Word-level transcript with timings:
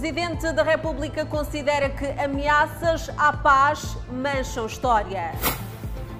Presidente 0.00 0.50
da 0.54 0.62
República 0.62 1.26
considera 1.26 1.90
que 1.90 2.06
ameaças 2.18 3.10
à 3.18 3.34
paz 3.34 3.98
mancham 4.10 4.64
história. 4.64 5.32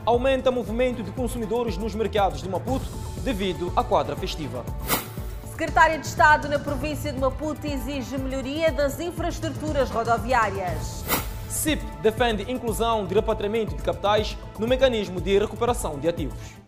Aumenta 0.04 0.51
movimento 0.51 1.03
de 1.03 1.11
consumidores 1.12 1.79
nos 1.79 1.95
mercados 1.95 2.43
de 2.43 2.48
Maputo 2.51 2.85
devido 3.24 3.72
à 3.74 3.82
quadra 3.82 4.14
festiva. 4.14 4.66
Secretária 5.53 5.98
de 5.98 6.06
Estado 6.06 6.46
na 6.46 6.58
província 6.58 7.11
de 7.11 7.19
Maputo 7.19 7.66
exige 7.66 8.19
melhoria 8.19 8.71
das 8.71 9.01
infraestruturas 9.01 9.89
rodoviárias. 9.89 11.03
CIP 11.49 11.83
defende 12.03 12.53
inclusão 12.53 13.07
de 13.07 13.15
repatriamento 13.15 13.75
de 13.75 13.83
capitais 13.83 14.37
no 14.59 14.69
mecanismo 14.69 15.23
de 15.23 15.39
recuperação 15.39 15.99
de 15.99 16.07
ativos. 16.07 16.59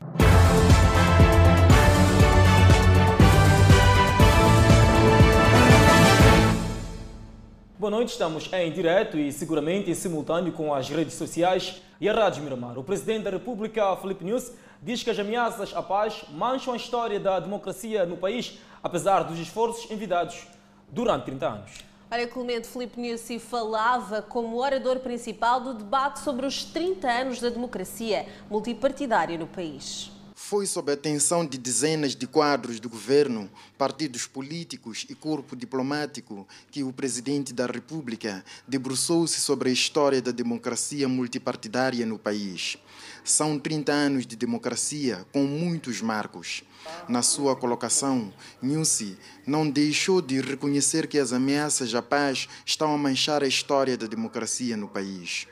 Boa 7.82 7.90
noite, 7.90 8.10
estamos 8.10 8.48
em 8.52 8.70
direto 8.70 9.18
e 9.18 9.32
seguramente 9.32 9.90
em 9.90 9.94
simultâneo 9.94 10.52
com 10.52 10.72
as 10.72 10.88
redes 10.88 11.14
sociais 11.14 11.82
e 12.00 12.08
a 12.08 12.12
Rádio 12.12 12.44
Miramar. 12.44 12.78
O 12.78 12.84
Presidente 12.84 13.24
da 13.24 13.30
República, 13.30 13.96
Felipe 13.96 14.24
News, 14.24 14.52
diz 14.80 15.02
que 15.02 15.10
as 15.10 15.18
ameaças 15.18 15.74
à 15.74 15.82
paz 15.82 16.22
mancham 16.30 16.74
a 16.74 16.76
história 16.76 17.18
da 17.18 17.40
democracia 17.40 18.06
no 18.06 18.16
país, 18.16 18.56
apesar 18.84 19.24
dos 19.24 19.36
esforços 19.40 19.90
envidados 19.90 20.46
durante 20.92 21.24
30 21.24 21.48
anos. 21.48 21.72
Olha, 22.08 22.28
Clemente 22.28 22.68
Felipe 22.68 23.00
Nussi 23.00 23.40
falava 23.40 24.22
como 24.22 24.62
orador 24.62 25.00
principal 25.00 25.60
do 25.60 25.74
debate 25.74 26.20
sobre 26.20 26.46
os 26.46 26.62
30 26.62 27.10
anos 27.10 27.40
da 27.40 27.48
democracia 27.48 28.28
multipartidária 28.48 29.36
no 29.36 29.48
país. 29.48 30.11
Foi 30.44 30.66
sob 30.66 30.90
a 30.90 30.94
atenção 30.94 31.46
de 31.46 31.56
dezenas 31.56 32.16
de 32.16 32.26
quadros 32.26 32.80
do 32.80 32.88
governo, 32.88 33.48
partidos 33.78 34.26
políticos 34.26 35.06
e 35.08 35.14
corpo 35.14 35.54
diplomático 35.54 36.46
que 36.70 36.82
o 36.82 36.92
presidente 36.92 37.54
da 37.54 37.64
República 37.64 38.44
debruçou-se 38.66 39.40
sobre 39.40 39.70
a 39.70 39.72
história 39.72 40.20
da 40.20 40.32
democracia 40.32 41.08
multipartidária 41.08 42.04
no 42.04 42.18
país. 42.18 42.76
São 43.24 43.56
30 43.56 43.92
anos 43.92 44.26
de 44.26 44.34
democracia 44.34 45.24
com 45.32 45.44
muitos 45.44 46.02
marcos. 46.02 46.64
Na 47.08 47.22
sua 47.22 47.54
colocação, 47.54 48.30
Nussi 48.60 49.16
não 49.46 49.70
deixou 49.70 50.20
de 50.20 50.40
reconhecer 50.40 51.06
que 51.06 51.18
as 51.18 51.32
ameaças 51.32 51.94
à 51.94 52.02
paz 52.02 52.48
estão 52.66 52.92
a 52.92 52.98
manchar 52.98 53.44
a 53.44 53.48
história 53.48 53.96
da 53.96 54.08
democracia 54.08 54.76
no 54.76 54.88
país. 54.88 55.46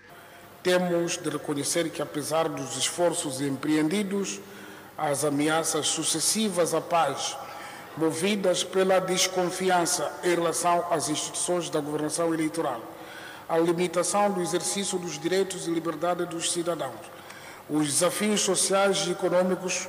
Temos 0.62 1.16
de 1.16 1.30
reconhecer 1.30 1.88
que, 1.90 2.02
apesar 2.02 2.48
dos 2.48 2.76
esforços 2.76 3.40
empreendidos, 3.40 4.40
as 5.00 5.24
ameaças 5.24 5.86
sucessivas 5.88 6.74
à 6.74 6.80
paz, 6.80 7.34
movidas 7.96 8.62
pela 8.62 9.00
desconfiança 9.00 10.12
em 10.22 10.34
relação 10.34 10.84
às 10.90 11.08
instituições 11.08 11.70
da 11.70 11.80
governação 11.80 12.34
eleitoral, 12.34 12.82
a 13.48 13.56
limitação 13.56 14.30
do 14.30 14.42
exercício 14.42 14.98
dos 14.98 15.18
direitos 15.18 15.66
e 15.66 15.70
liberdade 15.70 16.26
dos 16.26 16.52
cidadãos, 16.52 17.00
os 17.70 17.86
desafios 17.86 18.42
sociais 18.42 19.06
e 19.06 19.12
econômicos 19.12 19.88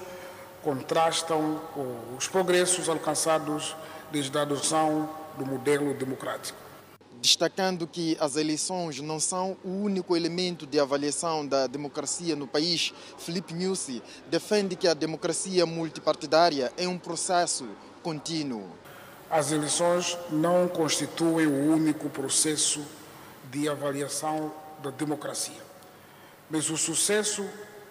contrastam 0.64 1.60
com 1.74 2.16
os 2.18 2.30
progressos 2.30 2.88
alcançados 2.88 3.76
desde 4.12 4.36
a 4.38 4.44
adoção 4.44 5.10
do 5.38 5.46
modelo 5.46 5.94
democrático 5.94 6.71
destacando 7.22 7.86
que 7.86 8.18
as 8.20 8.36
eleições 8.36 9.00
não 9.00 9.20
são 9.20 9.56
o 9.64 9.70
único 9.70 10.16
elemento 10.18 10.66
de 10.66 10.80
avaliação 10.80 11.46
da 11.46 11.68
democracia 11.68 12.36
no 12.36 12.48
país, 12.48 12.94
Felipe 13.20 13.54
Nussi 13.54 14.02
defende 14.28 14.76
que 14.76 14.88
a 14.88 14.96
democracia 14.96 15.66
multipartidária 15.66 16.74
é 16.76 16.88
um 16.88 16.98
processo 16.98 17.68
contínuo. 18.02 18.68
As 19.30 19.52
eleições 19.52 20.18
não 20.32 20.68
constituem 20.68 21.46
o 21.46 21.72
único 21.72 22.10
processo 22.10 22.84
de 23.52 23.70
avaliação 23.70 24.52
da 24.82 24.90
democracia, 24.90 25.62
mas 26.50 26.70
o 26.72 26.78
sucesso 26.78 27.46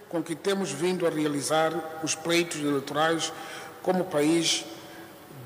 com 0.09 0.21
que 0.21 0.35
temos 0.35 0.73
vindo 0.73 1.07
a 1.07 1.11
realizar 1.11 1.73
os 2.03 2.17
pleitos 2.17 2.61
eleitorais 2.61 3.33
como 3.81 4.05
país 4.05 4.65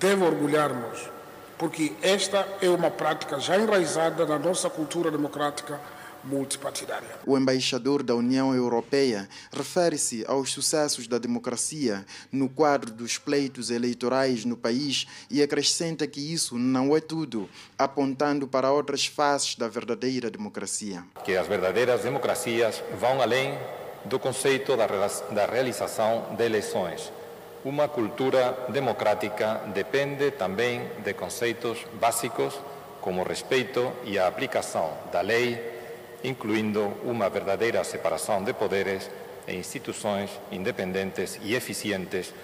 deve 0.01 0.25
orgulhar-nos 0.25 1.14
porque 1.59 1.93
esta 2.03 2.47
é 2.61 2.69
uma 2.69 2.91
prática 2.91 3.39
já 3.39 3.57
enraizada 3.57 4.27
na 4.27 4.39
nossa 4.39 4.69
cultura 4.69 5.11
democrática 5.11 5.81
multipartidária. 6.25 7.09
O 7.27 7.37
embaixador 7.37 8.03
da 8.03 8.15
União 8.15 8.55
Europeia 8.55 9.29
refere-se 9.53 10.25
aos 10.27 10.51
sucessos 10.51 11.07
da 11.07 11.19
democracia 11.19 12.05
no 12.33 12.49
quadro 12.49 12.91
dos 12.93 13.19
pleitos 13.19 13.71
eleitorais 13.71 14.45
no 14.45 14.57
país 14.57 15.07
e 15.31 15.43
acrescenta 15.43 16.07
que 16.07 16.21
isso 16.21 16.59
não 16.59 16.97
é 16.97 17.01
tudo, 17.01 17.49
apontando 17.79 18.49
para 18.49 18.73
outras 18.73 19.07
faces 19.07 19.55
da 19.57 19.69
verdadeira 19.69 20.31
democracia. 20.31 21.05
Que 21.25 21.37
as 21.37 21.47
verdadeiras 21.47 22.03
democracias 22.03 22.83
vão 22.99 23.21
além 23.21 23.59
do 24.05 24.19
conceito 24.19 24.77
da 24.77 25.47
realização 25.47 26.35
de 26.37 26.45
eleições 26.45 27.13
uma 27.65 27.89
cultura 27.89 28.67
democrática 28.69 29.63
depende 29.73 30.33
também 30.33 30.83
de 31.03 31.15
conceitos 31.15 31.79
básicos 31.95 32.61
como 33.01 33.23
o 33.23 33.25
respeito 33.25 33.93
e 34.05 34.19
a 34.19 34.27
aplicação 34.27 34.93
da 35.11 35.23
lei, 35.23 35.73
incluindo 36.23 36.93
uma 37.05 37.29
verdadeira 37.29 37.83
separação 37.83 38.45
de 38.45 38.53
poderes 38.53 39.11
e 39.49 39.55
instituições 39.55 40.31
independentes 40.53 41.39
e 41.43 41.55
eficientes, 41.55 42.35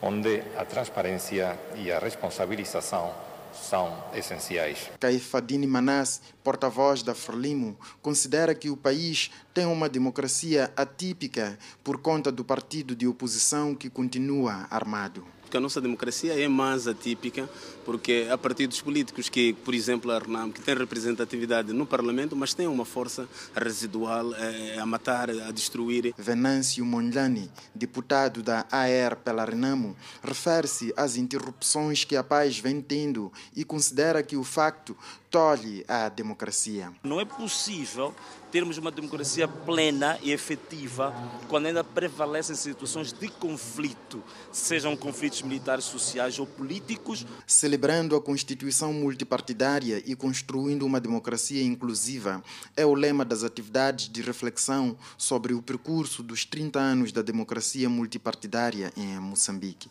onde 0.00 0.42
a 0.56 0.64
transparência 0.64 1.58
e 1.76 1.92
a 1.92 1.98
responsabilização 1.98 3.12
são 3.54 4.04
essenciais. 4.14 4.90
Caifadine 5.00 5.66
Manas, 5.66 6.20
porta-voz 6.42 7.02
da 7.02 7.14
Frelimo, 7.14 7.76
considera 8.02 8.54
que 8.54 8.70
o 8.70 8.76
país 8.76 9.30
tem 9.52 9.66
uma 9.66 9.88
democracia 9.88 10.72
atípica 10.76 11.58
por 11.82 11.98
conta 11.98 12.30
do 12.30 12.44
partido 12.44 12.94
de 12.94 13.06
oposição 13.06 13.74
que 13.74 13.88
continua 13.88 14.66
armado 14.70 15.33
que 15.54 15.58
a 15.58 15.60
nossa 15.60 15.80
democracia 15.80 16.34
é 16.34 16.48
mais 16.48 16.88
atípica, 16.88 17.48
porque 17.84 18.26
há 18.28 18.36
partidos 18.36 18.80
políticos 18.80 19.28
que, 19.28 19.52
por 19.52 19.72
exemplo, 19.72 20.10
a 20.10 20.18
RNAM, 20.18 20.50
que 20.50 20.60
tem 20.60 20.74
representatividade 20.74 21.72
no 21.72 21.86
Parlamento, 21.86 22.34
mas 22.34 22.52
tem 22.52 22.66
uma 22.66 22.84
força 22.84 23.28
residual 23.54 24.34
é, 24.34 24.80
a 24.80 24.84
matar, 24.84 25.30
a 25.30 25.52
destruir. 25.52 26.12
Venâncio 26.18 26.84
Mondlane, 26.84 27.48
deputado 27.72 28.42
da 28.42 28.66
AR 28.68 29.14
pela 29.14 29.44
RENAMO, 29.44 29.94
refere-se 30.24 30.92
às 30.96 31.16
interrupções 31.16 32.02
que 32.02 32.16
a 32.16 32.24
paz 32.24 32.58
vem 32.58 32.80
tendo 32.80 33.32
e 33.54 33.64
considera 33.64 34.24
que 34.24 34.36
o 34.36 34.42
facto 34.42 34.96
tolhe 35.34 35.84
a 35.88 36.08
democracia. 36.08 36.92
Não 37.02 37.20
é 37.20 37.24
possível 37.24 38.14
termos 38.52 38.78
uma 38.78 38.92
democracia 38.92 39.48
plena 39.48 40.16
e 40.22 40.30
efetiva 40.30 41.12
quando 41.48 41.66
ainda 41.66 41.82
prevalecem 41.82 42.54
situações 42.54 43.12
de 43.12 43.26
conflito, 43.26 44.22
sejam 44.52 44.96
conflitos 44.96 45.42
militares, 45.42 45.86
sociais 45.86 46.38
ou 46.38 46.46
políticos. 46.46 47.26
Celebrando 47.48 48.14
a 48.14 48.20
Constituição 48.20 48.92
multipartidária 48.92 50.00
e 50.06 50.14
construindo 50.14 50.86
uma 50.86 51.00
democracia 51.00 51.64
inclusiva 51.64 52.40
é 52.76 52.86
o 52.86 52.94
lema 52.94 53.24
das 53.24 53.42
atividades 53.42 54.08
de 54.08 54.22
reflexão 54.22 54.96
sobre 55.18 55.52
o 55.52 55.60
percurso 55.60 56.22
dos 56.22 56.44
30 56.44 56.78
anos 56.78 57.10
da 57.10 57.22
democracia 57.22 57.88
multipartidária 57.88 58.92
em 58.96 59.18
Moçambique. 59.18 59.90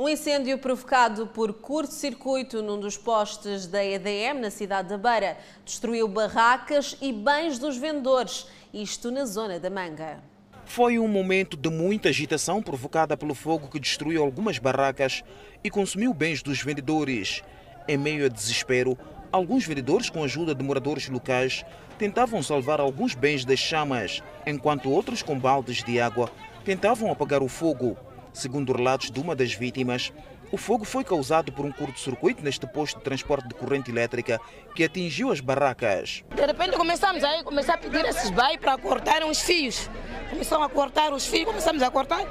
Um 0.00 0.08
incêndio 0.08 0.56
provocado 0.56 1.26
por 1.26 1.52
curto-circuito 1.52 2.62
num 2.62 2.80
dos 2.80 2.96
postes 2.96 3.66
da 3.66 3.84
EDM 3.84 4.40
na 4.40 4.50
cidade 4.50 4.88
da 4.88 4.96
Beira 4.96 5.36
destruiu 5.62 6.08
barracas 6.08 6.96
e 7.02 7.12
bens 7.12 7.58
dos 7.58 7.76
vendedores, 7.76 8.46
isto 8.72 9.10
na 9.10 9.26
zona 9.26 9.60
da 9.60 9.68
Manga. 9.68 10.18
Foi 10.64 10.98
um 10.98 11.06
momento 11.06 11.54
de 11.54 11.68
muita 11.68 12.08
agitação 12.08 12.62
provocada 12.62 13.14
pelo 13.14 13.34
fogo 13.34 13.68
que 13.68 13.78
destruiu 13.78 14.22
algumas 14.22 14.58
barracas 14.58 15.22
e 15.62 15.68
consumiu 15.68 16.14
bens 16.14 16.42
dos 16.42 16.62
vendedores. 16.62 17.42
Em 17.86 17.98
meio 17.98 18.24
a 18.24 18.28
desespero, 18.30 18.96
alguns 19.30 19.66
vendedores, 19.66 20.08
com 20.08 20.22
a 20.22 20.24
ajuda 20.24 20.54
de 20.54 20.64
moradores 20.64 21.10
locais, 21.10 21.62
tentavam 21.98 22.42
salvar 22.42 22.80
alguns 22.80 23.14
bens 23.14 23.44
das 23.44 23.58
chamas, 23.58 24.22
enquanto 24.46 24.90
outros, 24.90 25.22
com 25.22 25.38
baldes 25.38 25.84
de 25.84 26.00
água, 26.00 26.30
tentavam 26.64 27.12
apagar 27.12 27.42
o 27.42 27.48
fogo. 27.48 27.98
Segundo 28.32 28.72
relatos 28.72 29.10
de 29.10 29.20
uma 29.20 29.34
das 29.34 29.52
vítimas, 29.52 30.12
o 30.52 30.56
fogo 30.56 30.84
foi 30.84 31.04
causado 31.04 31.52
por 31.52 31.64
um 31.64 31.72
curto-circuito 31.72 32.42
neste 32.42 32.66
posto 32.66 32.98
de 32.98 33.04
transporte 33.04 33.48
de 33.48 33.54
corrente 33.54 33.90
elétrica 33.90 34.40
que 34.74 34.84
atingiu 34.84 35.30
as 35.30 35.40
barracas. 35.40 36.24
De 36.34 36.46
repente 36.46 36.76
começamos 36.76 37.22
a 37.22 37.44
começar 37.44 37.74
a 37.74 37.78
pedir 37.78 38.04
esses 38.04 38.30
bairros 38.30 38.60
para 38.60 38.76
cortar 38.78 39.24
os 39.24 39.40
fios. 39.40 39.88
Começaram 40.28 40.62
a 40.62 40.68
cortar 40.68 41.12
os 41.12 41.26
fios, 41.26 41.44
começamos 41.44 41.82
a 41.82 41.90
cortar. 41.90 42.24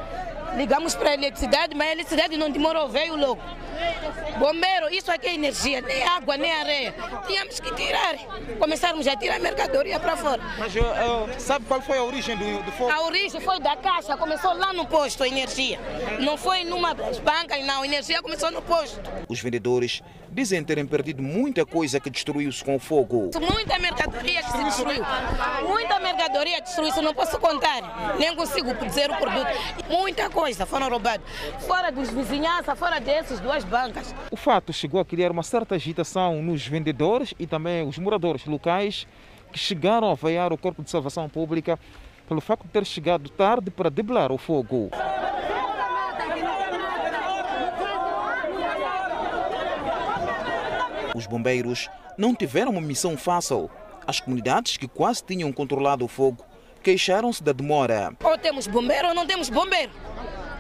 Ligamos 0.58 0.96
para 0.96 1.12
a 1.12 1.14
eletricidade, 1.14 1.76
mas 1.76 1.88
a 1.88 1.92
eletricidade 1.92 2.38
não 2.38 2.50
demorou, 2.50 2.90
veio 2.90 3.16
logo. 3.16 3.42
Bombeiro, 4.38 4.90
isso 4.90 5.12
aqui 5.12 5.28
é 5.28 5.34
energia, 5.34 5.82
nem 5.82 6.04
água, 6.04 6.38
nem 6.38 6.52
areia. 6.52 6.94
Tínhamos 7.28 7.60
que 7.60 7.74
tirar. 7.76 8.16
Começarmos 8.58 9.08
a 9.08 9.16
tirar 9.16 9.36
a 9.36 9.40
mercadoria 9.40 10.00
para 10.00 10.16
fora. 10.16 10.42
Mas 10.58 10.74
uh, 10.76 10.80
uh, 10.80 11.40
sabe 11.40 11.66
qual 11.66 11.82
foi 11.82 11.98
a 11.98 12.04
origem 12.04 12.38
do, 12.38 12.64
do, 12.64 12.72
fogo? 12.72 12.92
A 12.92 13.02
origem 13.06 13.42
foi 13.42 13.60
da 13.60 13.76
caixa, 13.76 14.16
começou 14.16 14.54
lá 14.54 14.72
no 14.74 14.86
posto 14.86 15.24
a 15.24 15.28
energia. 15.28 15.80
Não 16.20 16.38
foi 16.38 16.64
numa 16.64 16.94
banca, 16.94 17.58
não. 17.64 17.82
A 17.82 17.86
energia 17.86 18.22
começou 18.22 18.50
no 18.52 18.62
posto. 18.62 19.02
Os 19.28 19.42
vendedores 19.42 20.02
dizem 20.32 20.64
terem 20.64 20.86
perdido 20.86 21.22
muita 21.22 21.66
coisa 21.66 22.00
que 22.00 22.10
destruiu-se 22.10 22.64
com 22.64 22.76
o 22.76 22.80
fogo. 22.80 23.32
Muita 23.40 23.80
mercadoria 23.80 24.44
que 24.44 24.52
se 24.52 24.64
destruiu. 24.64 25.04
Muita 25.68 26.00
mercadoria 26.00 26.62
destruiu-se, 26.62 27.02
não 27.02 27.14
posso 27.14 27.40
contar. 27.40 28.18
Nem 28.18 28.36
consigo 28.36 28.74
dizer 28.76 29.10
o 29.12 29.18
produto. 29.18 29.48
Muita 29.90 30.30
coisa 30.30 30.66
foram 30.66 30.90
roubadas. 30.90 31.26
Fora 31.60 31.92
dos 31.92 32.10
vizinhanças, 32.10 32.78
fora 32.78 33.00
dessas 33.00 33.40
duas 33.40 33.64
bancas. 33.64 34.14
O 34.32 34.38
fato 34.38 34.72
chegou 34.72 35.00
a 35.00 35.06
criar 35.06 35.32
uma 35.32 35.44
certa 35.44 35.76
agitação 35.76 36.42
nos 36.42 36.66
vendedores 36.66 37.34
e 37.40 37.48
também 37.48 37.88
os 37.88 37.98
moradores 37.98 38.46
locais 38.46 39.08
que 39.52 39.58
chegaram 39.58 40.12
a 40.12 40.16
veiar 40.16 40.54
o 40.54 40.58
Corpo 40.58 40.84
de 40.84 40.90
Salvação 40.90 41.28
Pública 41.28 41.80
pelo 42.28 42.42
facto 42.42 42.64
de 42.64 42.70
ter 42.70 42.86
chegado 42.86 43.30
tarde 43.30 43.72
para 43.72 43.90
debelar 43.90 44.32
o 44.32 44.38
fogo. 44.38 44.92
Os 51.20 51.28
bombeiros 51.28 51.90
não 52.18 52.34
tiveram 52.34 52.72
uma 52.72 52.80
missão 52.80 53.18
fácil. 53.18 53.70
As 54.08 54.22
comunidades 54.22 54.78
que 54.78 54.88
quase 54.88 55.22
tinham 55.22 55.52
controlado 55.52 56.06
o 56.06 56.08
fogo 56.08 56.46
queixaram-se 56.82 57.44
da 57.44 57.52
demora. 57.52 58.14
Ou 58.24 58.38
temos 58.38 58.68
bombeiro 58.68 59.10
ou 59.10 59.14
não 59.14 59.28
temos 59.28 59.50
bombeiro. 59.50 59.92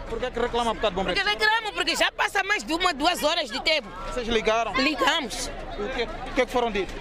Por 0.10 0.20
que, 0.20 0.26
é 0.26 0.32
que 0.32 0.38
reclama 0.38 0.76
por 0.76 0.82
causa 0.82 0.92
de 0.92 0.96
bombeiro? 0.98 1.22
Porque 1.22 1.46
reclamam, 1.46 1.72
porque 1.72 1.96
já 1.96 2.12
passa 2.12 2.44
mais 2.44 2.62
de 2.62 2.74
uma, 2.74 2.94
duas 2.94 3.24
horas 3.24 3.50
de 3.50 3.62
tempo. 3.62 3.88
Vocês 4.08 4.28
ligaram? 4.28 4.74
Ligamos. 4.74 5.50
O 5.80 5.96
que, 5.96 6.04
o 6.04 6.34
que 6.36 6.42
é 6.42 6.46
que 6.46 6.52
foram 6.52 6.70
dito? 6.70 6.94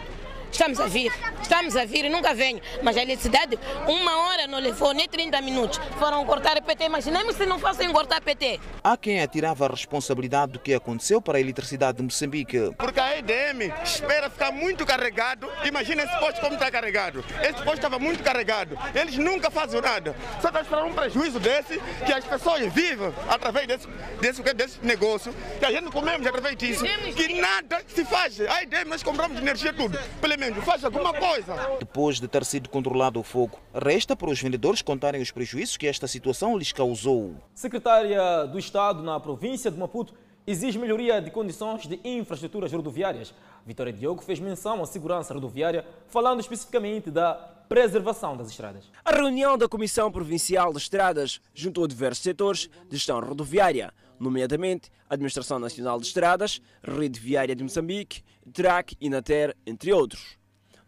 Estamos 0.51 0.81
a 0.81 0.87
vir, 0.87 1.13
estamos 1.41 1.77
a 1.77 1.85
vir 1.85 2.05
e 2.07 2.09
nunca 2.09 2.35
vem. 2.35 2.61
Mas 2.83 2.97
a 2.97 3.03
eletricidade, 3.03 3.59
uma 3.87 4.17
hora 4.27 4.47
não 4.47 4.59
levou 4.59 4.93
nem 4.93 5.09
30 5.09 5.41
minutos. 5.43 5.79
Foram 5.99 6.25
cortar 6.25 6.61
PT, 6.61 6.85
imaginemos 6.85 7.37
se 7.37 7.47
não 7.47 7.59
fossem 7.59 7.93
cortar 7.93 8.21
PT. 8.21 8.59
Há 8.83 8.97
quem 8.97 9.21
atirava 9.21 9.67
a 9.67 9.69
responsabilidade 9.69 10.53
do 10.53 10.59
que 10.59 10.75
aconteceu 10.75 11.21
para 11.21 11.39
a 11.39 11.41
eletricidade 11.41 11.99
de 11.99 12.05
Moçambique. 12.05 12.73
Porque 12.77 12.99
a 12.99 13.19
EDM 13.19 13.73
espera 13.85 14.31
ficar 14.31 14.51
muito 14.51 14.85
carregado. 14.87 15.49
Imagina 15.65 16.03
esse 16.03 16.19
posto 16.19 16.41
como 16.41 16.55
está 16.55 16.71
carregado. 16.71 17.25
Esse 17.43 17.63
posto 17.63 17.75
estava 17.75 17.99
muito 17.99 18.23
carregado. 18.23 18.79
Eles 18.95 19.17
nunca 19.17 19.51
fazem 19.51 19.81
nada. 19.81 20.17
Só 20.41 20.49
está 20.49 20.63
esperando 20.63 20.89
um 20.89 20.95
prejuízo 20.95 21.39
desse, 21.39 21.81
que 22.05 22.13
as 22.13 22.25
pessoas 22.25 22.73
vivem 22.73 23.13
através 23.29 23.67
desse, 23.67 23.89
desse, 24.21 24.43
desse 24.55 24.79
negócio, 24.83 25.35
que 25.59 25.65
a 25.65 25.71
gente 25.71 25.91
comemos 25.91 26.27
através 26.27 26.57
disso, 26.57 26.85
que 27.15 27.41
nada 27.41 27.83
se 27.87 28.05
faz. 28.05 28.41
A 28.41 28.63
EDM 28.63 28.89
nós 28.89 29.03
compramos 29.03 29.39
energia 29.39 29.73
tudo. 29.73 29.99
Pelo 30.21 30.38
alguma 30.85 31.13
coisa. 31.13 31.55
Depois 31.79 32.21
de 32.21 32.29
ter 32.29 32.45
sido 32.45 32.69
controlado 32.69 33.19
o 33.19 33.23
fogo, 33.23 33.59
resta 33.75 34.17
para 34.17 34.31
os 34.31 34.41
vendedores 34.41 34.83
contarem 34.83 35.21
os 35.21 35.31
prejuízos 35.31 35.77
que 35.77 35.87
esta 35.87 36.07
situação 36.07 36.57
lhes 36.57 36.73
causou. 36.73 37.35
Secretária 37.55 38.47
do 38.47 38.59
Estado 38.59 39.03
na 39.03 39.19
província 39.19 39.71
de 39.71 39.79
Maputo 39.79 40.15
exige 40.47 40.79
melhoria 40.79 41.21
de 41.21 41.31
condições 41.31 41.87
de 41.87 42.01
infraestruturas 42.03 42.73
rodoviárias. 42.73 43.35
Vitória 43.67 43.93
Diogo 43.93 44.23
fez 44.23 44.41
menção 44.41 44.83
à 44.83 44.87
segurança 44.87 45.35
rodoviária, 45.35 45.85
falando 46.09 46.41
especificamente 46.41 47.11
da 47.11 47.35
preservação 47.69 48.35
das 48.35 48.49
estradas. 48.49 48.85
A 49.05 49.13
reunião 49.13 49.59
da 49.59 49.69
Comissão 49.69 50.11
Provincial 50.11 50.73
de 50.73 50.79
Estradas 50.79 51.39
juntou 51.53 51.87
diversos 51.87 52.23
setores 52.23 52.71
de 52.89 52.97
gestão 52.97 53.21
rodoviária, 53.21 53.93
nomeadamente 54.21 54.91
a 55.09 55.15
Administração 55.15 55.59
Nacional 55.59 56.01
de 56.01 56.07
Estradas, 56.07 56.61
Rede 56.83 57.19
Viária 57.19 57.55
de 57.55 57.63
Moçambique, 57.63 58.23
TRAC 58.53 58.97
e 59.01 59.09
NATER, 59.09 59.57
entre 59.67 59.93
outros. 59.93 60.39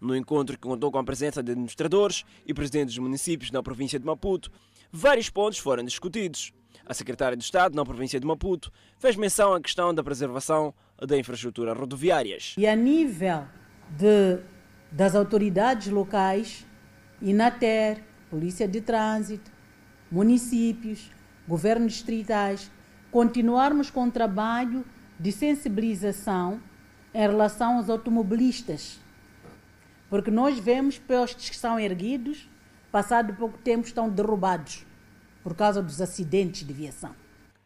No 0.01 0.17
encontro 0.17 0.57
que 0.57 0.63
contou 0.63 0.91
com 0.91 0.99
a 0.99 1.05
presença 1.05 1.43
de 1.43 1.53
administradores 1.53 2.25
e 2.47 2.55
presidentes 2.55 2.95
dos 2.95 3.03
municípios 3.03 3.51
na 3.51 3.63
província 3.63 3.99
de 3.99 4.07
Maputo, 4.07 4.51
vários 4.91 5.29
pontos 5.29 5.59
foram 5.59 5.85
discutidos. 5.85 6.53
A 6.87 6.95
secretária 6.95 7.37
de 7.37 7.45
Estado 7.45 7.77
na 7.77 7.85
província 7.85 8.19
de 8.19 8.27
Maputo 8.27 8.73
fez 8.99 9.15
menção 9.15 9.55
à 9.55 9.61
questão 9.61 9.95
da 9.95 10.03
preservação 10.03 10.75
da 10.99 11.17
infraestrutura 11.17 11.75
rodoviárias. 11.75 12.55
E 12.57 12.67
a 12.67 12.75
nível 12.75 13.45
de, 13.91 14.39
das 14.91 15.15
autoridades 15.15 15.89
locais, 15.89 16.67
INATER, 17.21 18.03
Polícia 18.31 18.67
de 18.67 18.81
Trânsito, 18.81 19.51
municípios, 20.11 21.11
governos 21.47 21.93
distritais, 21.93 22.71
continuarmos 23.11 23.91
com 23.91 24.07
o 24.07 24.11
trabalho 24.11 24.85
de 25.19 25.33
sensibilização 25.33 26.61
em 27.13 27.21
relação 27.21 27.77
aos 27.77 27.91
automobilistas. 27.91 29.01
Porque 30.09 30.31
nós 30.31 30.59
vemos 30.59 30.99
postes 30.99 31.51
que 31.51 31.57
são 31.57 31.79
erguidos, 31.79 32.49
passado 32.91 33.35
pouco 33.35 33.59
tempo 33.59 33.87
estão 33.87 34.09
derrubados 34.09 34.87
por 35.43 35.55
causa 35.55 35.83
dos 35.83 36.01
acidentes 36.01 36.67
de 36.67 36.73
viação. 36.73 37.15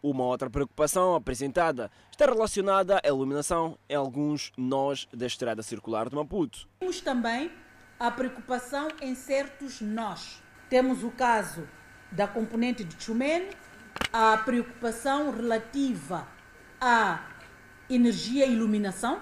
Uma 0.02 0.24
outra 0.24 0.50
preocupação 0.50 1.14
apresentada 1.14 1.90
está 2.10 2.26
relacionada 2.26 3.00
à 3.02 3.08
iluminação 3.08 3.78
em 3.88 3.94
alguns 3.94 4.52
nós 4.56 5.08
da 5.12 5.26
estrada 5.26 5.62
circular 5.62 6.10
de 6.10 6.14
Maputo. 6.14 6.68
Temos 6.80 7.00
também 7.00 7.50
a 7.98 8.10
preocupação 8.10 8.88
em 9.00 9.14
certos 9.14 9.80
nós. 9.80 10.42
Temos 10.68 11.02
o 11.02 11.10
caso 11.10 11.66
da 12.12 12.28
componente 12.28 12.84
de 12.84 13.02
Chumene, 13.02 13.48
a 14.12 14.36
preocupação 14.38 15.30
relativa 15.30 16.26
à 16.80 17.26
energia 17.88 18.46
e 18.46 18.52
iluminação, 18.52 19.20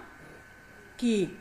que 0.96 1.36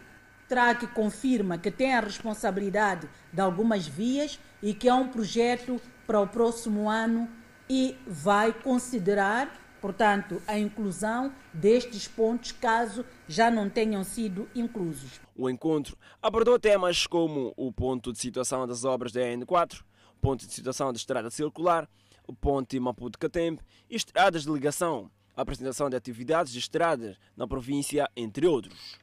TRAC 0.48 0.88
confirma 0.88 1.58
que 1.58 1.72
tem 1.72 1.94
a 1.94 2.00
responsabilidade 2.00 3.08
de 3.32 3.42
algumas 3.42 3.88
vias 3.88 4.40
e 4.62 4.74
que 4.74 4.88
é 4.88 4.94
um 4.94 5.08
projeto 5.08 5.80
para 6.06 6.20
o 6.20 6.28
próximo 6.28 6.90
ano 6.90 7.30
e 7.70 7.98
vai 8.06 8.52
considerar, 8.52 9.50
portanto, 9.80 10.42
a 10.46 10.60
inclusão 10.60 11.34
destes 11.54 12.08
pontos 12.08 12.52
caso 12.52 13.06
já 13.28 13.50
não 13.50 13.70
tenham 13.70 14.04
sido 14.04 14.50
inclusos. 14.54 15.22
O 15.36 15.50
encontro 15.50 15.98
abordou 16.22 16.60
temas 16.60 17.08
como 17.08 17.54
o 17.56 17.72
ponto 17.72 18.12
de 18.12 18.20
situação 18.20 18.68
das 18.68 18.84
obras 18.84 19.14
da 19.14 19.22
N4, 19.22 19.82
ponto 20.22 20.46
de 20.46 20.54
situação 20.54 20.92
da 20.92 20.98
estrada 20.98 21.30
circular, 21.30 21.88
o 22.28 22.34
ponte 22.34 22.80
Maputo-Catembe 22.80 23.62
estradas 23.90 24.44
de 24.44 24.52
ligação, 24.52 25.10
apresentação 25.36 25.90
de 25.90 25.96
atividades 25.96 26.54
de 26.54 26.60
estradas 26.60 27.18
na 27.36 27.48
província, 27.48 28.10
entre 28.16 28.48
outros 28.48 29.00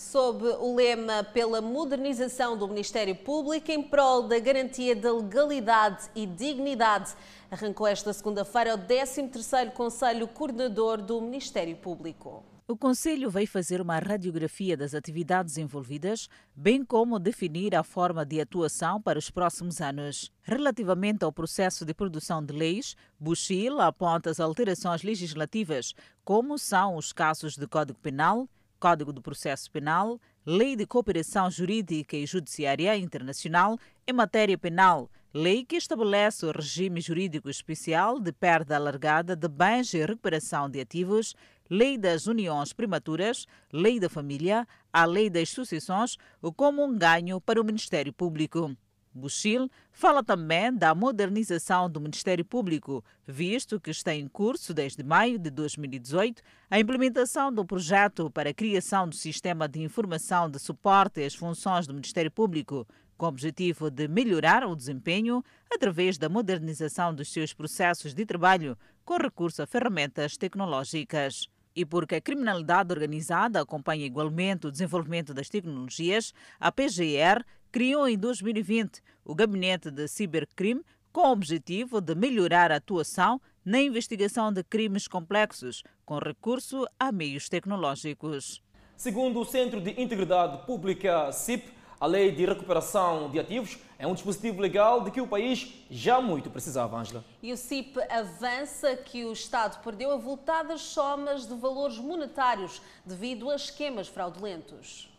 sob 0.00 0.46
o 0.46 0.74
lema 0.74 1.22
pela 1.22 1.60
modernização 1.60 2.56
do 2.56 2.66
Ministério 2.66 3.14
Público 3.14 3.70
em 3.70 3.82
prol 3.82 4.22
da 4.22 4.38
garantia 4.38 4.96
da 4.96 5.12
legalidade 5.12 6.08
e 6.14 6.24
dignidade. 6.24 7.14
Arrancou 7.50 7.86
esta 7.86 8.10
segunda-feira 8.12 8.74
o 8.74 8.78
13º 8.78 9.72
Conselho 9.72 10.26
Coordenador 10.26 11.02
do 11.02 11.20
Ministério 11.20 11.76
Público. 11.76 12.42
O 12.70 12.76
Conselho 12.76 13.28
vai 13.28 13.46
fazer 13.46 13.80
uma 13.80 13.98
radiografia 13.98 14.76
das 14.76 14.94
atividades 14.94 15.58
envolvidas, 15.58 16.28
bem 16.54 16.84
como 16.84 17.18
definir 17.18 17.74
a 17.74 17.82
forma 17.82 18.24
de 18.24 18.40
atuação 18.40 19.02
para 19.02 19.18
os 19.18 19.28
próximos 19.28 19.80
anos. 19.80 20.30
Relativamente 20.40 21.24
ao 21.24 21.32
processo 21.32 21.84
de 21.84 21.92
produção 21.92 22.40
de 22.40 22.54
leis, 22.54 22.94
Buxil 23.18 23.80
aponta 23.80 24.30
as 24.30 24.38
alterações 24.38 25.02
legislativas, 25.02 25.94
como 26.22 26.56
são 26.56 26.94
os 26.94 27.12
casos 27.12 27.56
de 27.56 27.66
Código 27.66 27.98
Penal, 27.98 28.48
Código 28.78 29.12
do 29.12 29.20
Processo 29.20 29.68
Penal, 29.68 30.20
Lei 30.46 30.76
de 30.76 30.86
Cooperação 30.86 31.50
Jurídica 31.50 32.16
e 32.16 32.24
Judiciária 32.24 32.96
Internacional 32.96 33.80
em 34.06 34.12
matéria 34.12 34.56
penal, 34.56 35.10
lei 35.34 35.64
que 35.64 35.76
estabelece 35.76 36.46
o 36.46 36.50
regime 36.50 37.00
jurídico 37.00 37.50
especial 37.50 38.18
de 38.18 38.32
perda 38.32 38.76
alargada 38.76 39.36
de 39.36 39.46
bens 39.46 39.92
e 39.92 39.98
recuperação 39.98 40.68
de 40.68 40.80
ativos, 40.80 41.34
lei 41.70 41.96
das 41.96 42.26
uniões 42.26 42.72
prematuras, 42.72 43.46
lei 43.72 44.00
da 44.00 44.10
família, 44.10 44.66
a 44.92 45.04
lei 45.04 45.30
das 45.30 45.50
sucessões, 45.50 46.16
como 46.56 46.84
um 46.84 46.98
ganho 46.98 47.40
para 47.40 47.60
o 47.60 47.64
Ministério 47.64 48.12
Público. 48.12 48.76
Buxil 49.12 49.68
fala 49.90 50.22
também 50.22 50.72
da 50.72 50.94
modernização 50.94 51.90
do 51.90 52.00
Ministério 52.00 52.44
Público, 52.44 53.04
visto 53.26 53.80
que 53.80 53.90
está 53.90 54.14
em 54.14 54.28
curso 54.28 54.72
desde 54.72 55.02
maio 55.02 55.36
de 55.36 55.50
2018 55.50 56.40
a 56.70 56.78
implementação 56.78 57.52
do 57.52 57.64
projeto 57.64 58.30
para 58.30 58.50
a 58.50 58.54
criação 58.54 59.08
do 59.08 59.14
sistema 59.16 59.66
de 59.66 59.82
informação 59.82 60.48
de 60.48 60.60
suporte 60.60 61.24
às 61.24 61.34
funções 61.34 61.88
do 61.88 61.94
Ministério 61.94 62.30
Público, 62.30 62.86
com 63.16 63.26
o 63.26 63.28
objetivo 63.28 63.90
de 63.90 64.06
melhorar 64.06 64.64
o 64.64 64.76
desempenho 64.76 65.44
através 65.70 66.16
da 66.16 66.28
modernização 66.28 67.12
dos 67.12 67.32
seus 67.32 67.52
processos 67.52 68.14
de 68.14 68.24
trabalho 68.24 68.78
com 69.04 69.16
recurso 69.16 69.60
a 69.60 69.66
ferramentas 69.66 70.36
tecnológicas. 70.36 71.48
E 71.80 71.84
porque 71.86 72.16
a 72.16 72.20
criminalidade 72.20 72.92
organizada 72.92 73.58
acompanha 73.58 74.04
igualmente 74.04 74.66
o 74.66 74.70
desenvolvimento 74.70 75.32
das 75.32 75.48
tecnologias, 75.48 76.34
a 76.60 76.70
PGR 76.70 77.42
criou 77.72 78.06
em 78.06 78.18
2020 78.18 79.00
o 79.24 79.34
Gabinete 79.34 79.90
de 79.90 80.06
Cibercrime 80.06 80.84
com 81.10 81.22
o 81.22 81.32
objetivo 81.32 82.02
de 82.02 82.14
melhorar 82.14 82.70
a 82.70 82.76
atuação 82.76 83.40
na 83.64 83.80
investigação 83.80 84.52
de 84.52 84.62
crimes 84.62 85.08
complexos, 85.08 85.82
com 86.04 86.18
recurso 86.18 86.86
a 86.98 87.10
meios 87.10 87.48
tecnológicos. 87.48 88.62
Segundo 88.94 89.40
o 89.40 89.46
Centro 89.46 89.80
de 89.80 89.98
Integridade 89.98 90.66
Pública, 90.66 91.32
CIP, 91.32 91.72
a 92.00 92.06
Lei 92.06 92.32
de 92.32 92.46
Recuperação 92.46 93.30
de 93.30 93.38
Ativos 93.38 93.76
é 93.98 94.06
um 94.06 94.14
dispositivo 94.14 94.58
legal 94.58 95.04
de 95.04 95.10
que 95.10 95.20
o 95.20 95.26
país 95.26 95.74
já 95.90 96.18
muito 96.18 96.48
precisava, 96.48 96.96
Ângela. 96.96 97.22
E 97.42 97.52
o 97.52 97.56
CIP 97.58 98.00
avança 98.08 98.96
que 98.96 99.26
o 99.26 99.34
Estado 99.34 99.82
perdeu 99.84 100.10
avultadas 100.10 100.80
somas 100.80 101.46
de 101.46 101.54
valores 101.54 101.98
monetários 101.98 102.80
devido 103.04 103.50
a 103.50 103.56
esquemas 103.56 104.08
fraudulentos. 104.08 105.10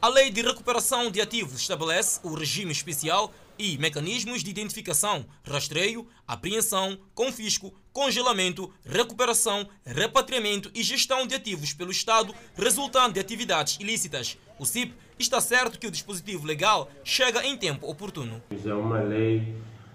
A 0.00 0.08
Lei 0.08 0.30
de 0.30 0.40
Recuperação 0.40 1.10
de 1.10 1.20
Ativos 1.20 1.60
estabelece 1.60 2.20
o 2.22 2.34
regime 2.34 2.72
especial 2.72 3.30
e 3.58 3.76
mecanismos 3.76 4.42
de 4.42 4.50
identificação, 4.50 5.26
rastreio, 5.44 6.08
apreensão, 6.26 6.98
confisco, 7.14 7.72
congelamento, 7.92 8.72
recuperação, 8.84 9.68
repatriamento 9.84 10.70
e 10.74 10.82
gestão 10.82 11.26
de 11.26 11.34
ativos 11.34 11.72
pelo 11.72 11.90
Estado 11.90 12.34
resultante 12.56 13.14
de 13.14 13.20
atividades 13.20 13.78
ilícitas. 13.78 14.36
O 14.58 14.66
CIP 14.66 14.94
está 15.18 15.40
certo 15.40 15.78
que 15.78 15.86
o 15.86 15.90
dispositivo 15.90 16.46
legal 16.46 16.90
chega 17.02 17.44
em 17.46 17.56
tempo 17.56 17.88
oportuno. 17.88 18.42
É 18.50 18.74
uma 18.74 19.00
lei 19.00 19.54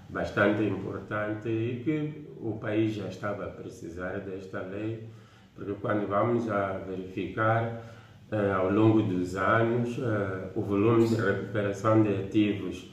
bastante 0.09 0.63
importante 0.63 1.47
e 1.49 1.81
que 1.83 2.27
o 2.39 2.57
país 2.57 2.93
já 2.95 3.07
estava 3.07 3.45
a 3.45 3.49
precisar 3.49 4.19
desta 4.19 4.61
lei, 4.61 5.07
porque 5.55 5.73
quando 5.73 6.07
vamos 6.07 6.49
a 6.49 6.79
verificar 6.79 7.81
eh, 8.31 8.51
ao 8.51 8.71
longo 8.71 9.01
dos 9.03 9.35
anos 9.35 9.97
eh, 9.97 10.51
o 10.55 10.61
volume 10.61 11.07
de 11.07 11.15
recuperação 11.15 12.01
de 12.01 12.09
ativos 12.15 12.91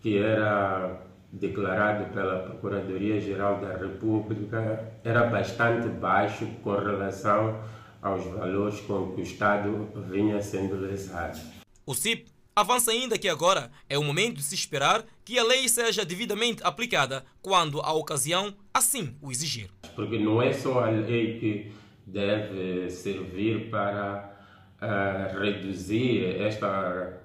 que 0.00 0.18
era 0.18 1.00
declarado 1.32 2.12
pela 2.12 2.40
Procuradoria-Geral 2.40 3.60
da 3.60 3.76
República 3.76 4.92
era 5.04 5.26
bastante 5.26 5.88
baixo 5.88 6.46
com 6.62 6.74
relação 6.74 7.60
aos 8.02 8.24
valores 8.24 8.80
com 8.80 9.12
que 9.12 9.20
o 9.20 9.22
Estado 9.22 9.88
vinha 10.08 10.40
sendo 10.40 10.76
lesado. 10.76 11.59
O 11.90 11.94
CIP 11.94 12.30
avança 12.54 12.92
ainda 12.92 13.18
que 13.18 13.28
agora 13.28 13.68
é 13.88 13.98
o 13.98 14.04
momento 14.04 14.36
de 14.36 14.44
se 14.44 14.54
esperar 14.54 15.04
que 15.24 15.36
a 15.40 15.42
lei 15.42 15.68
seja 15.68 16.04
devidamente 16.04 16.62
aplicada 16.62 17.24
quando 17.42 17.80
a 17.80 17.92
ocasião 17.92 18.54
assim 18.72 19.16
o 19.20 19.28
exigir. 19.32 19.68
Porque 19.96 20.16
não 20.16 20.40
é 20.40 20.52
só 20.52 20.84
a 20.84 20.90
lei 20.90 21.40
que 21.40 21.72
deve 22.06 22.88
servir 22.90 23.70
para 23.70 24.38
uh, 24.80 25.40
reduzir 25.40 26.40
esta 26.40 27.20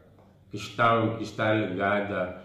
questão 0.49 1.15
que 1.17 1.21
está 1.21 1.53
ligada 1.53 2.43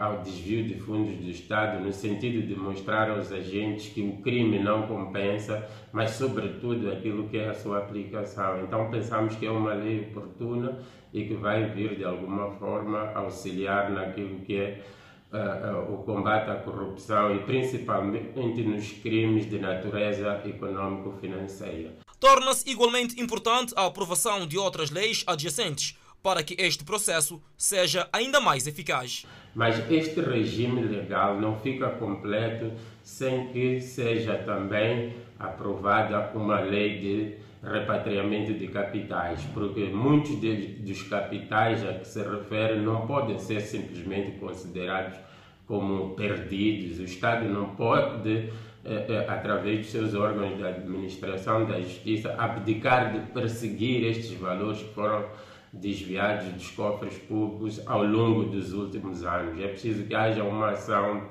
ao 0.00 0.22
desvio 0.22 0.64
de 0.64 0.80
fundos 0.80 1.16
do 1.16 1.28
Estado, 1.28 1.78
no 1.84 1.92
sentido 1.92 2.46
de 2.46 2.54
mostrar 2.54 3.10
aos 3.10 3.30
agentes 3.30 3.92
que 3.92 4.00
o 4.00 4.16
crime 4.22 4.58
não 4.58 4.86
compensa, 4.86 5.68
mas, 5.92 6.12
sobretudo, 6.12 6.90
aquilo 6.90 7.28
que 7.28 7.36
é 7.36 7.50
a 7.50 7.54
sua 7.54 7.78
aplicação. 7.78 8.62
Então, 8.64 8.90
pensamos 8.90 9.36
que 9.36 9.44
é 9.44 9.50
uma 9.50 9.74
lei 9.74 10.08
oportuna 10.10 10.78
e 11.12 11.24
que 11.24 11.34
vai 11.34 11.66
vir, 11.70 11.96
de 11.96 12.04
alguma 12.04 12.50
forma, 12.52 13.12
auxiliar 13.14 13.90
naquilo 13.90 14.40
que 14.40 14.56
é 14.56 14.82
uh, 15.32 15.90
uh, 15.90 15.94
o 15.94 16.04
combate 16.04 16.50
à 16.50 16.56
corrupção 16.56 17.34
e, 17.34 17.40
principalmente, 17.40 18.62
nos 18.62 18.92
crimes 18.92 19.48
de 19.48 19.58
natureza 19.58 20.40
econômico-financeira. 20.44 21.94
Torna-se 22.18 22.68
igualmente 22.70 23.20
importante 23.20 23.72
a 23.76 23.86
aprovação 23.86 24.46
de 24.46 24.58
outras 24.58 24.90
leis 24.90 25.24
adjacentes 25.26 25.96
para 26.22 26.42
que 26.42 26.54
este 26.58 26.84
processo 26.84 27.40
seja 27.56 28.08
ainda 28.12 28.40
mais 28.40 28.66
eficaz. 28.66 29.24
Mas 29.54 29.78
este 29.90 30.20
regime 30.20 30.82
legal 30.82 31.40
não 31.40 31.58
fica 31.58 31.88
completo 31.90 32.72
sem 33.02 33.48
que 33.48 33.80
seja 33.80 34.34
também 34.38 35.14
aprovada 35.38 36.30
uma 36.34 36.60
lei 36.60 36.98
de 36.98 37.49
repatriamento 37.62 38.54
de 38.54 38.68
capitais, 38.68 39.42
porque 39.52 39.84
muitos 39.84 40.36
dos 40.36 41.02
capitais 41.02 41.86
a 41.86 41.94
que 41.94 42.06
se 42.06 42.22
refere 42.22 42.80
não 42.80 43.06
podem 43.06 43.38
ser 43.38 43.60
simplesmente 43.60 44.38
considerados 44.38 45.18
como 45.66 46.14
perdidos. 46.14 46.98
O 46.98 47.04
Estado 47.04 47.48
não 47.48 47.76
pode, 47.76 48.50
eh, 48.84 49.06
eh, 49.08 49.26
através 49.28 49.78
dos 49.80 49.90
seus 49.90 50.14
órgãos 50.14 50.56
de 50.56 50.66
administração 50.66 51.66
da 51.66 51.80
justiça, 51.80 52.34
abdicar 52.38 53.12
de 53.12 53.20
perseguir 53.32 54.04
estes 54.04 54.32
valores 54.32 54.82
que 54.82 54.94
foram 54.94 55.26
desviados 55.72 56.46
dos 56.52 56.70
cofres 56.70 57.16
públicos 57.18 57.80
ao 57.86 58.02
longo 58.02 58.44
dos 58.44 58.72
últimos 58.72 59.22
anos. 59.22 59.60
É 59.60 59.68
preciso 59.68 60.04
que 60.04 60.14
haja 60.14 60.42
uma 60.42 60.70
ação 60.70 61.28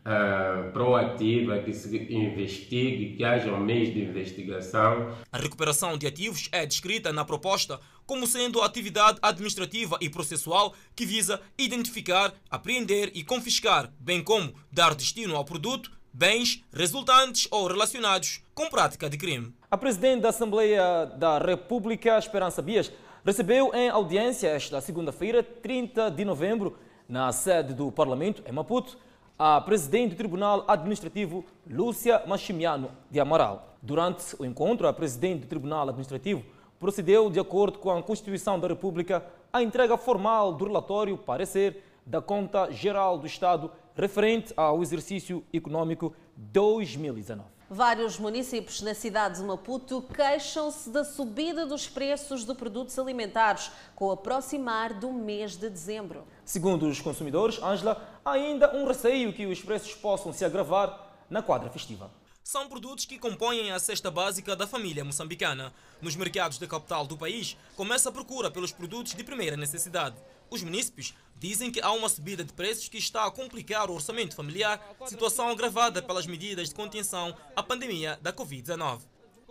uh, 0.00 0.72
proativa, 0.72 1.58
que 1.58 1.72
se 1.72 1.96
investigue, 2.12 3.16
que 3.16 3.24
haja 3.24 3.56
meios 3.58 3.92
de 3.92 4.02
investigação. 4.02 5.14
A 5.32 5.38
recuperação 5.38 5.96
de 5.96 6.06
ativos 6.06 6.48
é 6.52 6.64
descrita 6.66 7.12
na 7.12 7.24
proposta 7.24 7.80
como 8.06 8.26
sendo 8.26 8.60
a 8.60 8.66
atividade 8.66 9.18
administrativa 9.22 9.96
e 10.00 10.08
processual 10.08 10.74
que 10.96 11.06
visa 11.06 11.40
identificar, 11.56 12.32
apreender 12.50 13.12
e 13.14 13.22
confiscar, 13.22 13.92
bem 14.00 14.22
como 14.22 14.52
dar 14.72 14.94
destino 14.94 15.36
ao 15.36 15.44
produto 15.44 15.90
bens 16.12 16.64
resultantes 16.72 17.46
ou 17.50 17.66
relacionados 17.66 18.42
com 18.54 18.68
prática 18.68 19.08
de 19.08 19.16
crime. 19.16 19.54
A 19.70 19.78
presidente 19.78 20.22
da 20.22 20.30
Assembleia 20.30 21.06
da 21.06 21.38
República, 21.38 22.18
Esperança 22.18 22.60
Bias, 22.60 22.92
recebeu 23.24 23.72
em 23.74 23.88
audiência 23.88 24.48
esta 24.48 24.80
segunda-feira, 24.80 25.42
30 25.42 26.10
de 26.10 26.24
novembro, 26.24 26.76
na 27.08 27.32
sede 27.32 27.74
do 27.74 27.90
Parlamento, 27.90 28.42
em 28.46 28.52
Maputo, 28.52 28.98
a 29.42 29.58
presidente 29.58 30.10
do 30.10 30.18
Tribunal 30.18 30.66
Administrativo, 30.68 31.42
Lúcia 31.66 32.22
Machimiano 32.26 32.90
de 33.10 33.18
Amaral. 33.18 33.74
Durante 33.80 34.36
o 34.38 34.44
encontro, 34.44 34.86
a 34.86 34.92
presidente 34.92 35.40
do 35.40 35.46
Tribunal 35.46 35.88
Administrativo 35.88 36.44
procedeu, 36.78 37.30
de 37.30 37.40
acordo 37.40 37.78
com 37.78 37.90
a 37.90 38.02
Constituição 38.02 38.60
da 38.60 38.68
República, 38.68 39.24
à 39.50 39.62
entrega 39.62 39.96
formal 39.96 40.52
do 40.52 40.66
relatório 40.66 41.16
parecer 41.16 41.82
da 42.04 42.20
Conta 42.20 42.70
Geral 42.70 43.16
do 43.16 43.26
Estado 43.26 43.72
referente 43.94 44.52
ao 44.54 44.82
exercício 44.82 45.42
econômico 45.54 46.14
2019. 46.36 47.48
Vários 47.72 48.18
municípios 48.18 48.82
na 48.82 48.94
cidade 48.94 49.38
de 49.38 49.44
Maputo 49.44 50.02
queixam-se 50.02 50.90
da 50.90 51.04
subida 51.04 51.64
dos 51.64 51.88
preços 51.88 52.44
de 52.44 52.52
produtos 52.52 52.98
alimentares 52.98 53.70
com 53.94 54.06
o 54.06 54.10
aproximar 54.10 54.92
do 54.92 55.12
mês 55.12 55.56
de 55.56 55.70
dezembro. 55.70 56.26
Segundo 56.50 56.88
os 56.88 57.00
consumidores, 57.00 57.62
Ângela, 57.62 58.20
há 58.24 58.32
ainda 58.32 58.74
um 58.76 58.84
receio 58.84 59.32
que 59.32 59.46
os 59.46 59.62
preços 59.62 59.94
possam 59.94 60.32
se 60.32 60.44
agravar 60.44 61.24
na 61.30 61.40
quadra 61.40 61.70
festiva 61.70 62.10
são 62.42 62.68
produtos 62.68 63.04
que 63.04 63.16
compõem 63.16 63.70
a 63.70 63.78
cesta 63.78 64.10
básica 64.10 64.56
da 64.56 64.66
família 64.66 65.04
moçambicana. 65.04 65.72
Nos 66.02 66.16
mercados 66.16 66.58
da 66.58 66.66
capital 66.66 67.06
do 67.06 67.16
país, 67.16 67.56
começa 67.76 68.08
a 68.08 68.12
procura 68.12 68.50
pelos 68.50 68.72
produtos 68.72 69.14
de 69.14 69.22
primeira 69.22 69.56
necessidade. 69.56 70.16
Os 70.50 70.60
munícipes 70.60 71.14
dizem 71.38 71.70
que 71.70 71.80
há 71.80 71.92
uma 71.92 72.08
subida 72.08 72.42
de 72.42 72.52
preços 72.52 72.88
que 72.88 72.98
está 72.98 73.24
a 73.24 73.30
complicar 73.30 73.88
o 73.88 73.94
orçamento 73.94 74.34
familiar, 74.34 74.84
situação 75.06 75.48
agravada 75.48 76.02
pelas 76.02 76.26
medidas 76.26 76.70
de 76.70 76.74
contenção 76.74 77.36
à 77.54 77.62
pandemia 77.62 78.18
da 78.20 78.32
Covid-19. 78.32 79.02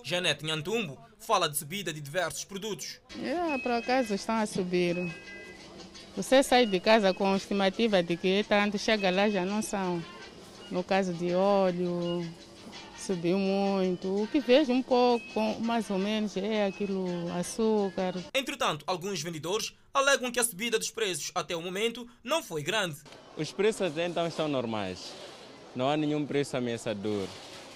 Janete 0.03 0.43
Nhantumbo 0.43 0.97
fala 1.19 1.47
de 1.47 1.55
subida 1.55 1.93
de 1.93 2.01
diversos 2.01 2.43
produtos. 2.43 2.99
É, 3.23 3.57
por 3.59 3.71
acaso 3.71 4.13
estão 4.13 4.35
a 4.35 4.45
subir. 4.45 4.97
Você 6.15 6.43
sai 6.43 6.65
de 6.65 6.79
casa 6.79 7.13
com 7.13 7.33
a 7.33 7.37
estimativa 7.37 8.03
de 8.03 8.17
que 8.17 8.45
tanto 8.47 8.77
chega 8.77 9.09
lá 9.09 9.29
já 9.29 9.45
não 9.45 9.61
são. 9.61 10.03
No 10.69 10.83
caso 10.83 11.13
de 11.13 11.33
óleo, 11.33 12.27
subiu 12.97 13.39
muito. 13.39 14.23
O 14.23 14.27
que 14.27 14.39
vejo 14.39 14.71
um 14.71 14.83
pouco, 14.83 15.39
mais 15.61 15.89
ou 15.89 15.97
menos, 15.97 16.35
é 16.37 16.65
aquilo 16.65 17.07
açúcar. 17.33 18.15
Entretanto, 18.33 18.83
alguns 18.85 19.21
vendedores 19.21 19.73
alegam 19.93 20.31
que 20.31 20.39
a 20.39 20.43
subida 20.43 20.77
dos 20.77 20.91
preços 20.91 21.31
até 21.33 21.55
o 21.55 21.61
momento 21.61 22.07
não 22.23 22.43
foi 22.43 22.61
grande. 22.61 22.97
Os 23.37 23.51
preços 23.51 23.97
então 23.97 24.27
estão 24.27 24.47
normais. 24.47 25.13
Não 25.75 25.89
há 25.89 25.95
nenhum 25.95 26.25
preço 26.25 26.57
ameaçador. 26.57 27.27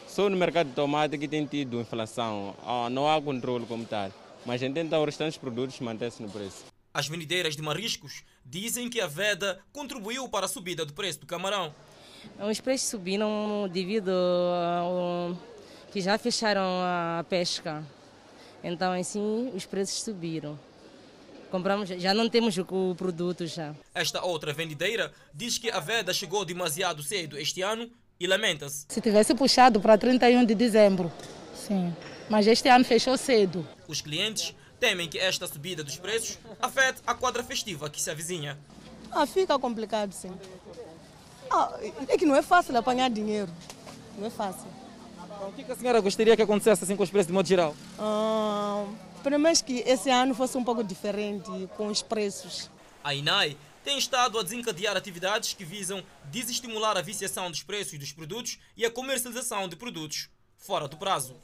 Só 0.08 0.30
no 0.30 0.38
mercado 0.38 0.68
de 0.68 0.76
tomate 0.76 1.18
que 1.18 1.28
tem 1.28 1.46
tido 1.46 1.80
inflação. 1.80 2.56
Ah, 2.64 2.90
não 2.90 3.12
há 3.12 3.20
controle 3.22 3.66
como 3.66 3.86
tal. 3.86 4.12
Mas 4.46 4.62
então 4.62 5.00
os 5.00 5.06
restantes 5.06 5.38
produtos 5.38 5.80
mantêm-se 5.80 6.22
no 6.22 6.30
preço. 6.30 6.73
As 6.94 7.08
vendedeiras 7.08 7.56
de 7.56 7.62
mariscos 7.64 8.24
dizem 8.46 8.88
que 8.88 9.02
a 9.02 9.08
veda 9.08 9.60
contribuiu 9.72 10.30
para 10.30 10.46
a 10.46 10.50
subida 10.50 10.86
do 10.86 10.94
preço 10.94 11.22
do 11.22 11.26
camarão. 11.26 11.74
Os 12.40 12.62
preços 12.62 12.88
subiram 12.88 13.68
devido 13.68 14.12
ao 14.12 15.36
que 15.92 16.00
já 16.00 16.20
fecharam 16.20 16.62
a 16.62 17.26
pesca. 17.28 17.84
Então, 18.64 18.94
assim, 18.94 19.52
os 19.56 19.66
preços 19.66 20.04
subiram. 20.04 20.58
Compramos, 21.50 21.90
já 21.90 22.14
não 22.14 22.30
temos 22.30 22.56
o 22.60 22.94
produto 22.96 23.48
já. 23.48 23.74
Esta 23.96 24.24
outra 24.24 24.54
vendedeira 24.54 25.12
diz 25.34 25.58
que 25.58 25.72
a 25.72 25.80
veda 25.80 26.14
chegou 26.14 26.46
demasiado 26.46 27.02
cedo 27.02 27.40
este 27.40 27.64
ano 27.64 27.90
e 28.20 28.28
lamenta-se. 28.28 28.86
Se 28.88 29.02
tivesse 29.02 29.34
puxado 29.34 29.82
para 29.82 29.98
31 29.98 30.46
de 30.46 30.54
dezembro, 30.54 31.12
sim. 31.56 31.92
Mas 32.30 32.46
este 32.46 32.70
ano 32.70 32.86
fechou 32.86 33.18
cedo. 33.18 33.68
Os 33.88 34.00
clientes 34.00 34.56
temem 34.84 35.08
que 35.08 35.18
esta 35.18 35.48
subida 35.48 35.82
dos 35.82 35.96
preços 35.96 36.38
afete 36.62 37.02
a 37.08 37.16
quadra 37.16 37.42
festiva 37.42 37.90
que 37.90 38.02
se 38.02 38.12
avizinha. 38.12 38.60
Ah, 39.10 39.26
fica 39.26 39.58
complicado, 39.58 40.12
sim. 40.12 40.30
Ah, 41.50 41.72
é 42.10 42.18
que 42.18 42.26
não 42.26 42.36
é 42.36 42.42
fácil 42.42 42.76
apanhar 42.76 43.10
dinheiro. 43.10 43.50
não 44.18 44.28
é 44.28 44.30
fácil. 44.30 44.68
Então, 45.24 45.48
o 45.48 45.54
que 45.54 45.72
a 45.72 45.76
senhora 45.78 46.02
gostaria 46.02 46.36
que 46.36 46.42
acontecesse 46.42 46.84
assim 46.84 46.98
com 46.98 47.04
os 47.04 47.10
preços 47.10 47.28
de 47.28 47.34
modo 47.34 47.48
geral? 47.48 47.74
Ah, 47.98 48.86
pelo 49.24 49.40
menos 49.40 49.62
que 49.62 49.80
esse 49.86 50.10
ano 50.10 50.36
fosse 50.36 50.58
um 50.58 50.66
pouco 50.66 50.84
diferente 50.84 51.50
com 51.78 51.88
os 51.88 52.02
preços. 52.02 52.70
A 53.02 53.16
INAI 53.16 53.56
tem 53.86 53.98
estado 53.98 54.38
a 54.38 54.44
desencadear 54.44 54.98
atividades 54.98 55.54
que 55.54 55.64
visam 55.64 56.04
desestimular 56.26 56.98
a 56.98 57.02
viciação 57.02 57.50
dos 57.50 57.64
preços 57.64 57.98
dos 57.98 58.12
produtos 58.12 58.60
e 58.76 58.86
a 58.86 58.92
comercialização 58.92 59.70
de 59.70 59.78
produtos 59.78 60.28
fora 60.58 60.90
do 60.90 60.98
prazo. 60.98 61.38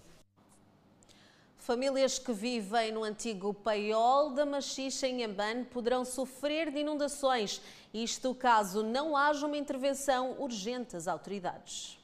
Famílias 1.70 2.18
que 2.18 2.34
vivem 2.34 2.92
no 2.92 3.04
antigo 3.04 3.54
paiol 3.54 4.32
da 4.32 4.44
Machixa 4.44 5.08
em 5.08 5.24
Ambane 5.24 5.66
poderão 5.66 6.04
sofrer 6.04 6.72
de 6.72 6.80
inundações, 6.80 7.62
isto 7.94 8.34
caso 8.34 8.82
não 8.82 9.16
haja 9.16 9.46
uma 9.46 9.56
intervenção 9.56 10.36
urgente 10.40 10.94
das 10.94 11.08
autoridades. 11.08 12.00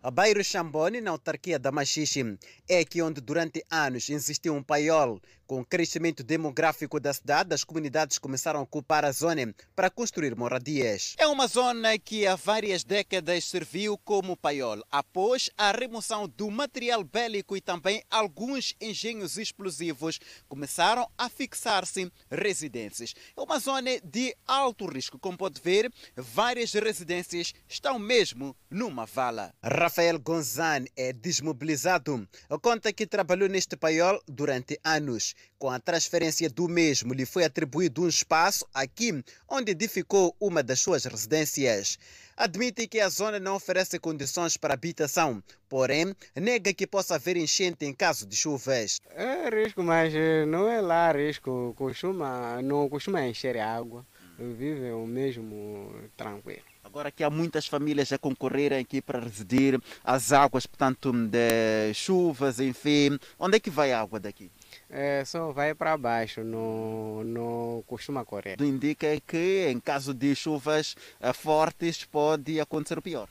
A 0.00 0.08
bairro 0.08 0.44
Chambone, 0.44 1.00
na 1.00 1.10
autarquia 1.10 1.58
da 1.58 1.72
Machixe, 1.72 2.38
é 2.68 2.78
aqui 2.78 3.02
onde 3.02 3.20
durante 3.20 3.60
anos 3.68 4.08
existiu 4.08 4.54
um 4.54 4.62
paiol. 4.62 5.20
Com 5.50 5.62
o 5.62 5.66
crescimento 5.66 6.22
demográfico 6.22 7.00
da 7.00 7.12
cidade, 7.12 7.52
as 7.52 7.64
comunidades 7.64 8.18
começaram 8.18 8.60
a 8.60 8.62
ocupar 8.62 9.04
a 9.04 9.10
zona 9.10 9.52
para 9.74 9.90
construir 9.90 10.36
moradias. 10.36 11.16
É 11.18 11.26
uma 11.26 11.48
zona 11.48 11.98
que 11.98 12.24
há 12.24 12.36
várias 12.36 12.84
décadas 12.84 13.46
serviu 13.46 13.98
como 13.98 14.36
paiol, 14.36 14.80
após 14.92 15.50
a 15.58 15.72
remoção 15.72 16.28
do 16.28 16.48
material 16.52 17.02
bélico 17.02 17.56
e 17.56 17.60
também 17.60 18.00
alguns 18.08 18.76
engenhos 18.80 19.36
explosivos, 19.36 20.20
começaram 20.48 21.10
a 21.18 21.28
fixar-se 21.28 22.12
residências. 22.30 23.12
É 23.36 23.40
uma 23.40 23.58
zona 23.58 23.98
de 24.04 24.32
alto 24.46 24.86
risco, 24.86 25.18
como 25.18 25.36
pode 25.36 25.60
ver, 25.60 25.92
várias 26.14 26.72
residências 26.74 27.52
estão 27.68 27.98
mesmo 27.98 28.54
numa 28.70 29.04
vala. 29.04 29.52
Rafael 29.60 30.20
Gonzane 30.20 30.88
é 30.96 31.12
desmobilizado. 31.12 32.24
Conta 32.62 32.92
que 32.92 33.04
trabalhou 33.04 33.48
neste 33.48 33.76
paiol 33.76 34.22
durante 34.28 34.78
anos. 34.84 35.34
Com 35.58 35.68
a 35.68 35.78
transferência 35.78 36.48
do 36.48 36.68
mesmo, 36.68 37.12
lhe 37.12 37.26
foi 37.26 37.44
atribuído 37.44 38.02
um 38.02 38.08
espaço 38.08 38.66
aqui, 38.72 39.22
onde 39.48 39.72
edificou 39.72 40.34
uma 40.40 40.62
das 40.62 40.80
suas 40.80 41.04
residências. 41.04 41.98
Admite 42.36 42.88
que 42.88 42.98
a 42.98 43.08
zona 43.10 43.38
não 43.38 43.56
oferece 43.56 43.98
condições 43.98 44.56
para 44.56 44.72
habitação, 44.72 45.42
porém, 45.68 46.14
nega 46.34 46.72
que 46.72 46.86
possa 46.86 47.16
haver 47.16 47.36
enchente 47.36 47.84
em 47.84 47.92
caso 47.92 48.26
de 48.26 48.34
chuvas. 48.34 48.98
É 49.10 49.50
risco, 49.50 49.82
mas 49.82 50.14
eh, 50.14 50.46
não 50.46 50.66
é 50.66 50.80
lá 50.80 51.12
risco. 51.12 51.74
Costuma, 51.76 52.62
não 52.62 52.88
costuma 52.88 53.26
encher 53.26 53.58
água. 53.58 54.06
Vive 54.38 54.90
o 54.92 55.06
mesmo 55.06 55.94
tranquilo. 56.16 56.62
Agora 56.82 57.10
que 57.10 57.22
há 57.22 57.28
muitas 57.28 57.66
famílias 57.66 58.10
a 58.10 58.18
concorrerem 58.18 58.78
aqui 58.78 59.02
para 59.02 59.20
residir, 59.20 59.78
as 60.02 60.32
águas, 60.32 60.66
portanto, 60.66 61.12
de 61.12 61.92
chuvas, 61.92 62.58
enfim, 62.58 63.18
onde 63.38 63.58
é 63.58 63.60
que 63.60 63.68
vai 63.68 63.92
a 63.92 64.00
água 64.00 64.18
daqui? 64.18 64.50
É, 64.90 65.24
só 65.24 65.52
vai 65.52 65.72
para 65.72 65.96
baixo, 65.96 66.42
não, 66.42 67.22
não 67.22 67.84
costuma 67.86 68.24
correr. 68.24 68.60
Indica 68.60 69.20
que 69.20 69.68
em 69.68 69.78
caso 69.78 70.12
de 70.12 70.34
chuvas 70.34 70.96
eh, 71.20 71.32
fortes 71.32 72.04
pode 72.04 72.58
acontecer 72.60 72.98
o 72.98 73.02
pior. 73.02 73.28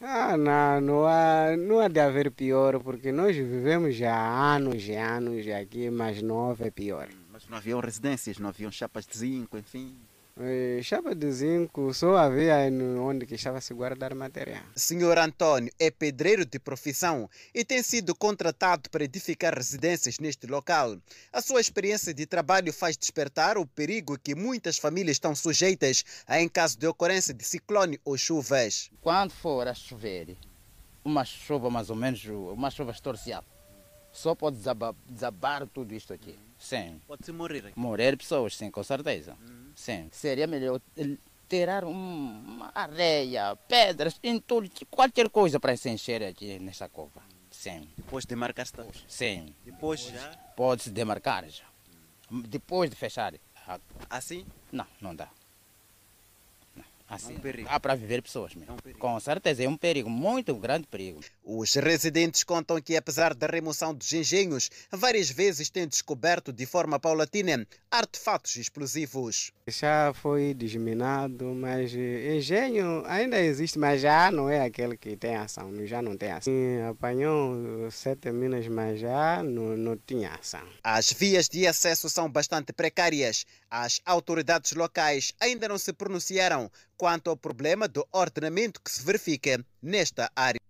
Ah, 0.00 0.36
não, 0.36 0.80
não 0.80 1.06
há, 1.06 1.56
não 1.56 1.80
há 1.80 1.88
de 1.88 1.98
haver 1.98 2.30
pior, 2.30 2.78
porque 2.80 3.10
nós 3.10 3.34
vivemos 3.34 3.96
já 3.96 4.14
há 4.14 4.54
anos 4.54 4.86
e 4.86 4.94
anos 4.94 5.48
aqui, 5.48 5.90
mas 5.90 6.22
não 6.22 6.36
houve 6.36 6.70
pior. 6.70 7.08
Mas 7.32 7.48
não 7.48 7.56
haviam 7.56 7.80
residências, 7.80 8.38
não 8.38 8.50
haviam 8.50 8.70
chapas 8.70 9.06
de 9.06 9.18
zinco, 9.18 9.58
enfim. 9.58 9.96
Chapa 10.82 11.14
de 11.14 11.32
zinco 11.32 11.94
só 11.94 12.14
havia 12.14 12.56
onde 13.00 13.24
que 13.24 13.36
estava 13.36 13.56
a 13.56 13.60
se 13.62 13.72
guardar 13.72 14.14
material. 14.14 14.62
Senhor 14.74 15.16
Antônio 15.16 15.72
é 15.78 15.90
pedreiro 15.90 16.44
de 16.44 16.58
profissão 16.58 17.30
e 17.54 17.64
tem 17.64 17.82
sido 17.82 18.14
contratado 18.14 18.90
para 18.90 19.04
edificar 19.04 19.54
residências 19.54 20.18
neste 20.18 20.46
local. 20.46 20.98
A 21.32 21.40
sua 21.40 21.58
experiência 21.58 22.12
de 22.12 22.26
trabalho 22.26 22.70
faz 22.70 22.98
despertar 22.98 23.56
o 23.56 23.64
perigo 23.64 24.18
que 24.18 24.34
muitas 24.34 24.76
famílias 24.76 25.14
estão 25.14 25.34
sujeitas 25.34 26.04
a 26.26 26.38
em 26.38 26.50
caso 26.50 26.78
de 26.78 26.86
ocorrência 26.86 27.32
de 27.32 27.42
ciclone 27.42 27.98
ou 28.04 28.18
chuvas. 28.18 28.90
Quando 29.00 29.30
for 29.30 29.66
a 29.66 29.72
chover, 29.72 30.36
uma 31.02 31.24
chuva 31.24 31.70
mais 31.70 31.88
ou 31.88 31.96
menos, 31.96 32.22
uma 32.26 32.70
chuva 32.70 32.92
torcial, 32.92 33.42
só 34.12 34.34
pode 34.34 34.58
desabar, 34.58 34.94
desabar 35.08 35.66
tudo 35.66 35.94
isto 35.94 36.12
aqui. 36.12 36.38
Sim. 36.58 37.00
Pode-se 37.06 37.32
morrer 37.32 37.66
aqui. 37.66 37.78
Morrer 37.78 38.16
pessoas, 38.16 38.56
sim, 38.56 38.70
com 38.70 38.82
certeza. 38.82 39.36
Sim. 39.74 40.08
Seria 40.10 40.46
melhor 40.46 40.80
tirar 41.48 41.84
um- 41.84 41.90
uma 42.44 42.72
areia, 42.74 43.54
pedras, 43.68 44.18
entulho, 44.22 44.70
qualquer 44.90 45.28
coisa 45.30 45.60
para 45.60 45.76
se 45.76 45.88
encher 45.90 46.22
aqui 46.24 46.58
nessa 46.58 46.88
cova. 46.88 47.22
Sim. 47.50 47.88
Depois 47.96 48.24
de 48.24 48.34
marcar 48.34 48.62
está. 48.62 48.84
Sim. 49.08 49.54
Depois 49.64 50.00
já. 50.00 50.30
Pode 50.56 50.82
se 50.84 50.90
demarcar 50.90 51.48
já. 51.48 51.64
Depois 52.30 52.90
de 52.90 52.96
fechar. 52.96 53.34
Assim? 54.10 54.44
Não, 54.72 54.86
não 55.00 55.14
dá. 55.14 55.28
Assim, 57.08 57.34
É 57.34 57.36
um 57.36 57.40
perigo. 57.40 57.68
dá 57.68 57.78
para 57.78 57.94
viver 57.94 58.20
pessoas 58.22 58.54
mesmo. 58.54 58.76
Com 58.98 59.20
certeza, 59.20 59.62
é 59.62 59.68
um 59.68 59.76
perigo, 59.76 60.10
muito 60.10 60.54
grande 60.56 60.86
perigo. 60.88 61.20
Os 61.44 61.74
residentes 61.74 62.42
contam 62.42 62.80
que, 62.80 62.96
apesar 62.96 63.32
da 63.34 63.46
remoção 63.46 63.94
dos 63.94 64.12
engenhos, 64.12 64.68
várias 64.90 65.30
vezes 65.30 65.70
têm 65.70 65.86
descoberto 65.86 66.52
de 66.52 66.66
forma 66.66 66.98
paulatina 66.98 67.66
artefatos 67.90 68.56
explosivos. 68.56 69.52
Já 69.68 70.12
foi 70.14 70.52
disminado, 70.54 71.44
mas 71.54 71.92
eh, 71.94 72.36
engenho 72.36 73.04
ainda 73.06 73.38
existe, 73.40 73.78
mas 73.78 74.00
já 74.00 74.30
não 74.30 74.48
é 74.50 74.60
aquele 74.62 74.96
que 74.96 75.16
tem 75.16 75.36
ação, 75.36 75.72
já 75.86 76.02
não 76.02 76.16
tem 76.16 76.32
ação. 76.32 76.52
E 76.52 76.82
Apanhou 76.88 77.90
sete 77.90 78.30
minas, 78.32 78.66
mas 78.68 79.00
já 79.00 79.42
não, 79.42 79.76
não 79.76 79.96
tinha 79.96 80.30
ação. 80.34 80.66
As 80.82 81.12
vias 81.12 81.48
de 81.48 81.66
acesso 81.66 82.08
são 82.10 82.28
bastante 82.30 82.72
precárias. 82.72 83.44
As 83.70 84.00
autoridades 84.04 84.72
locais 84.72 85.32
ainda 85.40 85.68
não 85.68 85.78
se 85.78 85.92
pronunciaram 85.92 86.70
quanto 86.96 87.30
ao 87.30 87.36
problema 87.36 87.86
do 87.86 88.06
ordenamento 88.12 88.80
que 88.80 88.90
se 88.90 89.04
verifica 89.04 89.64
nesta 89.82 90.30
área. 90.34 90.60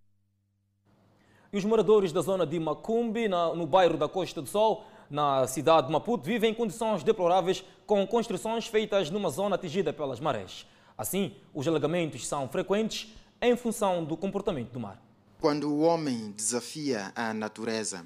E 1.51 1.57
os 1.57 1.63
moradores 1.63 2.11
da 2.11 2.21
zona 2.21 2.45
de 2.45 2.59
Macumbi, 2.59 3.27
no 3.27 3.65
bairro 3.65 3.97
da 3.97 4.07
Costa 4.07 4.41
do 4.41 4.47
Sol, 4.47 4.85
na 5.09 5.47
cidade 5.47 5.87
de 5.87 5.93
Maputo, 5.93 6.25
vivem 6.25 6.51
em 6.51 6.53
condições 6.53 7.03
deploráveis 7.03 7.63
com 7.85 8.05
construções 8.05 8.67
feitas 8.67 9.09
numa 9.09 9.29
zona 9.29 9.55
atingida 9.55 9.93
pelas 9.93 10.19
marés. 10.19 10.67
Assim, 10.97 11.35
os 11.53 11.67
alagamentos 11.67 12.27
são 12.27 12.49
frequentes 12.49 13.13
em 13.41 13.55
função 13.55 14.03
do 14.03 14.17
comportamento 14.17 14.71
do 14.71 14.79
mar. 14.79 15.01
Quando 15.39 15.71
o 15.71 15.81
homem 15.81 16.31
desafia 16.31 17.11
a 17.15 17.33
natureza. 17.33 18.05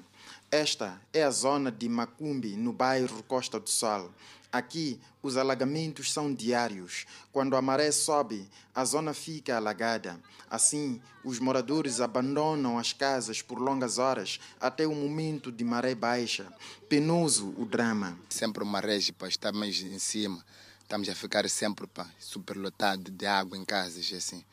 Esta 0.54 1.00
é 1.14 1.22
a 1.22 1.30
zona 1.30 1.72
de 1.72 1.88
Macumbi, 1.88 2.56
no 2.56 2.74
bairro 2.74 3.22
Costa 3.22 3.58
do 3.58 3.70
Sol. 3.70 4.12
Aqui, 4.52 5.00
os 5.22 5.38
alagamentos 5.38 6.12
são 6.12 6.34
diários. 6.34 7.06
Quando 7.32 7.56
a 7.56 7.62
maré 7.62 7.90
sobe, 7.90 8.46
a 8.74 8.84
zona 8.84 9.14
fica 9.14 9.56
alagada. 9.56 10.20
Assim, 10.50 11.00
os 11.24 11.38
moradores 11.38 12.02
abandonam 12.02 12.78
as 12.78 12.92
casas 12.92 13.40
por 13.40 13.58
longas 13.58 13.96
horas 13.96 14.38
até 14.60 14.86
o 14.86 14.94
momento 14.94 15.50
de 15.50 15.64
maré 15.64 15.94
baixa. 15.94 16.52
Penoso 16.86 17.54
o 17.56 17.64
drama. 17.64 18.18
Sempre 18.28 18.62
uma 18.62 18.80
rede 18.80 19.10
para 19.10 19.52
mais 19.52 19.80
em 19.80 19.98
cima. 19.98 20.44
Estamos 20.82 21.08
a 21.08 21.14
ficar 21.14 21.48
sempre 21.48 21.86
pá, 21.86 22.06
superlotado 22.18 23.10
de 23.10 23.24
água 23.24 23.56
em 23.56 23.64
casas, 23.64 24.12
assim. 24.12 24.44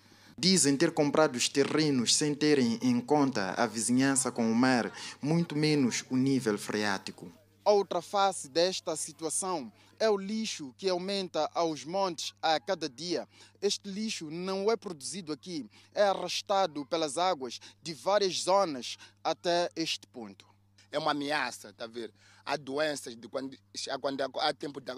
Dizem 0.42 0.78
ter 0.78 0.92
comprado 0.92 1.36
os 1.36 1.50
terrenos 1.50 2.16
sem 2.16 2.34
terem 2.34 2.80
em 2.82 3.02
conta 3.02 3.54
a 3.58 3.68
vizinhança 3.68 4.32
com 4.32 4.50
o 4.50 4.56
mar, 4.56 4.90
muito 5.22 5.54
menos 5.54 6.06
o 6.10 6.16
nível 6.16 6.58
freático. 6.58 7.30
Outra 7.66 8.02
face 8.02 8.48
desta 8.48 8.96
situação 8.96 9.70
é 10.00 10.10
o 10.10 10.16
lixo 10.16 10.74
que 10.78 10.88
aumenta 10.88 11.52
aos 11.54 11.84
montes 11.84 12.34
a 12.42 12.58
cada 12.58 12.88
dia. 12.88 13.28
Este 13.62 13.90
lixo 13.90 14.32
não 14.32 14.72
é 14.72 14.78
produzido 14.78 15.34
aqui, 15.34 15.70
é 15.94 16.04
arrastado 16.04 16.86
pelas 16.86 17.18
águas 17.18 17.60
de 17.84 17.94
várias 17.94 18.44
zonas 18.44 18.96
até 19.22 19.70
este 19.76 20.08
ponto. 20.08 20.48
É 20.90 20.98
uma 20.98 21.12
ameaça, 21.12 21.74
tá 21.74 21.84
a 21.84 21.88
ver? 21.88 22.14
Há 22.46 22.56
doenças, 22.56 23.14
de 23.14 23.28
quando, 23.28 23.58
quando 24.00 24.22
há 24.40 24.54
tempo 24.54 24.80
de, 24.80 24.94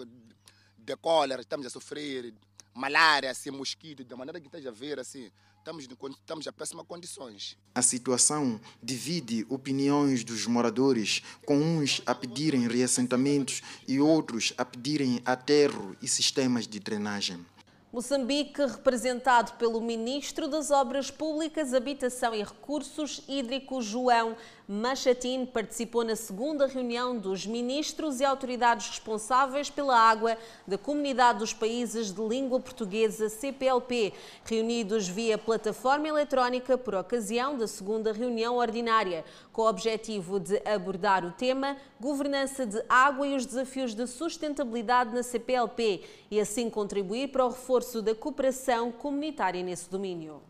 de 0.78 0.96
cólera, 0.98 1.42
estamos 1.42 1.66
a 1.66 1.70
sofrer, 1.70 2.32
malária, 2.74 3.30
assim, 3.30 3.50
mosquito, 3.50 4.04
da 4.04 4.16
maneira 4.16 4.40
que 4.40 4.46
esteja 4.46 4.68
a 4.70 4.72
ver, 4.72 4.98
assim, 4.98 5.30
estamos, 5.58 5.84
em- 5.86 6.10
estamos 6.12 6.46
a 6.46 6.52
péssimas 6.52 6.86
condições. 6.86 7.56
A 7.74 7.82
situação 7.82 8.60
divide 8.82 9.46
opiniões 9.48 10.24
dos 10.24 10.46
moradores, 10.46 11.22
com 11.46 11.56
uns 11.58 12.00
a 12.06 12.14
pedirem 12.14 12.66
reassentamentos 12.68 13.62
e 13.86 14.00
outros 14.00 14.52
a 14.56 14.64
pedirem 14.64 15.20
aterro 15.24 15.96
e 16.02 16.08
sistemas 16.08 16.66
de 16.66 16.80
drenagem. 16.80 17.44
Moçambique, 17.92 18.58
representado 18.64 19.52
pelo 19.58 19.78
Ministro 19.78 20.48
das 20.48 20.70
Obras 20.70 21.10
Públicas, 21.10 21.74
Habitação 21.74 22.34
e 22.34 22.42
Recursos 22.42 23.20
Hídricos, 23.28 23.84
João 23.84 24.34
Machatin 24.68 25.44
participou 25.44 26.04
na 26.04 26.14
segunda 26.14 26.68
reunião 26.68 27.18
dos 27.18 27.44
ministros 27.44 28.20
e 28.20 28.24
autoridades 28.24 28.88
responsáveis 28.88 29.68
pela 29.68 29.98
água 29.98 30.38
da 30.66 30.78
Comunidade 30.78 31.40
dos 31.40 31.52
Países 31.52 32.12
de 32.12 32.22
Língua 32.22 32.60
Portuguesa, 32.60 33.28
CPLP, 33.28 34.12
reunidos 34.44 35.08
via 35.08 35.36
plataforma 35.36 36.06
eletrónica 36.06 36.78
por 36.78 36.94
ocasião 36.94 37.58
da 37.58 37.66
segunda 37.66 38.12
reunião 38.12 38.56
ordinária, 38.56 39.24
com 39.52 39.62
o 39.62 39.68
objetivo 39.68 40.38
de 40.38 40.62
abordar 40.64 41.24
o 41.24 41.32
tema 41.32 41.76
governança 42.00 42.64
de 42.64 42.80
água 42.88 43.26
e 43.26 43.34
os 43.34 43.44
desafios 43.44 43.94
de 43.94 44.06
sustentabilidade 44.06 45.12
na 45.12 45.24
CPLP 45.24 46.02
e 46.30 46.38
assim 46.38 46.70
contribuir 46.70 47.28
para 47.28 47.44
o 47.44 47.48
reforço 47.48 48.00
da 48.00 48.14
cooperação 48.14 48.92
comunitária 48.92 49.62
nesse 49.62 49.90
domínio. 49.90 50.40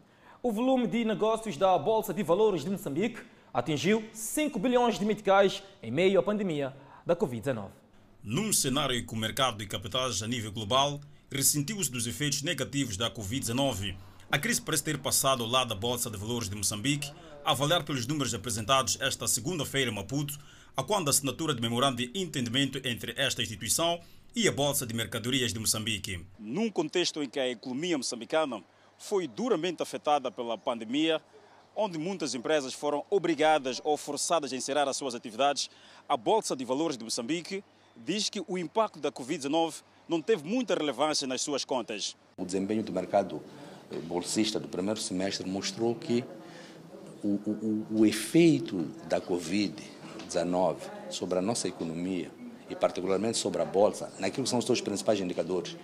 O 0.43 0.53
volume 0.53 0.87
de 0.87 1.03
negócios 1.03 1.57
da 1.57 1.79
Bolsa 1.79 2.13
de 2.13 2.23
Valores 2.23 2.63
de 2.63 2.71
Moçambique 2.71 3.23
atingiu 3.53 4.03
5 4.13 4.59
bilhões 4.59 4.99
de 4.99 5.05
meticais 5.05 5.63
em 5.83 5.91
meio 5.91 6.19
à 6.19 6.23
pandemia 6.23 6.75
da 7.05 7.15
Covid-19. 7.15 7.69
Num 8.23 8.53
cenário 8.53 8.95
em 8.95 9.05
que 9.05 9.13
o 9.13 9.17
mercado 9.17 9.59
de 9.59 9.67
capitais 9.67 10.23
a 10.23 10.29
nível 10.29 10.53
global 10.53 11.01
ressentiu-se 11.31 11.91
dos 11.91 12.07
efeitos 12.07 12.43
negativos 12.43 12.97
da 12.97 13.11
Covid-19, 13.11 13.97
a 14.31 14.39
crise 14.39 14.63
parece 14.63 14.85
ter 14.85 14.99
passado 14.99 15.43
ao 15.43 15.49
lado 15.49 15.69
da 15.69 15.75
Bolsa 15.75 16.11
de 16.11 16.17
Valores 16.17 16.49
de 16.49 16.57
Moçambique, 16.57 17.13
a 17.45 17.51
avaliar 17.51 17.83
pelos 17.85 18.07
números 18.07 18.33
apresentados 18.33 18.97
esta 19.01 19.27
segunda-feira 19.27 19.91
em 19.91 19.95
Maputo, 19.95 20.39
a 20.77 20.83
quando 20.83 21.09
a 21.09 21.11
assinatura 21.11 21.55
de 21.55 21.61
memorando 21.61 21.97
de 21.97 22.11
entendimento 22.15 22.81
entre 22.87 23.13
esta 23.17 23.43
instituição 23.43 24.01
e 24.35 24.49
a 24.49 24.53
Bolsa 24.53 24.87
de 24.87 24.95
Mercadorias 24.95 25.53
de 25.53 25.59
Moçambique. 25.59 26.25
Num 26.39 26.71
contexto 26.71 27.23
em 27.23 27.29
que 27.29 27.39
a 27.39 27.49
economia 27.49 27.99
moçambicana 27.99 28.63
foi 28.97 29.27
duramente 29.27 29.83
afetada 29.83 30.31
pela 30.31 30.57
pandemia, 30.57 31.21
onde 31.77 31.99
muitas 31.99 32.35
empresas 32.35 32.75
foram 32.75 33.05
obrigadas 33.11 33.81
ou 33.85 33.97
forçadas 33.97 34.53
a 34.53 34.57
encerrar 34.57 34.89
as 34.89 34.97
suas 34.97 35.15
atividades, 35.15 35.71
a 36.09 36.17
Bolsa 36.17 36.55
de 36.55 36.65
Valores 36.65 36.97
de 36.97 37.05
Moçambique 37.05 37.65
diz 37.97 38.29
que 38.29 38.43
o 38.47 38.59
impacto 38.59 38.99
da 38.99 39.11
Covid-19 39.11 39.83
não 40.09 40.21
teve 40.21 40.45
muita 40.45 40.75
relevância 40.75 41.27
nas 41.27 41.41
suas 41.43 41.65
contas. 41.65 42.17
O 42.37 42.45
desempenho 42.45 42.83
do 42.83 42.93
mercado 42.93 43.43
eh, 43.91 43.99
bolsista 43.99 44.59
do 44.59 44.69
primeiro 44.69 45.01
semestre 45.01 45.49
mostrou 45.49 45.95
que 45.95 46.25
o, 47.23 47.29
o, 47.29 47.87
o 48.01 48.07
efeito 48.07 48.83
da 49.09 49.21
Covid-19 49.21 50.77
sobre 51.09 51.39
a 51.39 51.43
nossa 51.43 51.69
economia 51.69 52.31
e 52.69 52.75
particularmente 52.75 53.39
sobre 53.39 53.63
a 53.63 53.65
bolsa, 53.65 54.13
naquilo 54.19 54.45
que 54.45 54.51
são 54.51 54.59
os 54.59 54.65
seus 54.65 54.81
principais 54.81 55.21
indicadores, 55.21 55.77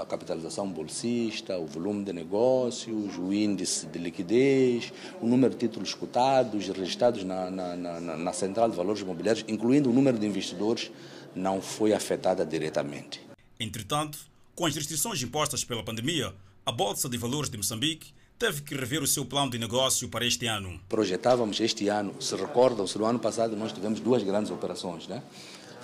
a 0.00 0.06
capitalização 0.06 0.68
bolsista, 0.68 1.58
o 1.58 1.66
volume 1.66 2.04
de 2.04 2.12
negócios, 2.12 3.16
o 3.18 3.32
índice 3.32 3.86
de 3.86 3.98
liquidez, 3.98 4.92
o 5.20 5.26
número 5.26 5.52
de 5.54 5.60
títulos 5.60 5.94
cotados 5.94 6.68
registrados 6.68 7.24
na, 7.24 7.50
na, 7.50 7.76
na, 7.76 8.00
na 8.00 8.32
Central 8.32 8.70
de 8.70 8.76
Valores 8.76 9.02
Imobiliários, 9.02 9.44
incluindo 9.48 9.90
o 9.90 9.92
número 9.92 10.18
de 10.18 10.26
investidores, 10.26 10.90
não 11.34 11.60
foi 11.60 11.92
afetada 11.92 12.44
diretamente. 12.44 13.20
Entretanto, 13.58 14.18
com 14.54 14.66
as 14.66 14.74
restrições 14.74 15.22
impostas 15.22 15.64
pela 15.64 15.82
pandemia, 15.82 16.34
a 16.64 16.72
Bolsa 16.72 17.08
de 17.08 17.16
Valores 17.16 17.50
de 17.50 17.56
Moçambique 17.56 18.12
teve 18.38 18.62
que 18.62 18.74
rever 18.74 19.02
o 19.02 19.06
seu 19.06 19.24
plano 19.24 19.50
de 19.50 19.58
negócio 19.58 20.08
para 20.08 20.26
este 20.26 20.46
ano. 20.46 20.80
Projetávamos 20.88 21.60
este 21.60 21.88
ano, 21.88 22.20
se 22.20 22.34
recordam-se, 22.34 22.98
no 22.98 23.04
ano 23.04 23.18
passado 23.20 23.56
nós 23.56 23.72
tivemos 23.72 24.00
duas 24.00 24.22
grandes 24.22 24.50
operações, 24.50 25.06
né? 25.06 25.22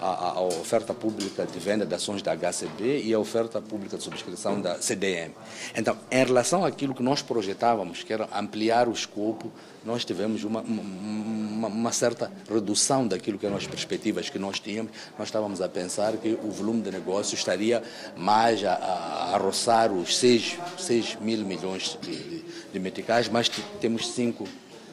A, 0.01 0.39
a, 0.39 0.41
oferta 0.41 0.95
pública 0.95 1.47
de 1.47 1.59
venda 1.59 1.85
de 1.85 1.95
ações 1.95 2.23
da 2.23 2.35
HCB 2.37 3.03
e 3.05 3.13
a 3.13 3.19
oferta 3.19 3.61
pública 3.61 3.97
de 3.97 4.03
subscrição 4.03 4.61
da 4.61 4.81
CDM. 4.81 5.33
Então, 5.77 5.97
em 6.11 6.25
relação 6.25 6.65
àquilo 6.65 6.95
que 6.95 7.03
nós 7.03 7.23
projetávamos, 7.23 8.03
que 8.03 8.13
era 8.13 8.29
ampliar 8.33 8.89
o 8.89 8.93
escopo, 8.93 9.51
nós 9.85 10.05
tivemos 10.05 10.45
uma, 10.45 10.61
uma, 10.61 11.69
uma 11.69 11.93
certa 11.93 12.31
redução 12.49 13.07
daquilo 13.07 13.39
que 13.39 13.47
eram 13.47 13.57
as 13.57 13.67
perspectivas 13.67 14.29
que 14.29 14.39
nós 14.39 14.61
tínhamos. 14.61 14.93
Nós 15.19 15.29
estávamos 15.29 15.61
a 15.61 15.69
pensar 15.69 16.17
que 16.17 16.39
o 16.43 16.51
volume 16.51 16.83
de 16.83 16.91
negócio 16.91 17.35
estaria 17.35 17.83
mais 18.17 18.63
a, 18.65 18.75
a, 18.75 19.35
a 19.35 19.39
roçar 19.39 19.93
os 19.93 20.17
6, 20.17 20.59
6 20.79 21.19
mil 21.21 21.45
milhões 21.45 21.99
de, 22.01 22.17
de, 22.17 22.45
de 22.73 22.79
meticais, 22.79 23.29
mas 23.29 23.49
temos 23.81 24.11
5 24.13 24.47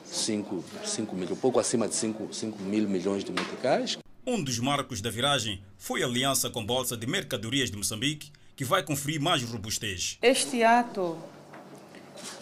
5, 0.06 0.64
5 0.86 1.16
mil, 1.16 1.36
pouco 1.36 1.60
acima 1.60 1.88
de 1.88 1.96
5, 1.96 2.34
5 2.34 2.62
mil 2.64 2.88
milhões 2.88 3.24
de 3.24 3.32
meticais. 3.32 3.98
Um 4.28 4.44
dos 4.44 4.58
marcos 4.58 5.02
da 5.02 5.12
viragem 5.12 5.62
foi 5.78 6.02
a 6.02 6.08
aliança 6.08 6.50
com 6.50 6.62
a 6.62 6.64
Bolsa 6.64 6.98
de 6.98 7.06
Mercadorias 7.06 7.70
de 7.70 7.78
Moçambique, 7.78 8.32
que 8.56 8.66
vai 8.66 8.82
conferir 8.82 9.22
mais 9.22 9.44
robustez. 9.44 10.18
Este 10.20 10.64
ato 10.64 11.16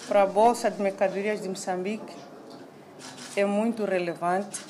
para 0.07 0.23
a 0.23 0.25
Bolsa 0.25 0.71
de 0.71 0.81
Mercadorias 0.81 1.41
de 1.41 1.49
Moçambique 1.49 2.15
é 3.35 3.43
muito 3.43 3.83
relevante. 3.83 4.61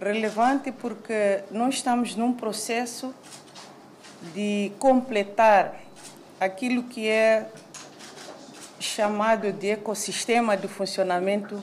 Relevante 0.00 0.72
porque 0.72 1.44
nós 1.50 1.74
estamos 1.74 2.16
num 2.16 2.32
processo 2.32 3.14
de 4.34 4.72
completar 4.78 5.82
aquilo 6.40 6.84
que 6.84 7.06
é 7.06 7.46
chamado 8.80 9.52
de 9.52 9.68
ecossistema 9.68 10.56
de 10.56 10.66
funcionamento 10.66 11.62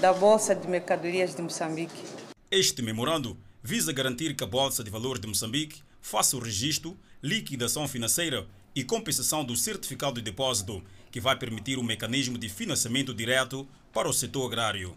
da 0.00 0.12
Bolsa 0.12 0.54
de 0.54 0.68
Mercadorias 0.68 1.34
de 1.34 1.40
Moçambique. 1.40 2.17
Este 2.50 2.80
memorando 2.80 3.36
visa 3.62 3.92
garantir 3.92 4.34
que 4.34 4.42
a 4.42 4.46
Bolsa 4.46 4.82
de 4.82 4.90
Valores 4.90 5.20
de 5.20 5.26
Moçambique 5.26 5.82
faça 6.00 6.34
o 6.34 6.40
registro, 6.40 6.96
liquidação 7.22 7.86
financeira 7.86 8.46
e 8.74 8.82
compensação 8.82 9.44
do 9.44 9.54
certificado 9.54 10.14
de 10.14 10.22
depósito, 10.22 10.82
que 11.10 11.20
vai 11.20 11.36
permitir 11.38 11.78
um 11.78 11.82
mecanismo 11.82 12.38
de 12.38 12.48
financiamento 12.48 13.12
direto 13.12 13.68
para 13.92 14.08
o 14.08 14.14
setor 14.14 14.46
agrário. 14.46 14.96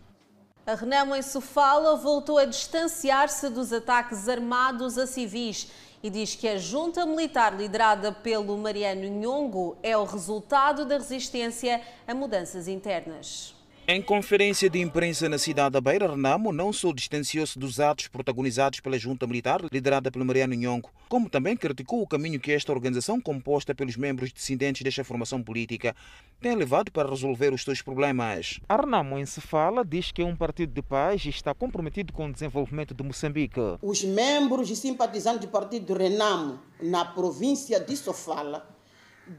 A 0.66 0.76
Renamo 0.76 1.14
em 1.14 1.22
Sofala 1.22 1.98
voltou 1.98 2.38
a 2.38 2.46
distanciar-se 2.46 3.50
dos 3.50 3.74
ataques 3.74 4.30
armados 4.30 4.98
a 4.98 5.06
civis 5.06 5.68
e 6.02 6.10
diz 6.10 6.36
que 6.36 6.48
a 6.48 6.58
junta 6.58 7.06
militar 7.06 7.54
liderada 7.54 8.14
pelo 8.14 8.58
Mariano 8.58 9.10
Nhongo 9.10 9.76
é 9.84 9.98
o 9.98 10.06
resultado 10.06 10.86
da 10.86 10.96
resistência 10.96 11.82
a 12.08 12.16
mudanças 12.16 12.70
internas. 12.70 13.54
Em 13.88 14.02
conferência 14.02 14.70
de 14.70 14.80
imprensa 14.80 15.28
na 15.28 15.40
cidade 15.40 15.72
da 15.72 15.82
Beira, 15.82 16.08
Renamo 16.08 16.54
não 16.54 16.72
só 16.72 16.94
distanciou-se 16.94 17.58
dos 17.58 17.80
atos 17.80 18.08
protagonizados 18.08 18.80
pela 18.80 18.98
junta 18.98 19.26
militar, 19.26 19.60
liderada 19.72 20.12
pelo 20.12 20.24
Mariano 20.24 20.54
Nhongo, 20.54 20.92
como 21.10 21.28
também 21.28 21.58
criticou 21.58 22.02
o 22.02 22.08
caminho 22.08 22.40
que 22.40 22.52
esta 22.52 22.72
organização, 22.72 23.20
composta 23.20 23.74
pelos 23.74 23.98
membros 23.98 24.32
dissidentes 24.32 24.84
desta 24.84 25.04
formação 25.04 25.42
política, 25.42 25.96
tem 26.40 26.56
levado 26.56 26.92
para 26.92 27.10
resolver 27.10 27.52
os 27.54 27.64
seus 27.64 27.82
problemas. 27.82 28.60
A 28.70 28.78
Renamo, 28.78 29.18
em 29.18 29.26
se 29.26 29.42
fala, 29.42 29.84
diz 29.84 30.12
que 30.12 30.22
é 30.22 30.26
um 30.26 30.36
partido 30.36 30.72
de 30.74 30.82
paz 30.82 31.26
e 31.26 31.30
está 31.30 31.54
comprometido 31.54 32.14
com 32.14 32.28
o 32.28 32.32
desenvolvimento 32.32 32.94
de 32.94 33.04
Moçambique. 33.04 33.60
Os 33.82 34.04
membros 34.04 34.70
e 34.70 34.76
simpatizantes 34.76 35.42
do 35.42 35.48
partido 35.48 35.94
Renamo, 35.96 36.60
na 36.82 37.04
província 37.04 37.80
de 37.80 37.98
Sofala, 37.98 38.70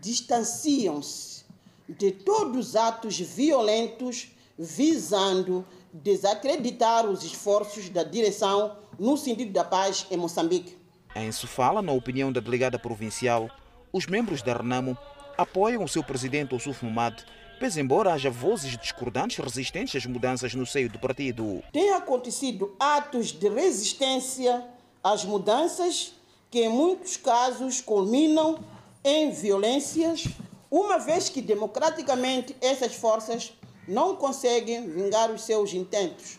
distanciam-se 0.00 1.41
de 1.88 2.10
todos 2.10 2.68
os 2.68 2.76
atos 2.76 3.18
violentos 3.18 4.28
visando 4.58 5.64
desacreditar 5.92 7.06
os 7.06 7.24
esforços 7.24 7.88
da 7.88 8.02
direção 8.02 8.76
no 8.98 9.16
sentido 9.16 9.52
da 9.52 9.64
paz 9.64 10.06
em 10.10 10.16
Moçambique. 10.16 10.76
Em 11.14 11.30
Sofala, 11.30 11.82
na 11.82 11.92
opinião 11.92 12.32
da 12.32 12.40
delegada 12.40 12.78
provincial, 12.78 13.50
os 13.92 14.06
membros 14.06 14.42
da 14.42 14.54
Renamo 14.54 14.96
apoiam 15.36 15.84
o 15.84 15.88
seu 15.88 16.02
presidente 16.02 16.54
Ossuf 16.54 16.84
Momad, 16.84 17.22
pese 17.58 17.80
embora 17.80 18.12
haja 18.12 18.30
vozes 18.30 18.76
discordantes 18.78 19.38
resistentes 19.44 19.96
às 19.96 20.06
mudanças 20.06 20.54
no 20.54 20.64
seio 20.64 20.90
do 20.90 20.98
partido. 20.98 21.62
Tem 21.72 21.92
acontecido 21.92 22.74
atos 22.78 23.32
de 23.32 23.48
resistência 23.48 24.64
às 25.02 25.24
mudanças 25.24 26.14
que 26.50 26.60
em 26.60 26.68
muitos 26.68 27.16
casos 27.16 27.80
culminam 27.80 28.58
em 29.04 29.30
violências, 29.30 30.24
uma 30.72 30.98
vez 30.98 31.28
que 31.28 31.42
democraticamente 31.42 32.56
essas 32.58 32.94
forças 32.94 33.52
não 33.86 34.16
conseguem 34.16 34.88
vingar 34.88 35.30
os 35.30 35.42
seus 35.42 35.74
intentos. 35.74 36.38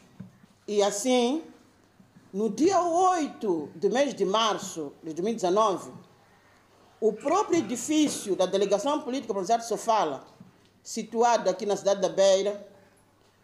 E 0.68 0.82
assim, 0.82 1.44
no 2.34 2.50
dia 2.50 2.82
8 2.82 3.74
do 3.76 3.92
mês 3.92 4.16
de 4.16 4.26
março 4.26 4.92
de 5.04 5.14
2019, 5.14 5.92
o 7.00 7.14
próprio 7.14 7.60
edifício 7.60 8.36
da 8.36 8.48
Delegação 8.48 9.00
Política 9.02 9.32
Provincial 9.32 9.62
Sofala, 9.62 10.26
situado 10.82 11.48
aqui 11.48 11.68
na 11.68 11.76
cidade 11.76 12.02
da 12.02 12.10
Beira, 12.10 12.68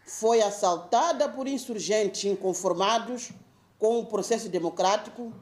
foi 0.04 0.42
assaltada 0.42 1.28
por 1.28 1.46
insurgentes 1.46 2.24
inconformados 2.24 3.30
com 3.78 4.00
o 4.00 4.06
processo 4.06 4.48
democrático, 4.48 5.32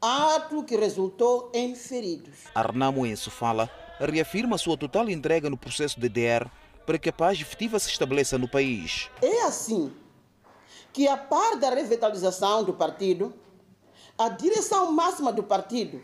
ato 0.00 0.64
que 0.64 0.76
resultou 0.76 1.48
em 1.54 1.76
feridos. 1.76 2.40
Arnamo 2.56 3.06
em 3.06 3.14
Sofala 3.14 3.70
reafirma 4.00 4.58
sua 4.58 4.76
total 4.76 5.08
entrega 5.08 5.48
no 5.48 5.56
processo 5.56 5.98
de 5.98 6.08
DR 6.08 6.48
para 6.84 6.98
que 6.98 7.08
a 7.08 7.12
paz 7.12 7.40
efetiva 7.40 7.78
se 7.78 7.90
estabeleça 7.90 8.38
no 8.38 8.48
país. 8.48 9.10
É 9.20 9.42
assim 9.42 9.92
que, 10.92 11.08
a 11.08 11.16
par 11.16 11.56
da 11.56 11.70
revitalização 11.70 12.62
do 12.64 12.72
partido, 12.72 13.34
a 14.18 14.28
direção 14.28 14.92
máxima 14.92 15.32
do 15.32 15.42
partido, 15.42 16.02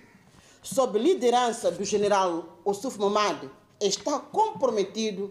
sob 0.63 0.99
liderança 0.99 1.71
do 1.71 1.85
general 1.85 2.59
Ossuf 2.65 2.99
Momad, 2.99 3.49
está 3.81 4.19
comprometido 4.19 5.31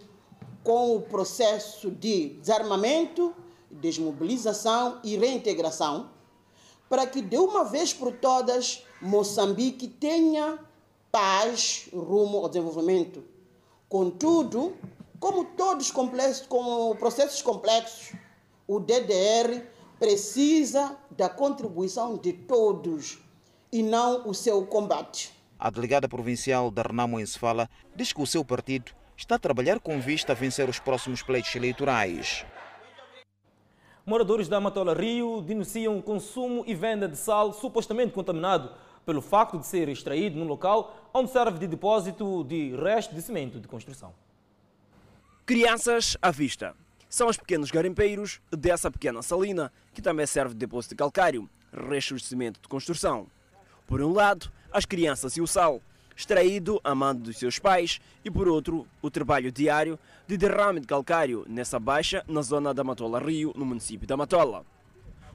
com 0.63 0.95
o 0.95 1.01
processo 1.01 1.89
de 1.89 2.29
desarmamento 2.39 3.35
desmobilização 3.71 4.99
e 5.03 5.17
reintegração, 5.17 6.09
para 6.89 7.07
que 7.07 7.21
de 7.21 7.37
uma 7.37 7.63
vez 7.63 7.93
por 7.93 8.11
todas 8.11 8.83
Moçambique 9.01 9.87
tenha 9.87 10.59
paz 11.11 11.89
rumo 11.93 12.37
ao 12.37 12.49
desenvolvimento. 12.49 13.23
Contudo, 13.89 14.75
como 15.19 15.43
todos 15.43 15.91
complexos, 15.91 16.47
como 16.47 16.95
processos 16.95 17.41
complexos, 17.41 18.13
o 18.67 18.79
DDR 18.79 19.61
precisa 19.99 20.97
da 21.11 21.29
contribuição 21.29 22.17
de 22.17 22.33
todos 22.33 23.19
e 23.71 23.83
não 23.83 24.27
o 24.27 24.33
seu 24.33 24.65
combate. 24.65 25.31
A 25.59 25.69
delegada 25.69 26.07
provincial 26.07 26.71
da 26.71 26.81
Renamo 26.81 27.19
em 27.19 27.25
Sefala 27.25 27.69
diz 27.95 28.11
que 28.11 28.21
o 28.21 28.25
seu 28.25 28.43
partido 28.43 28.91
está 29.15 29.35
a 29.35 29.39
trabalhar 29.39 29.79
com 29.79 29.99
vista 29.99 30.31
a 30.31 30.35
vencer 30.35 30.67
os 30.67 30.79
próximos 30.79 31.21
pleitos 31.21 31.53
eleitorais. 31.55 32.45
Moradores 34.03 34.47
da 34.47 34.59
Matola 34.59 34.95
Rio 34.95 35.41
denunciam 35.41 35.99
o 35.99 36.01
consumo 36.01 36.63
e 36.65 36.73
venda 36.73 37.07
de 37.07 37.15
sal 37.15 37.53
supostamente 37.53 38.13
contaminado 38.13 38.71
pelo 39.11 39.21
facto 39.21 39.59
de 39.59 39.65
ser 39.65 39.89
extraído 39.89 40.39
num 40.39 40.47
local 40.47 41.11
onde 41.13 41.29
serve 41.29 41.59
de 41.59 41.67
depósito 41.67 42.45
de 42.45 42.73
resto 42.77 43.13
de 43.13 43.21
cimento 43.21 43.59
de 43.59 43.67
construção. 43.67 44.13
Crianças 45.45 46.15
à 46.21 46.31
vista. 46.31 46.73
São 47.09 47.27
os 47.27 47.35
pequenos 47.35 47.69
garimpeiros 47.69 48.39
dessa 48.49 48.89
pequena 48.89 49.21
salina, 49.21 49.69
que 49.93 50.01
também 50.01 50.25
serve 50.25 50.53
de 50.53 50.61
depósito 50.61 50.95
de 50.95 50.99
calcário, 50.99 51.49
restos 51.73 52.21
de 52.21 52.29
cimento 52.29 52.61
de 52.61 52.69
construção. 52.69 53.27
Por 53.85 54.01
um 54.01 54.13
lado, 54.13 54.49
as 54.71 54.85
crianças 54.85 55.35
e 55.35 55.41
o 55.41 55.47
sal, 55.47 55.81
extraído 56.15 56.79
a 56.81 56.95
mando 56.95 57.23
dos 57.23 57.37
seus 57.37 57.59
pais, 57.59 57.99
e 58.23 58.31
por 58.31 58.47
outro, 58.47 58.87
o 59.01 59.11
trabalho 59.11 59.51
diário 59.51 59.99
de 60.25 60.37
derrame 60.37 60.79
de 60.79 60.87
calcário 60.87 61.45
nessa 61.49 61.77
baixa 61.77 62.23
na 62.29 62.41
zona 62.41 62.73
da 62.73 62.81
Matola 62.81 63.19
Rio, 63.19 63.51
no 63.57 63.65
município 63.65 64.07
da 64.07 64.15
Matola. 64.15 64.65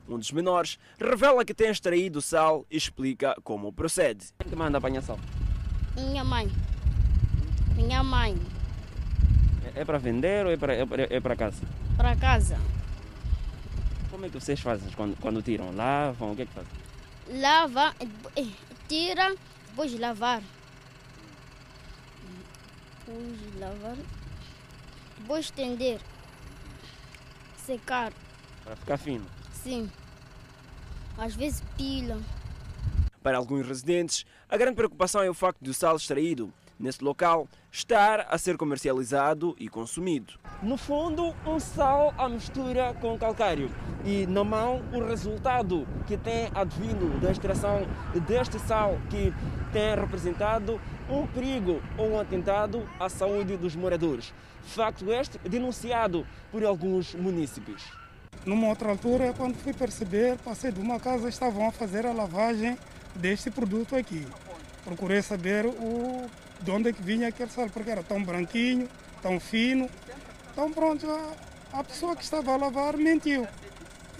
Um 0.08 0.18
dos 0.18 0.30
menores 0.30 0.78
revela 0.98 1.44
que 1.44 1.52
tem 1.52 1.68
extraído 1.68 2.22
sal 2.22 2.64
e 2.70 2.76
explica 2.76 3.34
como 3.42 3.72
procede. 3.72 4.26
Quem 4.38 4.50
que 4.50 4.56
manda 4.56 4.78
apanhar 4.78 5.02
sal? 5.02 5.18
Minha 5.96 6.24
mãe. 6.24 6.50
Minha 7.74 8.02
mãe. 8.02 8.36
É 9.74 9.84
para 9.84 9.98
vender 9.98 10.46
ou 10.46 10.52
é 10.52 10.56
para, 10.56 10.74
é 10.74 11.20
para 11.20 11.36
casa? 11.36 11.62
Para 11.96 12.16
casa. 12.16 12.58
Como 14.10 14.24
é 14.24 14.28
que 14.28 14.40
vocês 14.40 14.60
fazem 14.60 14.88
quando, 14.92 15.16
quando 15.20 15.42
tiram? 15.42 15.74
Lavam? 15.74 16.32
O 16.32 16.36
que 16.36 16.42
é 16.42 16.46
que 16.46 16.52
fazem? 16.52 17.40
Lava, 17.40 17.94
tira, 18.88 19.34
depois 19.68 19.98
lavar. 19.98 20.42
Depois 23.04 23.58
lavar. 23.58 23.96
Depois 25.18 25.44
estender. 25.46 26.00
Secar. 27.58 28.12
Para 28.64 28.76
ficar 28.76 28.96
fino? 28.96 29.26
Sim. 29.66 29.90
Às 31.18 31.34
vezes 31.34 31.60
pila. 31.76 32.20
Para 33.20 33.36
alguns 33.36 33.66
residentes, 33.66 34.24
a 34.48 34.56
grande 34.56 34.76
preocupação 34.76 35.24
é 35.24 35.28
o 35.28 35.34
facto 35.34 35.58
do 35.60 35.74
sal 35.74 35.96
extraído 35.96 36.52
nesse 36.78 37.02
local 37.02 37.48
estar 37.72 38.28
a 38.30 38.38
ser 38.38 38.56
comercializado 38.56 39.56
e 39.58 39.68
consumido. 39.68 40.34
No 40.62 40.76
fundo, 40.76 41.34
um 41.44 41.58
sal 41.58 42.14
à 42.16 42.28
mistura 42.28 42.94
com 43.00 43.18
calcário 43.18 43.68
e 44.04 44.24
na 44.28 44.44
mão 44.44 44.84
o 44.92 45.04
resultado 45.04 45.84
que 46.06 46.16
tem 46.16 46.48
advindo 46.54 47.20
da 47.20 47.32
extração 47.32 47.88
deste 48.24 48.60
sal 48.60 48.96
que 49.10 49.34
tem 49.72 49.96
representado 49.96 50.80
um 51.10 51.26
perigo 51.26 51.82
ou 51.98 52.12
um 52.12 52.20
atentado 52.20 52.88
à 53.00 53.08
saúde 53.08 53.56
dos 53.56 53.74
moradores. 53.74 54.32
Facto 54.62 55.10
este 55.10 55.38
denunciado 55.40 56.24
por 56.52 56.64
alguns 56.64 57.16
municípios. 57.16 58.05
Numa 58.46 58.68
outra 58.68 58.90
altura, 58.90 59.34
quando 59.36 59.56
fui 59.56 59.72
perceber, 59.72 60.38
passei 60.38 60.70
de 60.70 60.80
uma 60.80 61.00
casa, 61.00 61.28
estavam 61.28 61.66
a 61.68 61.72
fazer 61.72 62.06
a 62.06 62.12
lavagem 62.12 62.78
deste 63.16 63.50
produto 63.50 63.96
aqui. 63.96 64.24
Procurei 64.84 65.20
saber 65.20 65.66
o, 65.66 66.30
de 66.60 66.70
onde 66.70 66.90
é 66.90 66.92
que 66.92 67.02
vinha 67.02 67.26
aquele 67.26 67.50
sal, 67.50 67.68
porque 67.68 67.90
era 67.90 68.04
tão 68.04 68.22
branquinho, 68.22 68.88
tão 69.20 69.40
fino. 69.40 69.90
Então 70.52 70.70
pronto, 70.70 71.10
a, 71.10 71.80
a 71.80 71.82
pessoa 71.82 72.14
que 72.14 72.22
estava 72.22 72.52
a 72.52 72.56
lavar 72.56 72.96
mentiu. 72.96 73.48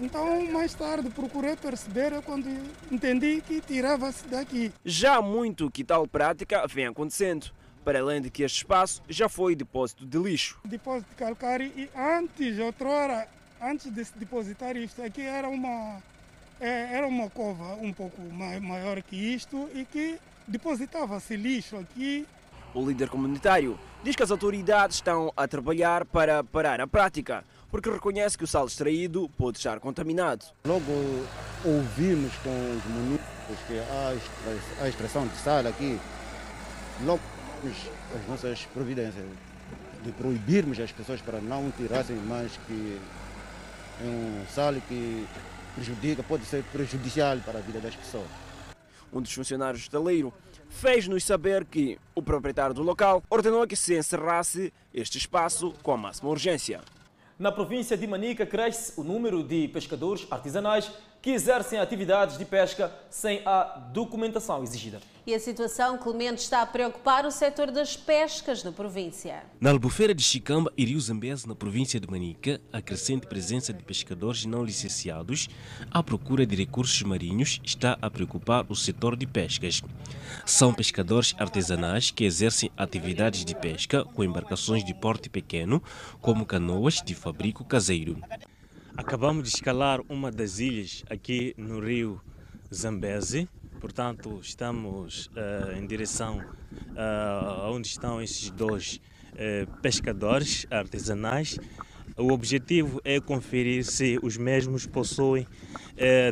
Então, 0.01 0.45
mais 0.51 0.75
tarde, 0.75 1.09
procurei 1.09 1.55
perceber 1.55 2.12
é 2.12 2.21
quando 2.21 2.49
entendi 2.91 3.41
que 3.41 3.61
tirava-se 3.61 4.27
daqui. 4.27 4.73
Já 4.85 5.17
há 5.17 5.23
muito 5.23 5.71
que 5.71 5.85
tal 5.85 6.07
prática 6.07 6.67
vem 6.67 6.87
acontecendo, 6.87 7.47
para 7.85 8.01
além 8.01 8.21
de 8.21 8.29
que 8.29 8.43
este 8.43 8.59
espaço 8.59 9.01
já 9.09 9.29
foi 9.29 9.55
depósito 9.55 10.05
de 10.05 10.19
lixo. 10.19 10.59
Depósito 10.65 11.09
de 11.11 11.17
calcário 11.17 11.73
e 11.77 11.89
antes, 11.97 12.59
outrora, 12.59 13.27
antes 13.61 13.92
de 13.92 14.05
se 14.05 14.19
depositar 14.19 14.77
isto 14.77 15.03
aqui, 15.03 15.23
era 15.23 15.49
uma, 15.49 16.03
era 16.61 17.07
uma 17.07 17.29
cova 17.31 17.75
um 17.75 17.92
pouco 17.92 18.21
maior 18.33 19.01
que 19.03 19.16
isto 19.16 19.69
e 19.75 19.85
que 19.85 20.19
depositava-se 20.47 21.37
lixo 21.37 21.77
aqui. 21.77 22.27
O 22.75 22.87
líder 22.87 23.09
comunitário 23.09 23.79
diz 24.03 24.14
que 24.14 24.23
as 24.23 24.31
autoridades 24.31 24.97
estão 24.97 25.33
a 25.37 25.49
trabalhar 25.49 26.05
para 26.05 26.45
parar 26.45 26.81
a 26.81 26.87
prática, 26.87 27.42
porque 27.71 27.90
reconhece 27.90 28.37
que 28.37 28.45
o 28.45 28.47
sal 28.47 28.66
extraído 28.66 29.29
pode 29.37 29.59
estar 29.59 29.81
contaminado. 29.81 30.45
Logo 30.64 30.92
ouvimos 31.64 32.33
com 32.37 32.77
os 32.77 32.85
municípios 32.85 33.59
que 33.66 33.79
há 33.79 34.85
a 34.85 34.88
extração 34.88 35.27
de 35.27 35.37
sal 35.37 35.66
aqui, 35.66 35.99
logo 37.05 37.21
as 38.14 38.29
nossas 38.29 38.66
providências 38.66 39.25
de 40.05 40.12
proibirmos 40.12 40.79
as 40.79 40.92
pessoas 40.92 41.21
para 41.21 41.40
não 41.40 41.71
tirassem 41.71 42.16
mais 42.16 42.53
que 42.66 43.01
é 44.01 44.05
um 44.05 44.47
sal 44.49 44.75
que 44.89 45.27
prejudica, 45.75 46.23
pode 46.23 46.45
ser 46.45 46.63
prejudicial 46.65 47.39
para 47.39 47.59
a 47.59 47.63
vida 47.63 47.81
das 47.81 47.95
pessoas. 47.95 48.27
Um 49.13 49.21
dos 49.21 49.33
funcionários 49.33 49.83
do 49.83 49.85
estaleiro 49.85 50.33
fez-nos 50.69 51.25
saber 51.25 51.65
que 51.65 51.99
o 52.15 52.23
proprietário 52.23 52.75
do 52.75 52.83
local 52.83 53.23
ordenou 53.31 53.67
que 53.67 53.77
se 53.77 53.97
encerrasse 53.97 54.73
este 54.93 55.19
espaço 55.19 55.73
com 55.83 55.93
a 55.93 55.97
máxima 55.97 56.31
urgência. 56.31 56.81
Na 57.39 57.53
província 57.53 57.97
de 57.97 58.07
Manica 58.07 58.47
cresce 58.47 58.99
o 58.99 59.05
número 59.05 59.43
de 59.43 59.69
pescadores 59.69 60.27
artesanais 60.31 60.91
que 61.27 61.33
exercem 61.33 61.81
atividades 61.81 62.39
de 62.39 62.45
pesca 62.45 62.95
sem 63.11 63.43
a 63.45 63.81
documentação 63.93 64.62
exigida. 64.62 65.01
E 65.27 65.35
a 65.35 65.41
situação, 65.41 65.99
Clemente, 65.99 66.39
está 66.43 66.62
a 66.62 66.67
preocupar 66.67 67.27
o 67.27 67.33
setor 67.33 67.73
das 67.73 67.97
pescas 67.97 68.62
na 68.62 68.71
província. 68.71 69.43
Na 69.61 69.73
albufeira 69.73 70.15
de 70.15 70.23
Chicamba 70.23 70.73
e 70.77 70.85
Rio 70.85 71.01
Zambeze, 71.01 71.49
na 71.49 71.57
província 71.57 71.99
de 71.99 72.09
Manica, 72.09 72.61
a 72.73 72.81
crescente 72.81 73.27
presença 73.27 73.73
de 73.73 73.83
pescadores 73.83 74.45
não 74.45 74.62
licenciados 74.62 75.49
à 75.91 76.01
procura 76.01 76.47
de 76.47 76.55
recursos 76.55 77.03
marinhos 77.03 77.61
está 77.65 77.99
a 78.01 78.09
preocupar 78.09 78.65
o 78.69 78.77
setor 78.77 79.17
de 79.17 79.27
pescas. 79.27 79.83
São 80.45 80.73
pescadores 80.73 81.35
artesanais 81.41 82.12
que 82.12 82.23
exercem 82.23 82.71
atividades 82.77 83.45
de 83.45 83.57
pesca 83.57 84.05
com 84.05 84.23
embarcações 84.23 84.85
de 84.85 84.95
porte 84.95 85.29
pequeno, 85.29 85.83
como 86.21 86.47
canoas 86.47 87.03
de 87.05 87.17
fabrico 87.17 87.65
caseiro. 87.65 88.17
Acabamos 88.97 89.43
de 89.45 89.55
escalar 89.55 90.01
uma 90.09 90.33
das 90.33 90.59
ilhas 90.59 91.05
aqui 91.11 91.55
no 91.59 91.81
rio 91.81 92.19
Zambeze, 92.75 93.47
portanto 93.79 94.41
estamos 94.43 95.27
uh, 95.27 95.77
em 95.77 95.87
direção 95.87 96.39
uh, 96.39 97.71
onde 97.71 97.89
estão 97.89 98.23
esses 98.23 98.51
dois 98.51 98.99
uh, 99.33 99.81
pescadores 99.83 100.67
artesanais. 100.71 101.59
O 102.17 102.33
objetivo 102.33 102.99
é 103.05 103.21
conferir 103.21 103.85
se 103.85 104.19
os 104.23 104.39
mesmos 104.39 104.87
possuem 104.87 105.47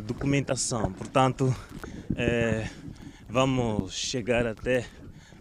documentação, 0.07 0.91
portanto 0.91 1.55
vamos 3.29 3.93
chegar 3.93 4.47
até 4.47 4.87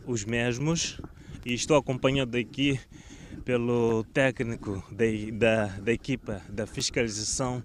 os 0.06 0.24
mesmos. 0.26 1.00
E 1.46 1.54
estou 1.54 1.78
acompanhado 1.78 2.36
aqui 2.36 2.78
pelo 3.44 4.04
técnico 4.04 4.82
de, 4.90 5.30
da, 5.30 5.66
da 5.66 5.92
equipa 5.92 6.42
da 6.48 6.66
fiscalização 6.66 7.62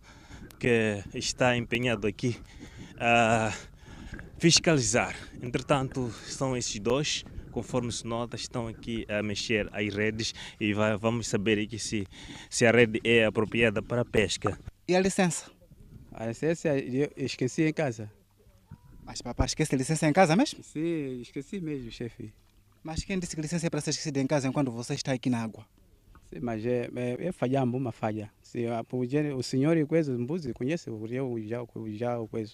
que 0.60 1.02
está 1.14 1.56
empenhado 1.56 2.06
aqui 2.06 2.38
a 3.00 3.54
fiscalizar. 4.38 5.16
Entretanto, 5.42 6.12
são 6.26 6.56
esses 6.56 6.80
dois, 6.80 7.24
conforme 7.52 7.92
se 7.92 8.06
nota, 8.06 8.36
estão 8.36 8.68
aqui 8.68 9.06
a 9.10 9.24
mexer 9.24 9.70
as 9.72 9.94
redes 9.94 10.34
e 10.60 10.74
vai, 10.74 10.98
vamos 10.98 11.28
saber 11.28 11.60
aqui 11.60 11.80
se, 11.80 12.06
se 12.50 12.66
a 12.66 12.72
rede 12.72 13.00
é 13.04 13.26
apropriada 13.26 13.82
para 13.82 14.02
a 14.02 14.06
pesca. 14.06 14.60
E 14.88 14.96
a 14.96 15.00
licença? 15.00 15.50
A 16.12 16.26
licença 16.26 16.78
eu 16.78 17.12
esqueci 17.16 17.64
em 17.64 17.74
casa. 17.74 18.12
Mas 19.06 19.22
papai 19.22 19.48
esquece 19.48 19.74
a 19.74 19.78
licença 19.78 20.08
em 20.08 20.14
casa 20.14 20.36
mesmo? 20.36 20.64
Sim, 20.64 21.22
esqueci 21.22 21.60
mesmo, 21.60 21.90
chefe. 21.92 22.34
Mas 22.84 23.04
quem 23.04 23.20
disse 23.20 23.36
que 23.36 23.42
licença 23.42 23.68
é 23.68 23.70
para 23.70 23.82
ser 23.82 23.92
esquecida 23.92 24.20
em 24.22 24.28
casa 24.28 24.48
enquanto 24.48 24.72
você 24.72 24.94
está 24.94 25.12
aqui 25.12 25.30
na 25.30 25.44
água? 25.44 25.66
Sim, 26.32 26.40
mas 26.42 26.66
é, 26.66 26.90
é, 26.96 27.28
é 27.28 27.32
falhamos 27.32 27.80
uma 27.80 27.92
falha. 27.92 28.32
Se, 28.42 28.66
o 29.36 29.44
senhor 29.44 29.76
e 29.78 29.86
coisa, 29.86 30.18
Mbuzi, 30.18 30.54
conhece? 30.54 30.90
Eu 30.90 31.06
já, 31.08 31.66
já, 31.90 32.28
coisa, 32.28 32.54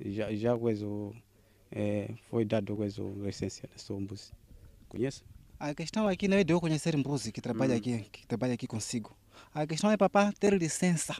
já, 0.00 0.34
já 0.34 0.56
coisa, 0.56 0.86
é, 1.70 2.14
foi 2.30 2.44
dado 2.44 2.76
coisa, 2.76 3.02
licença 3.16 3.66
da 3.66 3.78
sua 3.78 3.98
Mbuzi. 3.98 4.30
Conhece? 4.88 5.22
A 5.58 5.74
questão 5.74 6.06
aqui 6.06 6.28
não 6.28 6.36
é 6.36 6.44
de 6.44 6.52
eu 6.52 6.60
conhecer 6.60 6.96
Mbuzi, 6.96 7.32
que 7.32 7.40
trabalha, 7.40 7.74
Hum. 7.74 7.78
aqui, 7.78 7.98
que 8.12 8.26
trabalha 8.26 8.54
aqui 8.54 8.66
consigo. 8.66 9.16
A 9.54 9.66
questão 9.66 9.90
é 9.90 9.96
papá 9.96 10.32
ter 10.38 10.52
licença. 10.54 11.16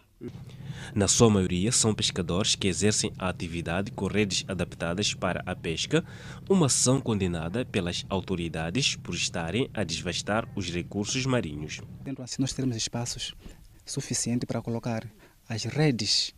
Na 0.94 1.08
sua 1.08 1.30
maioria, 1.30 1.72
são 1.72 1.94
pescadores 1.94 2.54
que 2.54 2.68
exercem 2.68 3.12
a 3.18 3.28
atividade 3.28 3.90
com 3.90 4.06
redes 4.06 4.44
adaptadas 4.46 5.14
para 5.14 5.42
a 5.46 5.56
pesca, 5.56 6.04
uma 6.48 6.66
ação 6.66 7.00
condenada 7.00 7.64
pelas 7.64 8.04
autoridades 8.08 8.96
por 8.96 9.14
estarem 9.14 9.70
a 9.74 9.82
desvastar 9.82 10.48
os 10.54 10.70
recursos 10.70 11.24
marinhos. 11.26 11.80
Tendo 12.04 12.22
assim, 12.22 12.36
nós 12.40 12.52
teremos 12.52 12.76
espaços 12.76 13.34
suficientes 13.84 14.46
para 14.46 14.62
colocar 14.62 15.06
as 15.48 15.64
redes 15.64 16.34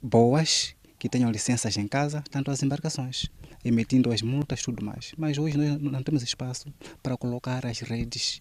boas 0.00 0.74
que 0.98 1.08
tenham 1.08 1.30
licenças 1.30 1.76
em 1.76 1.86
casa, 1.86 2.22
tanto 2.30 2.50
as 2.50 2.62
embarcações, 2.62 3.26
emitindo 3.64 4.12
as 4.12 4.22
multas 4.22 4.62
tudo 4.62 4.84
mais. 4.84 5.12
Mas 5.18 5.36
hoje 5.36 5.58
nós 5.58 5.80
não 5.80 6.02
temos 6.02 6.22
espaço 6.22 6.72
para 7.02 7.16
colocar 7.16 7.66
as 7.66 7.80
redes 7.80 8.40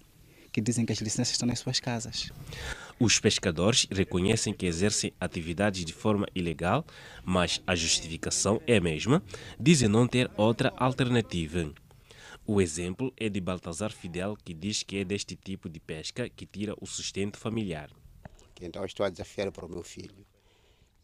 que 0.56 0.62
dizem 0.62 0.86
que 0.86 0.94
as 0.94 1.00
licenças 1.00 1.32
estão 1.34 1.50
nas 1.50 1.60
suas 1.60 1.82
casas. 1.82 2.32
Os 2.98 3.20
pescadores 3.20 3.86
reconhecem 3.92 4.54
que 4.54 4.66
exercem 4.66 5.12
atividades 5.20 5.84
de 5.84 5.92
forma 5.92 6.26
ilegal, 6.34 6.86
mas 7.26 7.62
a 7.68 7.76
justificação 7.76 8.62
é 8.66 8.78
a 8.78 8.82
mesma, 8.82 9.22
dizem 9.60 9.90
não 9.90 10.08
ter 10.08 10.32
outra 10.38 10.74
alternativa. 10.78 11.74
O 12.48 12.62
exemplo 12.62 13.12
é 13.18 13.28
de 13.28 13.42
Baltazar 13.42 13.92
Fidel, 13.92 14.38
que 14.38 14.54
diz 14.54 14.82
que 14.82 15.00
é 15.00 15.04
deste 15.04 15.36
tipo 15.36 15.68
de 15.68 15.82
pesca 15.82 16.30
que 16.30 16.46
tira 16.46 16.74
o 16.80 16.86
sustento 16.86 17.38
familiar. 17.38 17.90
Então 18.62 18.86
estou 18.86 19.06
a 19.06 19.10
desafiar 19.10 19.52
para 19.52 19.66
o 19.66 19.70
meu 19.70 19.84
filho. 19.84 20.26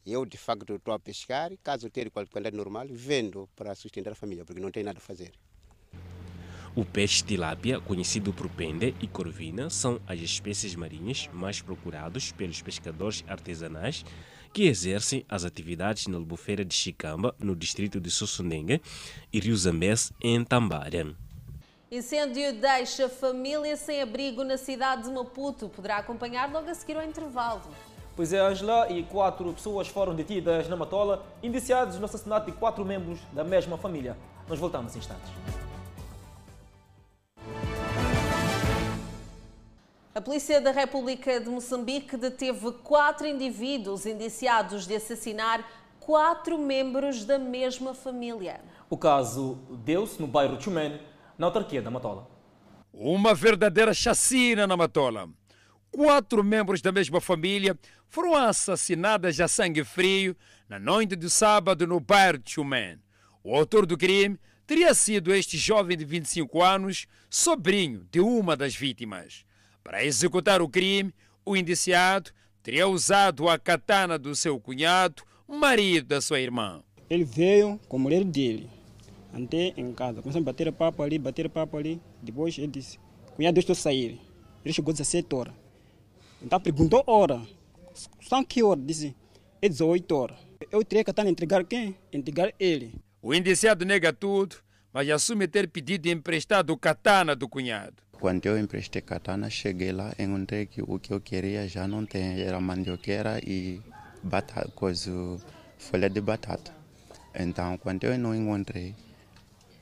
Eu, 0.05 0.25
de 0.25 0.37
facto, 0.37 0.75
estou 0.75 0.93
a 0.93 0.99
pescar, 0.99 1.51
caso 1.61 1.87
eu 1.87 1.91
tenha 1.91 2.09
qualidade 2.09 2.55
normal, 2.55 2.87
vendo 2.89 3.49
para 3.53 3.75
sustentar 3.75 4.13
a 4.13 4.15
família, 4.15 4.45
porque 4.45 4.61
não 4.61 4.71
tem 4.71 4.81
nada 4.81 4.99
a 4.99 5.01
fazer. 5.01 5.33
O 6.73 6.85
peixe 6.85 7.21
tilápia, 7.21 7.81
conhecido 7.81 8.31
por 8.31 8.47
pende 8.49 8.95
e 9.01 9.07
corvina, 9.07 9.69
são 9.69 9.99
as 10.07 10.19
espécies 10.19 10.73
marinhas 10.73 11.29
mais 11.33 11.61
procurados 11.61 12.31
pelos 12.31 12.61
pescadores 12.61 13.25
artesanais 13.27 14.05
que 14.53 14.63
exercem 14.63 15.25
as 15.27 15.43
atividades 15.43 16.07
na 16.07 16.17
albufeira 16.17 16.63
de 16.63 16.73
Chicamba, 16.73 17.35
no 17.39 17.55
distrito 17.55 17.99
de 17.99 18.09
Sossonengue, 18.09 18.81
e 19.31 19.39
Rio 19.39 19.55
Zambés, 19.55 20.11
em 20.21 20.43
Tambara. 20.43 21.15
Incêndio 21.89 22.53
deixa 22.53 23.09
família 23.09 23.75
sem 23.75 24.01
abrigo 24.01 24.43
na 24.43 24.57
cidade 24.57 25.03
de 25.03 25.09
Maputo. 25.09 25.67
Poderá 25.67 25.97
acompanhar 25.97 26.49
logo 26.51 26.69
a 26.69 26.73
seguir 26.73 26.95
ao 26.95 27.03
intervalo. 27.03 27.61
Pois 28.15 28.31
é, 28.31 28.39
Angela 28.39 28.89
e 28.89 29.03
quatro 29.03 29.51
pessoas 29.53 29.89
foram 29.89 30.15
detidas 30.15 30.69
na 30.69 30.77
Matola, 30.77 31.25
indiciados 31.43 31.97
no 31.97 32.05
assassinato 32.05 32.49
de 32.49 32.57
quatro 32.57 32.85
membros 32.85 33.19
da 33.33 33.43
mesma 33.43 33.77
família. 33.77 34.17
Nós 34.47 34.59
voltamos 34.59 34.95
em 34.95 34.99
instantes. 34.99 35.31
A 40.13 40.19
Polícia 40.19 40.59
da 40.59 40.71
República 40.71 41.39
de 41.39 41.49
Moçambique 41.49 42.17
deteve 42.17 42.69
quatro 42.83 43.25
indivíduos 43.25 44.05
indiciados 44.05 44.85
de 44.85 44.95
assassinar 44.95 45.65
quatro 46.01 46.57
membros 46.57 47.23
da 47.23 47.39
mesma 47.39 47.93
família. 47.93 48.59
O 48.89 48.97
caso 48.97 49.57
deu-se 49.85 50.19
no 50.19 50.27
bairro 50.27 50.59
Chumene, 50.61 50.99
na 51.37 51.45
autarquia 51.45 51.81
da 51.81 51.89
Matola. 51.89 52.27
Uma 52.91 53.33
verdadeira 53.33 53.93
chacina 53.93 54.67
na 54.67 54.75
Matola. 54.75 55.29
Quatro 55.89 56.43
membros 56.43 56.81
da 56.81 56.91
mesma 56.91 57.21
família 57.21 57.79
foram 58.09 58.35
assassinadas 58.35 59.39
a 59.39 59.47
sangue 59.47 59.85
frio 59.85 60.35
na 60.67 60.77
noite 60.77 61.15
de 61.15 61.29
sábado 61.29 61.87
no 61.87 62.01
bairro 62.01 62.41
Chumene. 62.43 62.99
O 63.41 63.55
autor 63.55 63.85
do 63.85 63.97
crime 63.97 64.37
teria 64.67 64.93
sido 64.93 65.33
este 65.33 65.57
jovem 65.57 65.95
de 65.95 66.03
25 66.03 66.61
anos, 66.61 67.07
sobrinho 67.29 68.05
de 68.11 68.19
uma 68.19 68.57
das 68.57 68.75
vítimas. 68.75 69.45
Para 69.83 70.05
executar 70.05 70.61
o 70.61 70.69
crime, 70.69 71.13
o 71.45 71.57
indiciado 71.57 72.31
teria 72.61 72.87
usado 72.87 73.49
a 73.49 73.57
katana 73.57 74.17
do 74.17 74.35
seu 74.35 74.59
cunhado, 74.59 75.23
marido 75.47 76.07
da 76.07 76.21
sua 76.21 76.39
irmã. 76.39 76.83
Ele 77.09 77.23
veio 77.25 77.79
com 77.89 77.97
a 77.97 77.99
mulher 77.99 78.23
dele, 78.23 78.69
até 79.33 79.73
em 79.75 79.91
casa. 79.93 80.21
Começamos 80.21 80.47
a 80.47 80.51
bater 80.51 80.71
papo 80.71 81.03
ali, 81.03 81.17
bater 81.19 81.49
papo 81.49 81.77
ali. 81.77 82.01
Depois 82.21 82.57
ele 82.57 82.67
disse, 82.67 82.99
cunhado, 83.35 83.55
deixa 83.55 83.71
eu 83.71 83.75
sair. 83.75 84.19
Ele 84.63 84.73
chegou 84.73 84.91
às 84.91 84.99
17 84.99 85.35
horas. 85.35 85.53
Então 86.41 86.59
perguntou 86.59 87.03
hora. 87.05 87.41
São 88.21 88.43
que 88.43 88.63
hora? 88.63 88.79
Disse, 88.79 89.15
é 89.61 89.67
18 89.67 90.15
horas. 90.15 90.37
Eu 90.71 90.83
teria 90.85 91.01
a 91.01 91.05
katana 91.05 91.29
entregar 91.29 91.65
quem? 91.65 91.95
Entregar 92.13 92.53
ele. 92.59 92.95
O 93.21 93.33
indiciado 93.33 93.83
nega 93.83 94.13
tudo, 94.13 94.57
mas 94.93 95.09
assume 95.09 95.47
ter 95.47 95.67
pedido 95.67 96.07
emprestado 96.07 96.71
o 96.71 96.77
katana 96.77 97.35
do 97.35 97.49
cunhado. 97.49 98.01
Quando 98.21 98.45
eu 98.45 98.55
emprestei 98.55 99.01
katana, 99.01 99.49
cheguei 99.49 99.91
lá, 99.91 100.13
encontrei 100.19 100.67
que 100.67 100.79
o 100.79 100.99
que 100.99 101.11
eu 101.11 101.19
queria 101.19 101.67
já 101.67 101.87
não 101.87 102.05
tem, 102.05 102.39
era 102.39 102.61
mandioqueira 102.61 103.39
e 103.43 103.81
batata, 104.21 104.69
coisa, 104.75 105.11
folha 105.79 106.07
de 106.07 106.21
batata. 106.21 106.71
Então, 107.33 107.79
quando 107.79 108.03
eu 108.03 108.15
não 108.19 108.35
encontrei, 108.35 108.93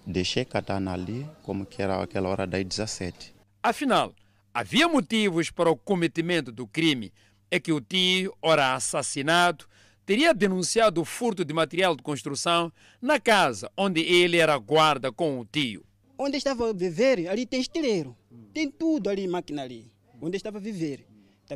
deixei 0.08 0.46
katana 0.46 0.94
ali, 0.94 1.28
como 1.44 1.66
que 1.66 1.82
era 1.82 2.02
aquela 2.02 2.30
hora 2.30 2.48
das 2.48 2.64
17. 2.64 3.36
Afinal, 3.62 4.16
havia 4.54 4.88
motivos 4.88 5.52
para 5.52 5.70
o 5.70 5.76
cometimento 5.76 6.50
do 6.50 6.66
crime. 6.66 7.12
É 7.52 7.60
que 7.60 7.74
o 7.74 7.82
tio, 7.82 8.34
ora 8.42 8.74
assassinado, 8.74 9.66
teria 10.06 10.34
denunciado 10.34 11.02
o 11.02 11.06
furto 11.06 11.44
de 11.44 11.54
material 11.54 11.94
de 11.94 12.02
construção 12.02 12.72
na 13.02 13.20
casa 13.20 13.70
onde 13.76 14.00
ele 14.00 14.38
era 14.38 14.58
guarda 14.58 15.12
com 15.12 15.42
o 15.42 15.46
tio. 15.46 15.84
Onde 16.18 16.38
estava 16.38 16.70
a 16.70 16.74
viver, 16.74 17.28
ali 17.28 17.46
tem 17.46 17.60
estileiro. 17.60 18.16
Tem 18.54 18.70
tudo 18.70 19.10
ali, 19.10 19.28
máquina 19.28 19.64
ali. 19.64 19.92
Onde 20.22 20.38
estava 20.38 20.58
a 20.58 20.62
viver. 20.62 21.08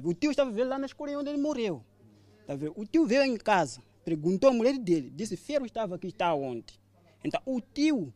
O 0.04 0.14
tio 0.14 0.32
estava 0.32 0.50
a 0.50 0.54
viver 0.54 0.66
lá 0.66 0.78
na 0.78 0.86
escola 0.86 1.18
onde 1.18 1.30
ele 1.30 1.38
morreu. 1.38 1.84
O 2.76 2.86
tio 2.86 3.06
veio 3.06 3.24
em 3.24 3.38
casa, 3.38 3.82
perguntou 4.04 4.50
à 4.50 4.54
mulher 4.54 4.78
dele, 4.78 5.12
disse, 5.16 5.38
Ferro 5.38 5.66
estava 5.66 5.96
aqui, 5.96 6.08
está 6.08 6.34
onde? 6.34 6.80
Então 7.24 7.42
o 7.46 7.62
tio 7.62 8.14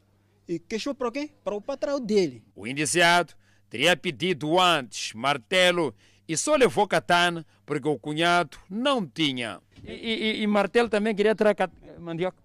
queixou 0.68 0.94
para 0.96 1.12
quem? 1.12 1.28
Para 1.44 1.56
o 1.56 1.62
patrão 1.62 2.00
dele. 2.00 2.44
O 2.56 2.68
indiciado 2.68 3.34
teria 3.70 3.96
pedido 3.96 4.60
antes 4.60 5.14
martelo 5.14 5.94
e 6.28 6.36
só 6.36 6.56
levou 6.56 6.88
katana 6.88 7.46
porque 7.66 7.88
o 7.88 7.98
cunhado 7.98 8.58
não 8.70 9.06
tinha. 9.06 9.62
E, 9.84 9.92
e, 9.92 10.42
e 10.42 10.48
martelo 10.48 10.90
também 10.90 11.16
queria 11.16 11.36
tirar 11.36 11.56
mandioca? 12.00 12.38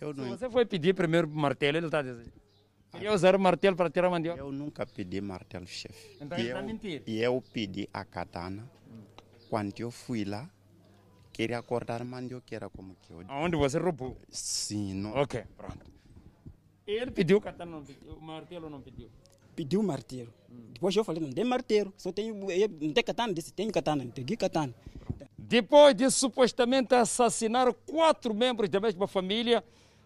Eu 0.00 0.14
não... 0.14 0.24
Se 0.24 0.30
você 0.30 0.50
foi 0.50 0.64
pedir 0.64 0.94
primeiro 0.94 1.28
martelo, 1.28 1.78
ele 1.78 1.86
está 1.86 2.02
dizendo. 2.02 2.32
Queria 2.90 3.12
usar 3.12 3.36
o 3.36 3.38
martelo 3.38 3.76
para 3.76 3.90
tirar 3.90 4.10
mandioca? 4.10 4.40
Eu 4.40 4.50
nunca 4.50 4.86
pedi 4.86 5.20
martelo, 5.20 5.66
chefe. 5.66 6.16
Então 6.20 6.38
e 6.38 6.40
ele 6.40 6.48
está 6.48 6.60
eu, 6.60 6.66
mentindo. 6.66 7.04
E 7.06 7.20
eu 7.20 7.42
pedi 7.52 7.88
a 7.92 8.04
katana. 8.04 8.68
Quando 9.50 9.78
eu 9.80 9.90
fui 9.90 10.24
lá, 10.24 10.48
queria 11.32 11.62
cortar 11.62 12.04
mandioqueira 12.04 12.68
como 12.68 12.96
que 13.00 13.12
eu 13.12 13.24
Aonde 13.28 13.56
você 13.56 13.78
roubou? 13.78 14.16
Sim. 14.28 14.94
Não... 14.94 15.14
Ok, 15.14 15.42
pronto. 15.56 15.90
Ele 16.86 17.10
pediu 17.10 17.40
katana, 17.40 17.70
não 17.70 17.84
pediu, 17.84 18.14
o 18.14 18.20
martelo 18.20 18.70
não 18.70 18.80
pediu. 18.80 19.10
Pediu 19.54 19.80
o 19.80 19.82
martelo. 19.82 20.32
Depois 20.72 20.96
eu 20.96 21.04
falei, 21.04 21.22
não 21.22 21.32
tem 21.32 21.44
martelo, 21.44 21.92
só 21.96 22.10
tenho, 22.12 22.34
não 22.34 22.92
tem 22.92 23.04
katana. 23.04 23.32
Disse, 23.34 23.52
tenho 23.52 23.70
katana, 23.70 24.04
entreguei 24.04 24.36
katana. 24.36 24.74
Depois 25.36 25.94
de 25.94 26.10
supostamente 26.10 26.94
assassinar 26.94 27.72
quatro 27.72 28.34
membros 28.34 28.68
da 28.68 28.80
mesma 28.80 29.06
família, 29.06 29.62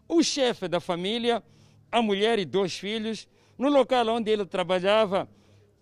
o 0.09 0.23
chefe 0.23 0.69
da 0.69 0.81
família, 0.81 1.43
a 1.93 2.01
mulher 2.01 2.39
e 2.39 2.45
dois 2.47 2.77
filhos, 2.77 3.29
no 3.59 3.69
local 3.69 4.09
onde 4.09 4.31
ele 4.31 4.47
trabalhava, 4.47 5.29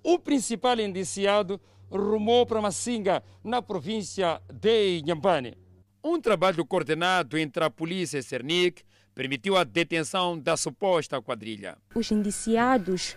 o 0.03 0.19
principal 0.19 0.79
indiciado 0.81 1.61
rumou 1.91 2.45
para 2.45 2.61
Massinga, 2.61 3.23
na 3.43 3.63
província 3.63 4.41
de 4.53 4.99
Inhambane. 4.99 5.57
Um 6.03 6.21
trabalho 6.21 6.65
coordenado 6.65 7.39
entre 7.39 7.63
a 7.63 7.71
polícia 7.71 8.19
e 8.19 8.23
Cernic 8.23 8.83
permitiu 9.15 9.57
a 9.57 9.65
detenção 9.65 10.39
da 10.39 10.57
suposta 10.57 11.21
quadrilha. 11.21 11.77
Os 11.95 12.11
indiciados 12.11 13.17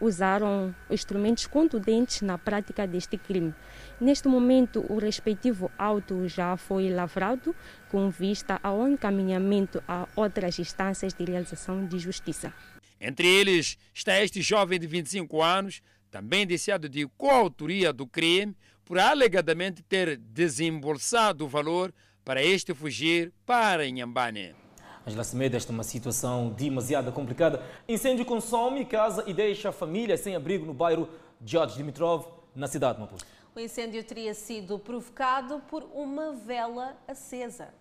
usaram 0.00 0.74
instrumentos 0.90 1.46
contundentes 1.46 2.22
na 2.22 2.38
prática 2.38 2.86
deste 2.86 3.18
crime. 3.18 3.54
Neste 4.00 4.28
momento, 4.28 4.84
o 4.88 4.98
respectivo 4.98 5.70
auto 5.76 6.28
já 6.28 6.56
foi 6.56 6.88
lavrado 6.88 7.54
com 7.90 8.08
vista 8.10 8.60
ao 8.62 8.86
encaminhamento 8.86 9.82
a 9.88 10.06
outras 10.14 10.56
instâncias 10.60 11.12
de 11.12 11.24
realização 11.24 11.84
de 11.84 11.98
justiça. 11.98 12.54
Entre 13.00 13.26
eles 13.26 13.76
está 13.92 14.22
este 14.22 14.40
jovem 14.40 14.78
de 14.78 14.86
25 14.86 15.42
anos, 15.42 15.82
também 16.12 16.42
indiciado 16.42 16.88
de 16.88 17.08
coautoria 17.16 17.92
do 17.92 18.06
crime, 18.06 18.56
por 18.84 19.00
alegadamente 19.00 19.82
ter 19.82 20.16
desembolsado 20.16 21.44
o 21.44 21.48
valor 21.48 21.92
para 22.24 22.42
este 22.42 22.72
fugir 22.72 23.32
para 23.44 23.84
Inhambane. 23.84 24.54
Angela 25.04 25.24
Semedo, 25.24 25.56
esta 25.56 25.72
é 25.72 25.74
uma 25.74 25.82
situação 25.82 26.50
demasiado 26.50 27.10
complicada. 27.10 27.62
Incêndio 27.88 28.24
consome 28.24 28.84
casa 28.84 29.24
e 29.26 29.34
deixa 29.34 29.70
a 29.70 29.72
família 29.72 30.16
sem 30.16 30.36
abrigo 30.36 30.64
no 30.64 30.72
bairro 30.72 31.08
George 31.44 31.76
Dimitrov, 31.76 32.26
na 32.54 32.66
cidade 32.66 32.94
de 32.94 33.00
Maputo. 33.00 33.24
O 33.58 33.60
incêndio 33.60 34.04
teria 34.04 34.34
sido 34.34 34.78
provocado 34.78 35.58
por 35.68 35.82
uma 35.92 36.32
vela 36.32 36.96
acesa. 37.08 37.74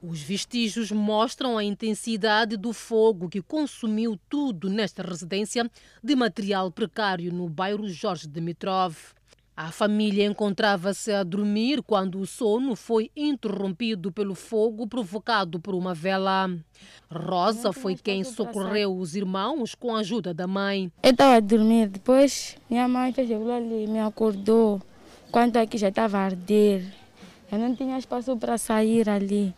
Os 0.00 0.22
vestígios 0.22 0.92
mostram 0.92 1.58
a 1.58 1.64
intensidade 1.64 2.56
do 2.56 2.72
fogo 2.72 3.28
que 3.28 3.42
consumiu 3.42 4.16
tudo 4.28 4.70
nesta 4.70 5.02
residência 5.02 5.68
de 6.00 6.14
material 6.14 6.70
precário 6.70 7.32
no 7.32 7.48
bairro 7.48 7.88
Jorge 7.88 8.28
Dimitrov. 8.28 9.15
A 9.56 9.72
família 9.72 10.26
encontrava-se 10.26 11.10
a 11.10 11.22
dormir 11.22 11.80
quando 11.80 12.20
o 12.20 12.26
sono 12.26 12.76
foi 12.76 13.10
interrompido 13.16 14.12
pelo 14.12 14.34
fogo 14.34 14.86
provocado 14.86 15.58
por 15.58 15.74
uma 15.74 15.94
vela. 15.94 16.50
Rosa 17.10 17.72
foi 17.72 17.94
quem 17.96 18.22
socorreu 18.22 18.94
os 18.94 19.16
irmãos 19.16 19.74
com 19.74 19.96
a 19.96 20.00
ajuda 20.00 20.34
da 20.34 20.46
mãe. 20.46 20.92
Eu 21.02 21.10
estava 21.10 21.36
a 21.36 21.40
dormir, 21.40 21.88
depois 21.88 22.58
minha 22.68 22.86
mãe 22.86 23.14
chegou 23.14 23.50
ali, 23.50 23.86
me 23.86 23.98
acordou, 23.98 24.82
quando 25.30 25.56
aqui 25.56 25.78
já 25.78 25.88
estava 25.88 26.18
a 26.18 26.26
arder. 26.26 26.84
Eu 27.50 27.58
não 27.58 27.74
tinha 27.74 27.98
espaço 27.98 28.36
para 28.36 28.58
sair 28.58 29.08
ali. 29.08 29.54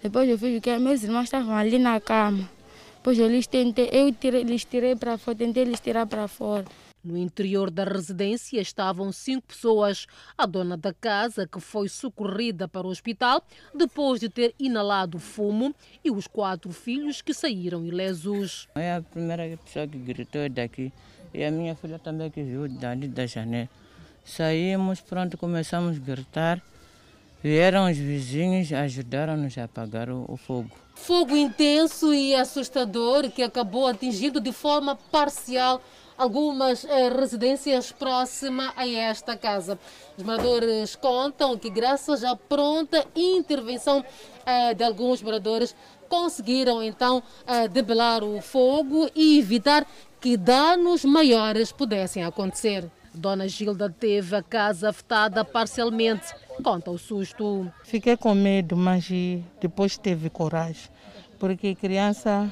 Depois 0.00 0.28
eu 0.28 0.38
fiz 0.38 0.56
o 0.56 0.60
que 0.60 0.78
meus 0.78 1.02
irmãos 1.02 1.24
estavam 1.24 1.56
ali 1.56 1.80
na 1.80 1.98
cama. 1.98 2.48
Depois 2.94 3.18
eu 3.18 3.26
lhes 3.26 3.48
tentei, 3.48 3.88
eu 3.90 4.12
tirei, 4.12 4.44
lhes 4.44 4.64
tirei 4.64 4.94
para 4.94 5.18
fora, 5.18 5.36
tentei 5.36 5.64
lhes 5.64 5.80
tirar 5.80 6.06
para 6.06 6.28
fora. 6.28 6.64
No 7.04 7.18
interior 7.18 7.68
da 7.68 7.82
residência 7.82 8.60
estavam 8.60 9.10
cinco 9.10 9.48
pessoas. 9.48 10.06
A 10.38 10.46
dona 10.46 10.76
da 10.76 10.94
casa, 10.94 11.48
que 11.48 11.58
foi 11.58 11.88
socorrida 11.88 12.68
para 12.68 12.86
o 12.86 12.90
hospital 12.90 13.44
depois 13.74 14.20
de 14.20 14.28
ter 14.28 14.54
inalado 14.56 15.18
fumo, 15.18 15.74
e 16.04 16.12
os 16.12 16.28
quatro 16.28 16.70
filhos 16.70 17.20
que 17.20 17.34
saíram 17.34 17.84
ilesos. 17.84 18.68
É 18.76 18.94
a 18.94 19.02
primeira 19.02 19.58
pessoa 19.64 19.86
que 19.88 19.98
gritou 19.98 20.48
daqui. 20.48 20.92
E 21.34 21.42
a 21.42 21.50
minha 21.50 21.74
filha 21.74 21.98
também 21.98 22.30
que 22.30 22.42
viu 22.42 22.68
dali 22.68 23.08
da 23.08 23.26
janela. 23.26 23.68
Saímos, 24.24 25.00
pronto, 25.00 25.36
começamos 25.36 25.96
a 25.96 26.00
gritar. 26.00 26.62
Vieram 27.42 27.90
os 27.90 27.98
vizinhos, 27.98 28.72
ajudaram-nos 28.72 29.58
a 29.58 29.64
apagar 29.64 30.08
o, 30.08 30.24
o 30.28 30.36
fogo. 30.36 30.70
Fogo 30.94 31.34
intenso 31.34 32.14
e 32.14 32.32
assustador 32.32 33.28
que 33.32 33.42
acabou 33.42 33.88
atingindo 33.88 34.40
de 34.40 34.52
forma 34.52 34.94
parcial 34.94 35.82
algumas 36.22 36.84
eh, 36.84 37.08
residências 37.08 37.90
próximas 37.90 38.72
a 38.76 38.86
esta 38.86 39.36
casa. 39.36 39.76
Os 40.16 40.22
moradores 40.22 40.94
contam 40.94 41.58
que, 41.58 41.68
graças 41.68 42.22
à 42.22 42.36
pronta 42.36 43.04
intervenção 43.16 44.04
eh, 44.46 44.72
de 44.72 44.84
alguns 44.84 45.20
moradores, 45.20 45.74
conseguiram 46.08 46.80
então 46.80 47.22
eh, 47.44 47.66
debelar 47.66 48.22
o 48.22 48.40
fogo 48.40 49.10
e 49.16 49.38
evitar 49.38 49.84
que 50.20 50.36
danos 50.36 51.04
maiores 51.04 51.72
pudessem 51.72 52.22
acontecer. 52.22 52.88
Dona 53.12 53.48
Gilda 53.48 53.90
teve 53.90 54.36
a 54.36 54.42
casa 54.42 54.90
afetada 54.90 55.44
parcialmente. 55.44 56.32
Conta 56.62 56.90
o 56.92 56.98
susto. 56.98 57.70
Fiquei 57.82 58.16
com 58.16 58.32
medo, 58.32 58.76
mas 58.76 59.08
depois 59.60 59.98
teve 59.98 60.30
coragem, 60.30 60.88
porque 61.38 61.68
a 61.68 61.74
criança 61.74 62.50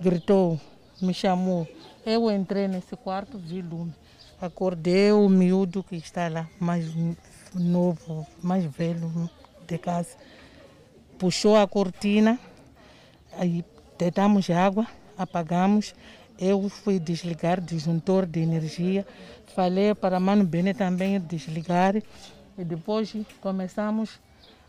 gritou, 0.00 0.60
me 1.00 1.14
chamou. 1.14 1.68
Eu 2.08 2.30
entrei 2.30 2.68
nesse 2.68 2.94
quarto, 2.94 3.36
vi 3.36 3.60
lume. 3.60 3.92
Acordei 4.40 5.10
o 5.10 5.28
miúdo 5.28 5.82
que 5.82 5.96
está 5.96 6.28
lá, 6.28 6.48
mais 6.60 6.86
novo, 7.52 8.24
mais 8.40 8.64
velho 8.64 9.28
de 9.66 9.76
casa. 9.76 10.10
Puxou 11.18 11.56
a 11.56 11.66
cortina, 11.66 12.38
aí 13.36 13.64
deitamos 13.98 14.48
água, 14.50 14.86
apagamos. 15.18 15.96
Eu 16.38 16.68
fui 16.68 17.00
desligar 17.00 17.60
disjuntor 17.60 18.24
de 18.24 18.38
energia. 18.38 19.04
Falei 19.52 19.92
para 19.92 20.20
Mano 20.20 20.44
Bene 20.44 20.72
também 20.72 21.18
desligar. 21.18 21.96
E 22.56 22.64
depois 22.64 23.12
começamos 23.40 24.20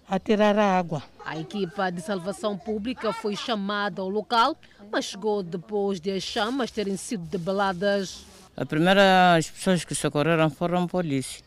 a 0.09 0.17
tirar 0.17 0.57
a 0.57 0.77
água. 0.77 1.03
A 1.25 1.37
equipa 1.37 1.89
de 1.89 2.01
salvação 2.01 2.57
pública 2.57 3.11
foi 3.11 3.35
chamada 3.35 4.01
ao 4.01 4.09
local, 4.09 4.55
mas 4.91 5.05
chegou 5.05 5.43
depois 5.43 5.99
de 5.99 6.11
as 6.11 6.23
chamas 6.23 6.71
terem 6.71 6.95
sido 6.95 7.25
debeladas. 7.25 8.25
A 8.55 8.65
primeira 8.65 9.35
as 9.35 9.49
pessoas 9.49 9.83
que 9.83 9.93
socorreram 9.93 10.49
foram 10.49 10.83
a 10.83 10.87
polícia. 10.87 11.43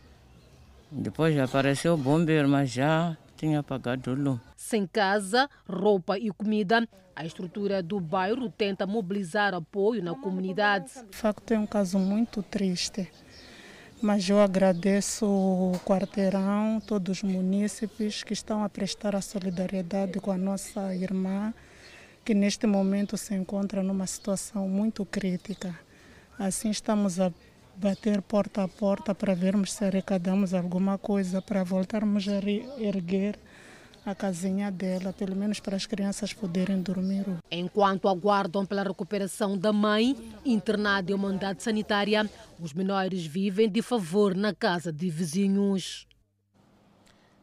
Depois 0.90 1.36
apareceu 1.38 1.94
o 1.94 1.96
bombeiro, 1.96 2.48
mas 2.48 2.70
já 2.70 3.16
tinha 3.36 3.60
apagado 3.60 4.10
o 4.10 4.14
lume. 4.14 4.40
Sem 4.56 4.86
casa, 4.86 5.48
roupa 5.68 6.18
e 6.18 6.30
comida, 6.30 6.86
a 7.16 7.24
estrutura 7.24 7.82
do 7.82 7.98
bairro 7.98 8.50
tenta 8.50 8.86
mobilizar 8.86 9.54
apoio 9.54 10.02
na 10.02 10.14
comunidade. 10.14 10.90
De 11.10 11.16
facto, 11.16 11.52
é 11.52 11.58
um 11.58 11.66
caso 11.66 11.98
muito 11.98 12.42
triste 12.42 13.10
mas 14.02 14.28
eu 14.28 14.40
agradeço 14.40 15.26
o 15.26 15.78
quarteirão, 15.84 16.80
todos 16.80 17.18
os 17.18 17.22
munícipes 17.22 18.22
que 18.22 18.32
estão 18.32 18.64
a 18.64 18.68
prestar 18.68 19.14
a 19.14 19.20
solidariedade 19.20 20.18
com 20.20 20.30
a 20.30 20.38
nossa 20.38 20.94
irmã, 20.94 21.52
que 22.24 22.34
neste 22.34 22.66
momento 22.66 23.16
se 23.16 23.34
encontra 23.34 23.82
numa 23.82 24.06
situação 24.06 24.68
muito 24.68 25.04
crítica. 25.04 25.78
Assim 26.38 26.70
estamos 26.70 27.20
a 27.20 27.30
bater 27.76 28.22
porta 28.22 28.62
a 28.62 28.68
porta 28.68 29.14
para 29.14 29.34
vermos 29.34 29.72
se 29.72 29.84
arrecadamos 29.84 30.54
alguma 30.54 30.96
coisa 30.96 31.42
para 31.42 31.62
voltarmos 31.62 32.26
a 32.28 32.40
erguer 32.78 33.38
a 34.04 34.14
casinha 34.14 34.70
dela, 34.70 35.12
pelo 35.12 35.36
menos 35.36 35.60
para 35.60 35.76
as 35.76 35.86
crianças 35.86 36.32
poderem 36.32 36.80
dormir. 36.80 37.24
Enquanto 37.50 38.08
aguardam 38.08 38.64
pela 38.64 38.82
recuperação 38.82 39.56
da 39.56 39.72
mãe, 39.72 40.16
internada 40.44 41.12
em 41.12 41.14
uma 41.14 41.28
unidade 41.28 41.62
sanitária, 41.62 42.28
os 42.58 42.72
menores 42.72 43.24
vivem 43.26 43.68
de 43.68 43.82
favor 43.82 44.34
na 44.34 44.54
casa 44.54 44.92
de 44.92 45.10
vizinhos. 45.10 46.06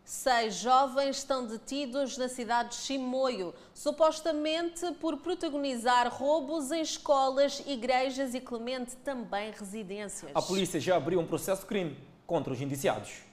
Seis 0.03 0.55
jovens 0.55 1.18
estão 1.18 1.45
detidos 1.45 2.18
na 2.18 2.30
cidade 2.30 2.70
de 2.70 2.76
Chimoio, 2.76 3.53
supostamente 3.74 4.89
por 5.01 5.18
protagonizar 5.18 6.08
roubos 6.10 6.72
em 6.72 6.82
escolas, 6.82 7.62
igrejas 7.68 8.34
e, 8.34 8.39
Clemente, 8.39 8.95
também 9.03 9.51
residências. 9.51 10.32
A 10.34 10.41
polícia 10.41 10.80
já 10.80 10.95
abriu 10.95 11.20
um 11.20 11.28
processo 11.28 11.64
de 11.64 11.68
crime 11.68 11.97
contra 12.26 12.53
os 12.53 12.62
indiciados. 12.62 13.27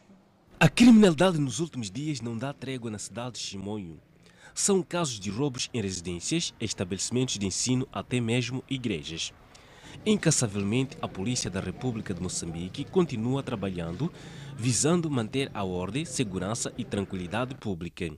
A 0.61 0.69
criminalidade 0.69 1.39
nos 1.39 1.59
últimos 1.59 1.91
dias 1.91 2.21
não 2.21 2.39
dá 2.39 2.53
trégua 2.53 2.91
na 2.91 2.99
cidade 2.99 3.35
de 3.35 3.41
Chimoio. 3.41 3.99
São 4.55 4.83
casos 4.83 5.19
de 5.19 5.29
roubos 5.29 5.69
em 5.75 5.81
residências, 5.81 6.55
estabelecimentos 6.61 7.37
de 7.39 7.47
ensino, 7.47 7.89
até 7.93 8.21
mesmo 8.21 8.63
igrejas. 8.71 9.33
Incansavelmente, 10.07 10.97
a 11.03 11.09
Polícia 11.09 11.51
da 11.51 11.61
República 11.61 12.15
de 12.15 12.23
Moçambique 12.23 12.85
continua 12.85 13.43
trabalhando, 13.43 14.13
visando 14.57 15.11
manter 15.11 15.51
a 15.53 15.65
ordem, 15.65 16.05
segurança 16.05 16.73
e 16.79 16.85
tranquilidade 16.85 17.57
pública. 17.57 18.11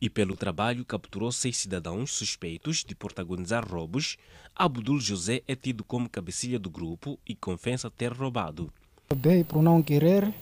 E 0.00 0.10
pelo 0.10 0.36
trabalho 0.36 0.84
capturou 0.84 1.30
seis 1.30 1.56
cidadãos 1.56 2.10
suspeitos 2.10 2.84
de 2.84 2.96
protagonizar 2.96 3.66
roubos. 3.66 4.16
Abdul 4.56 5.00
José 5.00 5.42
é 5.46 5.54
tido 5.54 5.84
como 5.84 6.10
cabecilha 6.10 6.58
do 6.58 6.68
grupo 6.68 7.18
e 7.26 7.34
confessa 7.34 7.88
ter 7.88 8.12
roubado. 8.12 8.72
Roubei 9.08 9.44
por 9.44 9.62
não 9.62 9.82
querer 9.82 10.34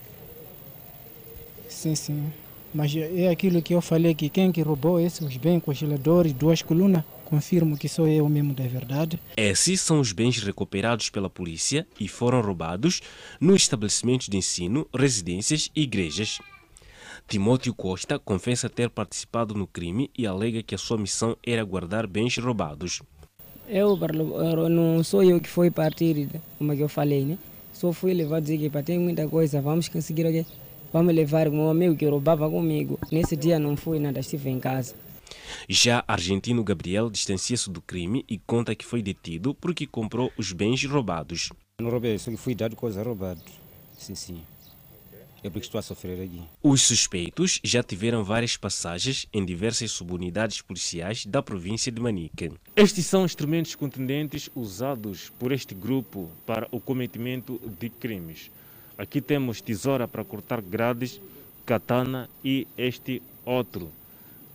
Sim, 1.69 1.95
sim. 1.95 2.33
Mas 2.75 2.95
é 2.97 3.29
aquilo 3.29 3.63
que 3.63 3.75
eu 3.75 3.81
falei 3.81 4.15
que 4.15 4.29
quem 4.29 4.53
que 4.53 4.61
roubou 4.61 5.01
esses 5.01 5.37
bens, 5.37 5.63
congeladores, 5.63 6.33
duas 6.33 6.61
colunas, 6.61 7.05
confirmo 7.25 7.79
que 7.79 7.89
sou 7.89 8.07
eu 8.07 8.29
mesmo 8.29 8.53
da 8.55 8.67
verdade. 8.67 9.19
Esses 9.37 9.81
são 9.81 10.01
os 10.01 10.13
bens 10.13 10.43
recuperados 10.43 11.09
pela 11.09 11.31
polícia 11.31 11.87
e 11.99 12.09
foram 12.09 12.41
roubados 12.41 13.01
no 13.41 13.55
estabelecimento 13.55 14.31
de 14.31 14.37
ensino, 14.37 14.87
residências 14.95 15.71
e 15.75 15.83
igrejas. 15.83 16.41
Timóteo 17.27 17.75
Costa 17.75 18.19
confessa 18.19 18.69
ter 18.71 18.89
participado 18.89 19.55
no 19.55 19.67
crime 19.67 20.11
e 20.17 20.27
alega 20.27 20.63
que 20.63 20.75
a 20.75 20.79
sua 20.79 20.97
missão 20.97 21.37
era 21.47 21.63
guardar 21.65 22.07
bens 22.07 22.37
roubados. 22.39 23.03
Eu 23.69 23.99
não 24.71 25.05
sou 25.05 25.23
eu 25.23 25.39
que 25.39 25.49
fui 25.49 25.71
partir, 25.71 26.29
como 26.57 26.73
é 26.73 26.77
que 26.77 26.83
eu 26.83 26.89
falei, 26.89 27.25
né? 27.25 27.39
Só 27.73 27.93
fui 27.93 28.15
levado 28.15 28.39
a 28.39 28.41
dizer 28.41 28.59
que 28.59 28.71
para 28.71 28.83
ter 28.83 28.99
muita 28.99 29.29
coisa, 29.29 29.61
vamos 29.61 29.89
conseguir 29.89 30.27
aqui. 30.27 30.47
Vamos 30.93 31.15
levar 31.15 31.49
o 31.49 31.53
meu 31.53 31.69
amigo 31.69 31.97
que 31.97 32.07
roubava 32.07 32.49
comigo. 32.49 32.99
Nesse 33.13 33.37
dia 33.37 33.59
não 33.59 33.77
fui 33.77 33.99
nada, 33.99 34.21
estive 34.21 34.49
em 34.49 34.59
casa. 34.59 34.95
Já 35.69 36.03
argentino 36.09 36.65
Gabriel 36.65 37.11
distancia-se 37.11 37.71
do 37.71 37.83
crime 37.83 38.25
e 38.29 38.39
conta 38.39 38.75
que 38.75 38.87
foi 38.87 39.03
detido 39.03 39.55
porque 39.55 39.87
comprou 39.87 40.33
os 40.37 40.53
bens 40.53 40.83
roubados. 40.85 41.51
Não 41.81 41.91
roubei, 41.91 42.19
só 42.19 42.31
que 42.31 42.37
fui 42.39 42.55
dado 42.55 42.75
coisa 42.75 43.03
roubada. 43.03 43.41
Sim, 43.99 44.15
sim. 44.15 44.41
É 45.45 45.51
porque 45.51 45.67
estou 45.67 45.79
a 45.79 45.83
sofrer 45.83 46.21
aqui. 46.21 46.43
Os 46.63 46.83
suspeitos 46.83 47.61
já 47.63 47.83
tiveram 47.83 48.25
várias 48.25 48.57
passagens 48.57 49.27
em 49.33 49.45
diversas 49.45 49.93
subunidades 49.93 50.61
policiais 50.63 51.25
da 51.25 51.43
província 51.43 51.93
de 51.93 52.01
Manica. 52.01 52.51
Estes 52.75 53.07
são 53.07 53.25
instrumentos 53.25 53.75
contundentes 53.77 54.51
usados 54.55 55.31
por 55.39 55.53
este 55.53 55.75
grupo 55.75 56.29
para 56.45 56.67
o 56.73 56.81
cometimento 56.81 57.61
de 57.79 57.89
crimes. 57.89 58.51
Aqui 58.99 59.21
temos 59.21 59.61
tesoura 59.61 60.09
para 60.09 60.25
cortar 60.25 60.61
grades, 60.61 61.21
katana 61.65 62.29
e 62.45 62.67
este 62.77 63.23
outro 63.45 63.93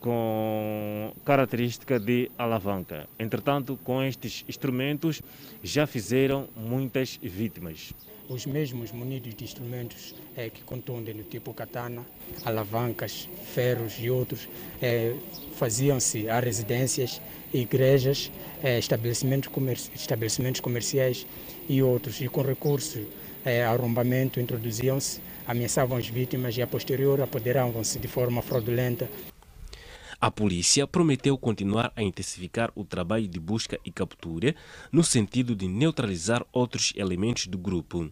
com 0.01 1.13
característica 1.23 1.97
de 1.97 2.29
alavanca. 2.37 3.07
Entretanto, 3.17 3.79
com 3.85 4.03
estes 4.03 4.43
instrumentos 4.49 5.21
já 5.63 5.87
fizeram 5.87 6.49
muitas 6.57 7.17
vítimas. 7.23 7.93
Os 8.27 8.45
mesmos 8.45 8.91
munidos 8.91 9.33
de 9.33 9.45
instrumentos 9.45 10.13
é, 10.35 10.49
que 10.49 10.61
contundem 10.63 11.15
do 11.15 11.23
tipo 11.23 11.53
katana, 11.53 12.05
alavancas, 12.43 13.29
ferros 13.53 13.93
e 13.97 14.09
outros 14.09 14.49
é, 14.81 15.15
faziam-se 15.55 16.27
a 16.27 16.41
residências, 16.41 17.21
igrejas, 17.53 18.29
é, 18.61 18.77
estabelecimentos, 18.77 19.47
comerci 19.47 19.89
estabelecimentos 19.95 20.59
comerciais 20.59 21.25
e 21.69 21.81
outros, 21.81 22.19
e 22.19 22.27
com 22.27 22.41
recurso 22.41 22.99
é, 23.45 23.63
arrombamento 23.63 24.39
introduziam-se 24.39 25.21
ameaçavam 25.47 25.97
as 25.97 26.07
vítimas 26.07 26.57
e 26.57 26.61
a 26.61 26.67
posterior 26.67 27.21
apoderavam-se 27.21 27.99
de 27.99 28.07
forma 28.07 28.41
fraudulenta. 28.41 29.09
A 30.19 30.31
polícia 30.31 30.87
prometeu 30.87 31.37
continuar 31.37 31.91
a 31.95 32.01
intensificar 32.01 32.71
o 32.75 32.85
trabalho 32.85 33.27
de 33.27 33.39
busca 33.39 33.77
e 33.83 33.91
captura 33.91 34.55
no 34.91 35.03
sentido 35.03 35.53
de 35.53 35.67
neutralizar 35.67 36.45
outros 36.53 36.93
elementos 36.95 37.47
do 37.47 37.57
grupo. 37.57 38.09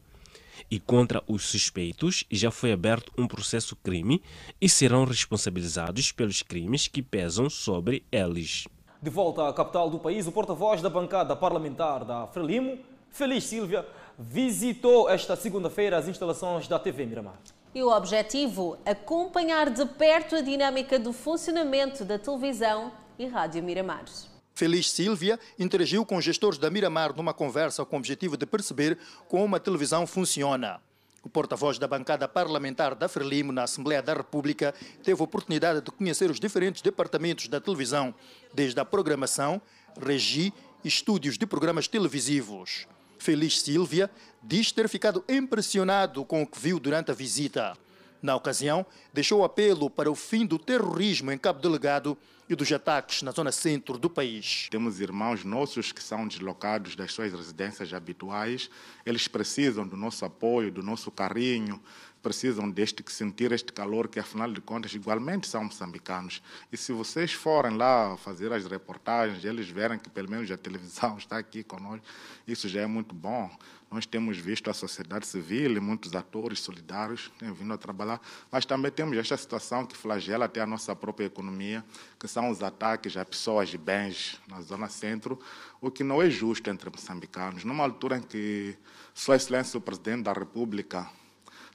E 0.69 0.79
contra 0.79 1.23
os 1.25 1.45
suspeitos 1.45 2.25
já 2.29 2.51
foi 2.51 2.73
aberto 2.73 3.11
um 3.17 3.27
processo 3.27 3.75
crime 3.77 4.21
e 4.59 4.67
serão 4.67 5.05
responsabilizados 5.05 6.11
pelos 6.11 6.41
crimes 6.41 6.87
que 6.87 7.01
pesam 7.01 7.49
sobre 7.49 8.03
eles. 8.11 8.67
De 9.01 9.09
volta 9.09 9.47
à 9.47 9.53
capital 9.53 9.89
do 9.89 9.97
país, 9.97 10.27
o 10.27 10.31
porta-voz 10.31 10.81
da 10.81 10.89
bancada 10.89 11.35
parlamentar 11.35 12.03
da 12.03 12.27
Frelimo, 12.27 12.77
Feliz 13.09 13.45
Silvia, 13.45 13.85
visitou 14.17 15.09
esta 15.09 15.35
segunda-feira 15.35 15.97
as 15.97 16.07
instalações 16.07 16.67
da 16.67 16.77
TV 16.79 17.05
Miramar. 17.05 17.39
E 17.73 17.81
o 17.81 17.89
objetivo? 17.89 18.77
Acompanhar 18.85 19.69
de 19.69 19.85
perto 19.85 20.35
a 20.35 20.41
dinâmica 20.41 20.99
do 20.99 21.13
funcionamento 21.13 22.03
da 22.03 22.19
televisão 22.19 22.91
e 23.17 23.25
rádio 23.25 23.63
Miramar. 23.63 24.05
Feliz 24.53 24.91
Silvia 24.91 25.39
interagiu 25.57 26.05
com 26.05 26.19
gestores 26.19 26.59
da 26.59 26.69
Miramar 26.69 27.15
numa 27.15 27.33
conversa 27.33 27.85
com 27.85 27.95
o 27.95 27.99
objetivo 27.99 28.35
de 28.35 28.45
perceber 28.45 28.97
como 29.27 29.55
a 29.55 29.59
televisão 29.59 30.05
funciona. 30.05 30.81
O 31.23 31.29
porta-voz 31.29 31.77
da 31.77 31.87
bancada 31.87 32.27
parlamentar 32.27 32.95
da 32.95 33.07
Frelimo 33.07 33.51
na 33.51 33.63
Assembleia 33.63 34.01
da 34.01 34.13
República 34.13 34.73
teve 35.03 35.21
a 35.21 35.23
oportunidade 35.23 35.81
de 35.81 35.91
conhecer 35.91 36.31
os 36.31 36.39
diferentes 36.39 36.81
departamentos 36.81 37.47
da 37.47 37.61
televisão, 37.61 38.13
desde 38.53 38.79
a 38.79 38.85
programação, 38.85 39.61
regi 39.99 40.51
e 40.83 40.87
estúdios 40.87 41.37
de 41.37 41.45
programas 41.45 41.87
televisivos. 41.87 42.87
Feliz 43.21 43.61
Silvia 43.61 44.09
diz 44.41 44.71
ter 44.71 44.89
ficado 44.89 45.23
impressionado 45.29 46.25
com 46.25 46.41
o 46.41 46.47
que 46.47 46.59
viu 46.59 46.79
durante 46.79 47.11
a 47.11 47.13
visita. 47.13 47.77
Na 48.19 48.35
ocasião, 48.35 48.83
deixou 49.13 49.43
apelo 49.43 49.91
para 49.91 50.09
o 50.09 50.15
fim 50.15 50.43
do 50.43 50.57
terrorismo 50.57 51.31
em 51.31 51.37
Cabo 51.37 51.61
Delegado 51.61 52.17
e 52.49 52.55
dos 52.55 52.71
ataques 52.71 53.21
na 53.21 53.29
zona 53.29 53.51
centro 53.51 53.99
do 53.99 54.09
país. 54.09 54.67
Temos 54.71 54.99
irmãos 54.99 55.43
nossos 55.43 55.91
que 55.91 56.01
são 56.01 56.27
deslocados 56.27 56.95
das 56.95 57.13
suas 57.13 57.31
residências 57.31 57.93
habituais. 57.93 58.71
Eles 59.05 59.27
precisam 59.27 59.87
do 59.87 59.95
nosso 59.95 60.25
apoio, 60.25 60.71
do 60.71 60.81
nosso 60.81 61.11
carinho, 61.11 61.79
precisam 62.21 62.69
deste 62.69 63.03
sentir 63.11 63.51
este 63.51 63.73
calor 63.73 64.07
que 64.07 64.19
afinal 64.19 64.51
de 64.51 64.61
contas 64.61 64.93
igualmente 64.93 65.47
são 65.47 65.63
moçambicanos. 65.63 66.41
E 66.71 66.77
se 66.77 66.91
vocês 66.91 67.33
forem 67.33 67.75
lá 67.75 68.15
fazer 68.17 68.53
as 68.53 68.65
reportagens, 68.65 69.43
eles 69.43 69.69
verem 69.69 69.97
que 69.97 70.09
pelo 70.09 70.29
menos 70.29 70.49
a 70.51 70.57
televisão 70.57 71.17
está 71.19 71.37
aqui 71.37 71.63
conosco, 71.63 72.05
isso 72.47 72.69
já 72.69 72.81
é 72.81 72.87
muito 72.87 73.13
bom. 73.13 73.49
Nós 73.91 74.05
temos 74.05 74.37
visto 74.37 74.69
a 74.69 74.73
sociedade 74.73 75.27
civil 75.27 75.75
e 75.75 75.79
muitos 75.81 76.15
atores 76.15 76.61
solidários 76.61 77.29
têm 77.37 77.51
vindo 77.51 77.73
a 77.73 77.77
trabalhar, 77.77 78.21
mas 78.49 78.65
também 78.65 78.89
temos 78.89 79.17
esta 79.17 79.35
situação 79.35 79.85
que 79.85 79.97
flagela 79.97 80.45
até 80.45 80.61
a 80.61 80.65
nossa 80.65 80.95
própria 80.95 81.25
economia, 81.25 81.83
que 82.17 82.25
são 82.25 82.49
os 82.49 82.63
ataques 82.63 83.17
a 83.17 83.25
pessoas 83.25 83.73
e 83.73 83.77
bens 83.77 84.39
na 84.47 84.61
zona 84.61 84.87
centro, 84.87 85.37
o 85.81 85.91
que 85.91 86.05
não 86.05 86.21
é 86.21 86.29
justo 86.29 86.69
entre 86.69 86.89
moçambicanos. 86.89 87.65
Numa 87.65 87.83
altura 87.83 88.17
em 88.17 88.21
que 88.21 88.77
Sua 89.13 89.35
Excelência 89.35 89.77
o 89.77 89.81
Presidente 89.81 90.23
da 90.23 90.31
República 90.31 91.09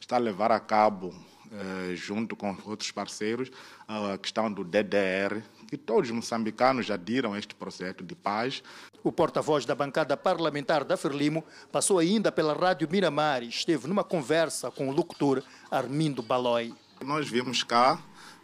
está 0.01 0.17
a 0.17 0.19
levar 0.21 0.53
a 0.53 0.61
cabo, 0.61 1.15
eh, 1.53 1.95
junto 1.95 2.35
com 2.35 2.57
outros 2.65 2.91
parceiros, 2.91 3.51
a 3.87 4.19
questão 4.19 4.53
do 4.53 4.65
DDR, 4.65 5.43
que 5.69 5.77
todos 5.77 6.11
os 6.11 6.15
moçambicanos 6.15 6.91
adiram 6.91 7.33
a 7.33 7.39
este 7.39 7.55
projeto 7.55 8.05
de 8.05 8.15
paz. 8.15 8.63
O 9.03 9.13
porta-voz 9.13 9.65
da 9.65 9.75
bancada 9.75 10.17
parlamentar 10.17 10.85
da 10.85 10.97
Frelimo 10.97 11.45
passou 11.71 11.99
ainda 11.99 12.31
pela 12.33 12.55
Rádio 12.55 12.89
Miramar 12.91 13.43
e 13.43 13.49
esteve 13.49 13.87
numa 13.87 14.05
conversa 14.05 14.71
com 14.71 14.89
o 14.89 14.93
locutor 14.93 15.43
Armindo 15.71 16.23
Baloi. 16.23 16.75
Nós 17.05 17.29
vimos 17.29 17.63
cá 17.63 18.01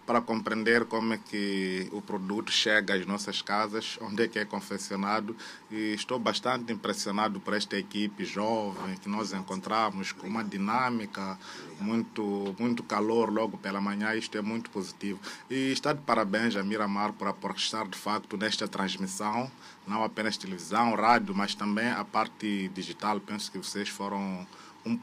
para 0.06 0.20
compreender 0.20 0.84
como 0.86 1.14
é 1.14 1.18
que 1.18 1.88
o 1.92 2.02
produto 2.02 2.50
chega 2.50 2.94
às 2.94 3.06
nossas 3.06 3.40
casas, 3.40 3.98
onde 4.00 4.24
é 4.24 4.28
que 4.28 4.38
é 4.38 4.44
confeccionado 4.44 5.36
e 5.70 5.94
estou 5.94 6.18
bastante 6.18 6.72
impressionado 6.72 7.38
por 7.38 7.54
esta 7.54 7.76
equipe 7.76 8.24
jovem 8.24 8.96
que 8.96 9.08
nós 9.08 9.32
encontramos 9.32 10.12
com 10.12 10.26
uma 10.26 10.42
dinâmica, 10.42 11.38
muito 11.80 12.54
muito 12.58 12.82
calor 12.82 13.32
logo 13.32 13.56
pela 13.56 13.80
manhã, 13.80 14.14
isto 14.14 14.36
é 14.36 14.42
muito 14.42 14.70
positivo. 14.70 15.20
E 15.48 15.72
está 15.72 15.92
de 15.92 16.00
parabéns 16.00 16.56
a 16.56 16.62
Miramar 16.62 17.12
por 17.12 17.28
apostar 17.28 17.86
de 17.88 17.96
facto 17.96 18.36
nesta 18.36 18.66
transmissão, 18.66 19.50
não 19.86 20.02
apenas 20.02 20.36
televisão, 20.36 20.94
rádio, 20.94 21.34
mas 21.34 21.54
também 21.54 21.88
a 21.88 22.04
parte 22.04 22.68
digital, 22.74 23.20
penso 23.20 23.50
que 23.50 23.58
vocês 23.58 23.88
foram 23.88 24.46
um, 24.84 24.98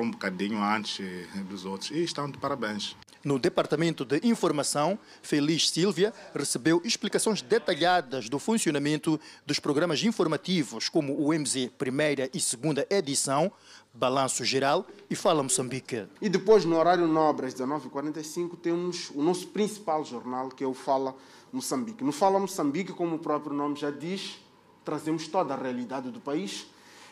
um 0.00 0.10
bocadinho 0.10 0.62
antes 0.62 1.00
dos 1.48 1.64
outros 1.64 1.90
e 1.90 2.02
estão 2.02 2.30
de 2.30 2.38
parabéns. 2.38 2.96
No 3.24 3.36
Departamento 3.36 4.04
de 4.04 4.20
Informação, 4.22 4.96
Feliz 5.22 5.68
Silvia 5.70 6.14
recebeu 6.32 6.80
explicações 6.84 7.42
detalhadas 7.42 8.28
do 8.28 8.38
funcionamento 8.38 9.18
dos 9.44 9.58
programas 9.58 10.04
informativos, 10.04 10.88
como 10.88 11.14
o 11.14 11.36
MZ 11.36 11.70
primeira 11.76 12.30
e 12.32 12.38
segunda 12.38 12.86
edição, 12.88 13.50
Balanço 13.92 14.44
Geral 14.44 14.86
e 15.10 15.16
Fala 15.16 15.42
Moçambique. 15.42 16.06
E 16.22 16.28
depois, 16.28 16.64
no 16.64 16.76
horário 16.76 17.08
nobre, 17.08 17.46
às 17.46 17.54
19h45, 17.54 18.56
temos 18.56 19.10
o 19.10 19.20
nosso 19.20 19.48
principal 19.48 20.04
jornal, 20.04 20.50
que 20.50 20.62
é 20.62 20.66
o 20.66 20.74
Fala 20.74 21.12
Moçambique. 21.52 22.04
No 22.04 22.12
Fala 22.12 22.38
Moçambique, 22.38 22.92
como 22.92 23.16
o 23.16 23.18
próprio 23.18 23.52
nome 23.52 23.74
já 23.74 23.90
diz, 23.90 24.38
trazemos 24.84 25.26
toda 25.26 25.54
a 25.54 25.56
realidade 25.56 26.12
do 26.12 26.20
país. 26.20 26.68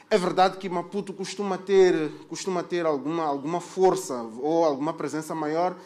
É 0.08 0.16
verdade 0.16 0.58
que 0.58 0.68
Maputo 0.68 1.12
costuma 1.12 1.58
ter, 1.58 2.12
costuma 2.28 2.62
ter 2.62 2.86
alguma, 2.86 3.24
alguma 3.24 3.60
força 3.60 4.22
ou 4.40 4.64
alguma 4.64 4.92
presença 4.92 5.34
maior 5.34 5.76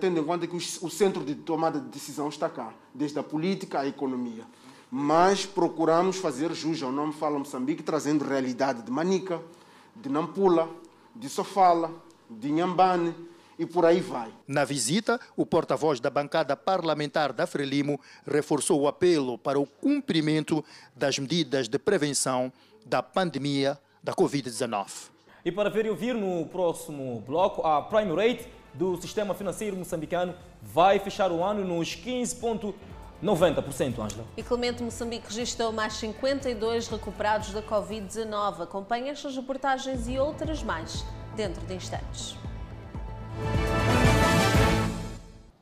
tendo 0.00 0.20
em 0.20 0.24
conta 0.24 0.46
que 0.46 0.56
o 0.56 0.90
centro 0.90 1.24
de 1.24 1.34
tomada 1.34 1.80
de 1.80 1.88
decisão 1.88 2.28
está 2.28 2.48
cá, 2.48 2.72
desde 2.94 3.18
a 3.18 3.22
política 3.22 3.80
à 3.80 3.86
economia. 3.86 4.44
Mas 4.90 5.44
procuramos 5.44 6.16
fazer 6.16 6.52
jus 6.54 6.82
ao 6.82 6.92
nome 6.92 7.12
Fala 7.12 7.38
Moçambique, 7.38 7.82
trazendo 7.82 8.24
realidade 8.24 8.82
de 8.82 8.90
Manica, 8.90 9.40
de 9.94 10.08
Nampula, 10.08 10.68
de 11.14 11.28
Sofala, 11.28 11.90
de 12.28 12.50
Nhambane, 12.52 13.14
e 13.58 13.64
por 13.64 13.86
aí 13.86 14.00
vai. 14.00 14.30
Na 14.46 14.64
visita, 14.64 15.18
o 15.34 15.46
porta-voz 15.46 15.98
da 15.98 16.10
bancada 16.10 16.54
parlamentar 16.56 17.32
da 17.32 17.46
Frelimo 17.46 17.98
reforçou 18.26 18.82
o 18.82 18.88
apelo 18.88 19.38
para 19.38 19.58
o 19.58 19.66
cumprimento 19.66 20.62
das 20.94 21.18
medidas 21.18 21.68
de 21.68 21.78
prevenção 21.78 22.52
da 22.84 23.02
pandemia 23.02 23.78
da 24.02 24.12
Covid-19. 24.12 25.10
E 25.44 25.50
para 25.50 25.70
ver 25.70 25.86
e 25.86 25.90
ouvir 25.90 26.14
no 26.14 26.46
próximo 26.46 27.22
bloco, 27.26 27.66
a 27.66 27.80
Prime 27.80 28.14
Rate 28.14 28.46
do 28.76 29.00
sistema 29.00 29.34
financeiro 29.34 29.76
moçambicano 29.76 30.34
vai 30.62 30.98
fechar 30.98 31.30
o 31.32 31.42
ano 31.42 31.64
nos 31.64 31.96
15,90%, 31.96 33.98
Ângela. 33.98 34.24
E 34.36 34.42
Clemente 34.42 34.82
Moçambique 34.82 35.28
registrou 35.28 35.72
mais 35.72 35.94
52 35.94 36.88
recuperados 36.88 37.52
da 37.52 37.62
Covid-19. 37.62 38.62
Acompanhe 38.62 39.08
estas 39.10 39.36
reportagens 39.36 40.08
e 40.08 40.18
outras 40.18 40.62
mais 40.62 41.04
dentro 41.34 41.64
de 41.66 41.74
instantes. 41.74 42.36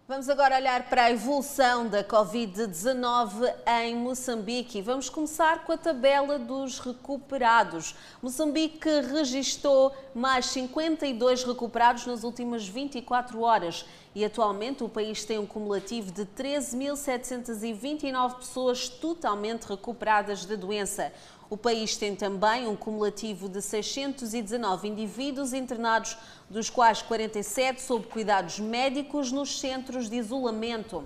Vamos 0.07 0.29
agora 0.29 0.57
olhar 0.57 0.83
para 0.91 1.05
a 1.05 1.11
evolução 1.11 1.89
da 1.89 2.05
Covid-19 2.05 3.51
em 3.81 3.97
Moçambique. 3.97 4.83
Vamos 4.83 5.09
começar 5.09 5.65
com 5.65 5.73
a 5.73 5.79
tabela 5.79 6.39
dos 6.39 6.79
recuperados. 6.79 7.95
Moçambique 8.21 9.01
registrou 9.01 9.97
mais 10.15 10.45
52 10.45 11.45
recuperados 11.45 12.05
nas 12.05 12.23
últimas 12.23 12.69
24 12.69 13.41
horas 13.41 13.87
e 14.15 14.23
atualmente 14.23 14.85
o 14.85 14.91
país 14.91 15.25
tem 15.25 15.39
um 15.39 15.47
cumulativo 15.47 16.13
de 16.13 16.27
13.729 16.27 18.35
pessoas 18.35 18.91
totalmente 18.91 19.65
recuperadas 19.65 20.45
da 20.45 20.55
doença. 20.55 21.15
O 21.51 21.57
país 21.57 21.97
tem 21.97 22.17
também 22.17 22.67
um 22.67 22.75
cumulativo 22.75 23.49
de 23.49 23.61
619 23.61 24.89
indivíduos 24.89 25.53
internados, 25.53 26.17
dos 26.49 26.71
quais 26.71 27.03
47 27.03 27.83
sob 27.83 28.07
cuidados 28.07 28.59
médicos 28.59 29.31
nos 29.31 29.61
centros 29.61 30.09
de 30.09 30.17
isolamento. 30.17 31.05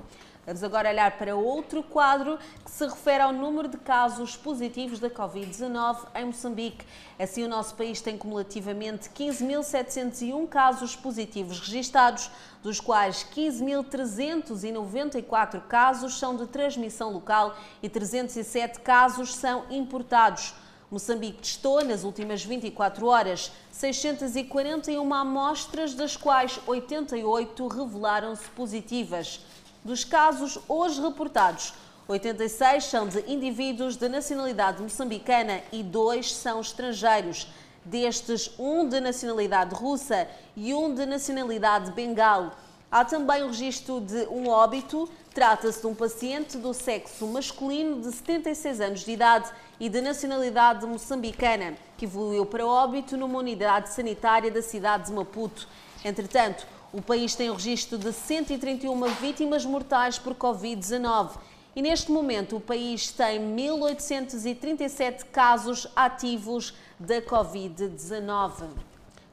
Vamos 0.49 0.64
agora 0.64 0.89
olhar 0.89 1.18
para 1.18 1.36
outro 1.36 1.82
quadro 1.82 2.39
que 2.64 2.70
se 2.70 2.86
refere 2.86 3.22
ao 3.22 3.34
número 3.34 3.68
de 3.68 3.76
casos 3.76 4.34
positivos 4.34 4.99
da 4.99 5.11
Covid-19 5.11 6.07
em 6.14 6.24
Moçambique. 6.24 6.86
Assim, 7.18 7.45
o 7.45 7.49
nosso 7.49 7.74
país 7.74 8.01
tem 8.01 8.16
cumulativamente 8.16 9.11
15.701 9.11 10.49
casos 10.49 10.97
positivos 10.97 11.61
registados, 11.61 12.30
dos 12.62 12.80
quais 12.80 13.26
15.394 13.34 15.61
casos 15.68 16.18
são 16.18 16.34
de 16.36 16.46
transmissão 16.46 17.12
local 17.12 17.54
e 17.82 17.88
307 17.88 18.80
casos 18.80 19.34
são 19.34 19.64
importados. 19.70 20.54
Moçambique 20.90 21.42
testou, 21.42 21.84
nas 21.84 22.02
últimas 22.02 22.42
24 22.42 23.06
horas, 23.06 23.52
641 23.70 25.12
amostras, 25.12 25.92
das 25.92 26.16
quais 26.16 26.59
88 26.66 27.68
revelaram-se 27.68 28.48
positivas. 28.50 29.40
Dos 29.84 30.02
casos 30.02 30.59
hoje 30.66 30.98
reportados, 31.00 31.74
86 32.09 32.84
são 32.84 33.06
de 33.06 33.20
indivíduos 33.30 33.96
de 33.96 34.09
nacionalidade 34.09 34.82
moçambicana 34.82 35.61
e 35.70 35.82
dois 35.82 36.34
são 36.34 36.59
estrangeiros. 36.59 37.46
Destes, 37.89 38.51
um 38.59 38.86
de 38.86 39.01
nacionalidade 39.01 39.74
russa 39.74 40.28
e 40.55 40.74
um 40.74 40.95
de 40.95 41.07
nacionalidade 41.07 41.91
bengal. 41.93 42.53
Há 42.91 43.03
também 43.03 43.43
o 43.43 43.49
registro 43.49 44.01
de 44.01 44.26
um 44.28 44.49
óbito. 44.49 45.09
Trata-se 45.32 45.80
de 45.80 45.86
um 45.86 45.95
paciente 45.95 46.59
do 46.59 46.74
sexo 46.74 47.26
masculino 47.26 48.01
de 48.01 48.12
76 48.12 48.80
anos 48.80 49.01
de 49.01 49.12
idade 49.12 49.51
e 49.80 49.89
de 49.89 50.03
nacionalidade 50.03 50.84
moçambicana, 50.84 51.76
que 51.97 52.05
evoluiu 52.05 52.45
para 52.45 52.66
óbito 52.66 53.16
numa 53.16 53.39
unidade 53.39 53.89
sanitária 53.91 54.51
da 54.51 54.61
cidade 54.61 55.07
de 55.07 55.12
Maputo. 55.12 55.66
Entretanto, 56.05 56.66
o 56.93 57.01
país 57.01 57.34
tem 57.34 57.49
o 57.49 57.55
registro 57.55 57.97
de 57.97 58.12
131 58.12 59.01
vítimas 59.14 59.64
mortais 59.64 60.18
por 60.18 60.34
Covid-19 60.34 61.30
e 61.76 61.82
neste 61.82 62.11
momento 62.11 62.57
o 62.57 62.61
país 62.61 63.12
tem 63.12 63.39
1.837 63.55 65.24
casos 65.30 65.86
ativos 65.95 66.74
da 67.01 67.20
Covid-19. 67.20 68.68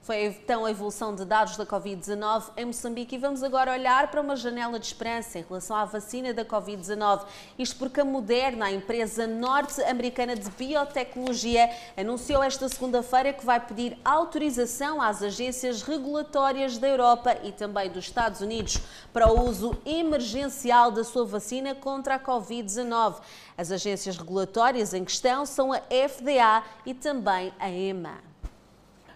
Foi 0.06 0.24
então 0.26 0.66
a 0.66 0.70
evolução 0.70 1.16
de 1.16 1.26
dados 1.26 1.58
da 1.58 1.66
Covid-19 1.66 2.52
em 2.58 2.66
Moçambique 2.66 3.16
e 3.16 3.18
vamos 3.18 3.42
agora 3.42 3.72
olhar 3.72 4.12
para 4.12 4.22
uma 4.22 4.36
janela 4.36 4.78
de 4.78 4.86
esperança 4.86 5.40
em 5.40 5.42
relação 5.42 5.76
à 5.76 5.84
vacina 5.84 6.32
da 6.32 6.46
Covid-19. 6.46 7.26
Isto 7.58 7.76
porque 7.78 8.02
a 8.02 8.06
Moderna, 8.06 8.66
a 8.66 8.72
empresa 8.72 9.26
norte-americana 9.26 10.36
de 10.36 10.48
biotecnologia, 10.52 11.72
anunciou 11.98 12.44
esta 12.44 12.70
segunda-feira 12.70 13.34
que 13.34 13.44
vai 13.44 13.60
pedir 13.60 13.98
autorização 14.06 15.02
às 15.02 15.24
agências 15.24 15.82
regulatórias 15.82 16.78
da 16.78 16.88
Europa 16.88 17.40
e 17.42 17.52
também 17.52 17.90
dos 17.90 18.06
Estados 18.06 18.42
Unidos 18.42 18.80
para 19.12 19.34
o 19.34 19.50
uso 19.50 19.76
emergencial 19.84 20.92
da 20.92 21.04
sua 21.04 21.26
vacina 21.26 21.74
contra 21.74 22.14
a 22.14 22.20
Covid-19. 22.20 23.22
As 23.58 23.72
agências 23.72 24.18
regulatórias 24.18 24.94
em 24.94 25.04
questão 25.04 25.48
são 25.48 25.74
a 25.74 25.80
FDA 25.80 26.64
e 26.86 26.94
também 26.94 27.52
a 27.58 27.72
EMA. 27.72 28.35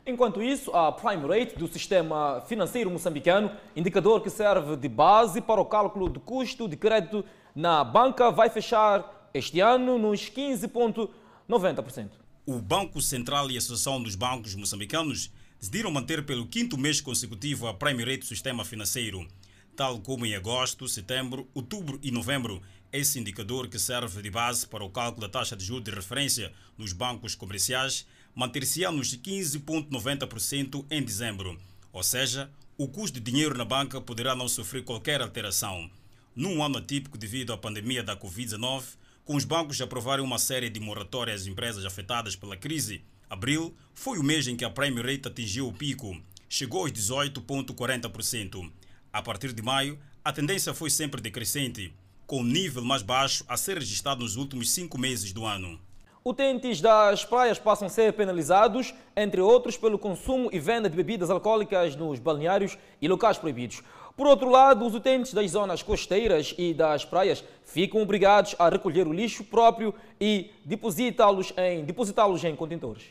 Enquanto 0.09 0.41
isso, 0.41 0.71
a 0.71 0.91
prime 0.91 1.27
rate 1.27 1.55
do 1.55 1.67
sistema 1.67 2.41
financeiro 2.47 2.89
moçambicano, 2.89 3.51
indicador 3.75 4.21
que 4.23 4.29
serve 4.31 4.75
de 4.75 4.89
base 4.89 5.39
para 5.39 5.61
o 5.61 5.65
cálculo 5.65 6.09
do 6.09 6.19
custo 6.19 6.67
de 6.67 6.75
crédito 6.75 7.23
na 7.53 7.83
banca, 7.83 8.31
vai 8.31 8.49
fechar 8.49 9.29
este 9.35 9.59
ano 9.59 9.99
nos 9.99 10.21
15,90%. 10.21 12.09
O 12.43 12.59
Banco 12.59 12.99
Central 12.99 13.51
e 13.51 13.55
a 13.55 13.59
Associação 13.59 14.01
dos 14.01 14.15
Bancos 14.15 14.55
Moçambicanos 14.55 15.31
decidiram 15.59 15.91
manter 15.91 16.25
pelo 16.25 16.47
quinto 16.47 16.75
mês 16.75 16.99
consecutivo 16.99 17.67
a 17.67 17.73
prime 17.75 18.03
rate 18.03 18.21
do 18.21 18.25
sistema 18.25 18.65
financeiro, 18.65 19.27
tal 19.75 19.99
como 19.99 20.25
em 20.25 20.33
agosto, 20.33 20.87
setembro, 20.87 21.47
outubro 21.53 21.99
e 22.01 22.09
novembro. 22.09 22.63
Esse 22.91 23.19
indicador 23.19 23.67
que 23.67 23.77
serve 23.77 24.23
de 24.23 24.31
base 24.31 24.65
para 24.65 24.83
o 24.83 24.89
cálculo 24.89 25.27
da 25.27 25.31
taxa 25.31 25.55
de 25.55 25.63
juros 25.63 25.83
de 25.83 25.91
referência 25.91 26.51
nos 26.75 26.93
bancos 26.93 27.35
comerciais 27.35 28.07
manter-se-á 28.39 28.89
nos 28.89 29.13
15,90% 29.13 30.85
em 30.89 31.03
dezembro, 31.03 31.59
ou 31.91 32.01
seja, 32.01 32.49
o 32.77 32.87
custo 32.87 33.19
de 33.19 33.31
dinheiro 33.31 33.53
na 33.53 33.65
banca 33.65 33.99
poderá 33.99 34.33
não 34.33 34.47
sofrer 34.47 34.81
qualquer 34.85 35.21
alteração. 35.21 35.91
Num 36.33 36.63
ano 36.63 36.77
atípico 36.77 37.17
devido 37.17 37.51
à 37.51 37.57
pandemia 37.57 38.01
da 38.01 38.15
Covid-19, 38.15 38.95
com 39.25 39.35
os 39.35 39.43
bancos 39.43 39.81
aprovarem 39.81 40.23
uma 40.23 40.39
série 40.39 40.69
de 40.69 40.79
moratórias 40.79 41.41
às 41.41 41.47
empresas 41.47 41.83
afetadas 41.83 42.33
pela 42.33 42.55
crise, 42.55 43.03
abril 43.29 43.75
foi 43.93 44.17
o 44.17 44.23
mês 44.23 44.47
em 44.47 44.55
que 44.55 44.63
a 44.63 44.69
prime 44.69 45.01
rate 45.01 45.27
atingiu 45.27 45.67
o 45.67 45.73
pico, 45.73 46.17
chegou 46.47 46.83
aos 46.83 46.93
18,40%. 46.93 48.71
A 49.11 49.21
partir 49.21 49.51
de 49.51 49.61
maio, 49.61 49.99
a 50.23 50.31
tendência 50.31 50.73
foi 50.73 50.89
sempre 50.89 51.19
decrescente, 51.19 51.93
com 52.25 52.39
o 52.39 52.45
nível 52.45 52.85
mais 52.85 53.01
baixo 53.01 53.43
a 53.49 53.57
ser 53.57 53.77
registrado 53.77 54.23
nos 54.23 54.37
últimos 54.37 54.71
cinco 54.71 54.97
meses 54.97 55.33
do 55.33 55.45
ano. 55.45 55.77
Utentes 56.23 56.81
das 56.81 57.23
praias 57.23 57.57
passam 57.57 57.85
a 57.85 57.89
ser 57.89 58.11
penalizados, 58.11 58.93
entre 59.15 59.39
outros, 59.39 59.77
pelo 59.77 59.97
consumo 59.97 60.49
e 60.51 60.59
venda 60.59 60.89
de 60.89 60.95
bebidas 60.95 61.29
alcoólicas 61.29 61.95
nos 61.95 62.19
balneários 62.19 62.77
e 63.01 63.07
locais 63.07 63.37
proibidos. 63.37 63.81
Por 64.17 64.27
outro 64.27 64.49
lado, 64.49 64.85
os 64.85 64.93
utentes 64.93 65.33
das 65.33 65.51
zonas 65.51 65.81
costeiras 65.81 66.53
e 66.57 66.73
das 66.73 67.05
praias 67.05 67.41
ficam 67.63 68.01
obrigados 68.01 68.53
a 68.59 68.67
recolher 68.67 69.07
o 69.07 69.13
lixo 69.13 69.45
próprio 69.45 69.95
e 70.19 70.51
depositá-los 70.65 71.53
em, 71.55 71.85
depositá 71.85 72.25
em 72.43 72.53
contentores. 72.53 73.03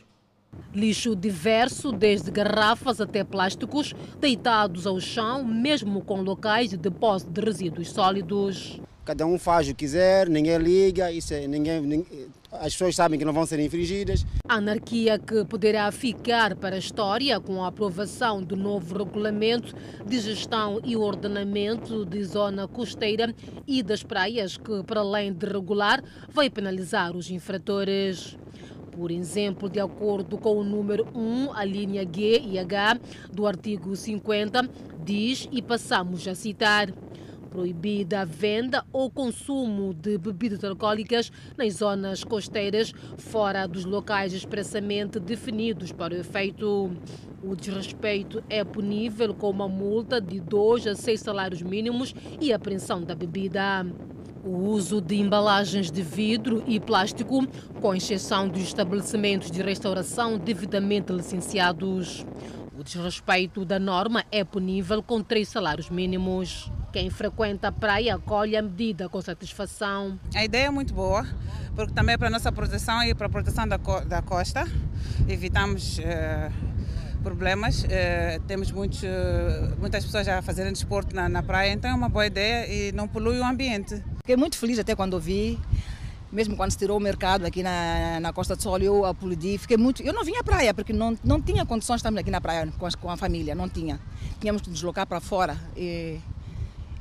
Lixo 0.75 1.17
diverso, 1.17 1.93
desde 1.93 2.31
garrafas 2.31 3.01
até 3.01 3.25
plásticos, 3.25 3.95
deitados 4.21 4.87
ao 4.87 5.01
chão, 5.01 5.43
mesmo 5.43 6.03
com 6.03 6.21
locais 6.21 6.69
de 6.69 6.77
depósito 6.77 7.31
de 7.31 7.41
resíduos 7.41 7.91
sólidos. 7.91 8.79
Cada 9.03 9.25
um 9.25 9.39
faz 9.39 9.67
o 9.67 9.71
que 9.71 9.77
quiser, 9.77 10.29
ninguém 10.29 10.59
liga, 10.59 11.11
isso 11.11 11.33
é, 11.33 11.47
ninguém, 11.47 11.81
ninguém 11.81 12.29
as 12.51 12.73
pessoas 12.73 12.97
sabem 12.97 13.19
que 13.19 13.25
não 13.25 13.33
vão 13.33 13.45
ser 13.45 13.61
infringidas. 13.61 14.25
A 14.49 14.55
anarquia 14.55 15.19
que 15.19 15.45
poderá 15.45 15.91
ficar 15.93 16.57
para 16.57 16.77
a 16.77 16.79
história 16.79 17.39
com 17.39 17.63
a 17.63 17.69
aprovação 17.69 18.43
do 18.43 18.57
novo 18.57 18.97
regulamento 18.97 19.75
de 20.07 20.19
gestão 20.19 20.81
e 20.83 20.97
ordenamento 20.97 22.07
de 22.07 22.25
zona 22.25 22.67
costeira 22.67 23.35
e 23.67 23.83
das 23.83 24.03
praias, 24.03 24.57
que, 24.57 24.83
para 24.85 25.01
além 25.01 25.33
de 25.33 25.47
regular, 25.47 26.03
vai 26.31 26.49
penalizar 26.49 27.15
os 27.15 27.31
infratores. 27.31 28.37
Por 28.93 29.11
exemplo, 29.11 29.69
de 29.69 29.79
acordo 29.79 30.39
com 30.39 30.57
o 30.57 30.65
número 30.65 31.07
1, 31.15 31.53
a 31.53 31.65
linha 31.65 32.03
G 32.03 32.41
e 32.41 32.59
H 32.59 32.99
do 33.31 33.47
artigo 33.47 33.95
50, 33.95 34.69
diz, 35.05 35.49
e 35.53 35.63
passamos 35.63 36.27
a 36.27 36.35
citar 36.35 36.93
proibida 37.51 38.21
a 38.21 38.25
venda 38.25 38.85
ou 38.93 39.11
consumo 39.11 39.95
de 39.95 40.19
bebidas 40.19 40.63
alcoólicas 40.63 41.33
nas 41.57 41.75
zonas 41.75 42.23
costeiras, 42.25 42.93
fora 43.17 43.67
dos 43.67 43.85
locais 43.85 44.33
expressamente 44.33 45.19
definidos 45.19 45.93
para 45.93 46.15
o 46.15 46.19
efeito. 46.19 46.91
O 47.43 47.55
desrespeito 47.55 48.43
é 48.49 48.65
punível 48.65 49.33
com 49.33 49.51
uma 49.51 49.69
multa 49.69 50.21
de 50.21 50.41
2 50.41 50.89
a 50.89 50.95
6 50.95 51.21
salários 51.21 51.63
mínimos 51.63 52.15
e 52.41 52.53
apreensão 52.53 53.03
da 53.03 53.15
bebida. 53.15 53.87
O 54.45 54.71
uso 54.71 55.01
de 55.01 55.17
embalagens 55.17 55.91
de 55.91 56.01
vidro 56.01 56.63
e 56.67 56.79
plástico, 56.79 57.47
com 57.81 57.95
exceção 57.95 58.49
dos 58.49 58.63
estabelecimentos 58.63 59.51
de 59.51 59.61
restauração 59.63 60.39
devidamente 60.39 61.13
licenciados. 61.13 62.25
O 62.79 62.85
desrespeito 62.85 63.65
da 63.65 63.77
norma 63.77 64.25
é 64.31 64.45
punível 64.45 65.03
com 65.03 65.21
três 65.21 65.49
salários 65.49 65.91
mínimos. 65.91 66.71
Quem 66.93 67.11
frequenta 67.11 67.67
a 67.67 67.73
praia 67.73 68.15
acolhe 68.15 68.57
a 68.57 68.63
medida 68.63 69.09
com 69.09 69.21
satisfação. 69.21 70.17
A 70.33 70.45
ideia 70.45 70.67
é 70.67 70.71
muito 70.71 70.95
boa, 70.95 71.27
porque 71.75 71.93
também 71.93 72.15
é 72.15 72.17
para 72.17 72.29
a 72.29 72.31
nossa 72.31 72.53
proteção 72.53 73.03
e 73.03 73.13
para 73.17 73.27
a 73.27 73.29
proteção 73.29 73.67
da, 73.67 73.81
co 73.81 74.01
da 74.03 74.23
costa. 74.23 74.65
Evitamos 75.27 75.99
eh, 75.99 76.53
problemas. 77.21 77.85
Eh, 77.91 78.41
temos 78.47 78.71
muitos, 78.71 79.03
eh, 79.03 79.75
muitas 79.81 80.05
pessoas 80.05 80.29
a 80.29 80.41
fazerem 80.41 80.73
desporto 80.73 81.17
na, 81.17 81.29
na 81.29 81.43
praia, 81.43 81.73
então 81.73 81.91
é 81.91 81.95
uma 81.95 82.09
boa 82.09 82.27
ideia 82.29 82.73
e 82.73 82.93
não 82.93 83.09
polui 83.09 83.41
o 83.41 83.45
ambiente. 83.45 84.01
Fiquei 84.19 84.37
muito 84.37 84.57
feliz 84.57 84.79
até 84.79 84.95
quando 84.95 85.15
ouvi 85.15 85.59
mesmo 86.31 86.57
quando 86.57 86.71
se 86.71 86.79
tirou 86.79 86.97
o 86.97 87.01
mercado 87.01 87.45
aqui 87.45 87.63
na, 87.63 88.21
na 88.21 88.33
Costa 88.33 88.57
do 88.57 88.63
Sol, 88.63 88.79
eu 88.79 89.05
aplaudi, 89.05 89.59
fiquei 89.59 89.77
muito... 89.77 90.03
Eu 90.03 90.13
não 90.13 90.25
vinha 90.25 90.41
à 90.41 90.45
praia, 90.45 90.75
porque 90.75 90.93
não, 90.93 91.17
não 91.25 91.41
tinha 91.41 91.65
condições 91.65 91.97
de 91.97 92.01
estarmos 92.01 92.21
aqui 92.21 92.31
na 92.31 92.41
praia 92.41 92.73
com 92.79 92.87
a, 92.87 92.91
com 92.93 93.11
a 93.11 93.17
família, 93.17 93.55
não 93.55 93.69
tinha. 93.69 94.01
Tínhamos 94.41 94.63
que 94.63 94.71
deslocar 94.71 95.07
para 95.07 95.21
fora 95.21 95.59
e 95.77 96.21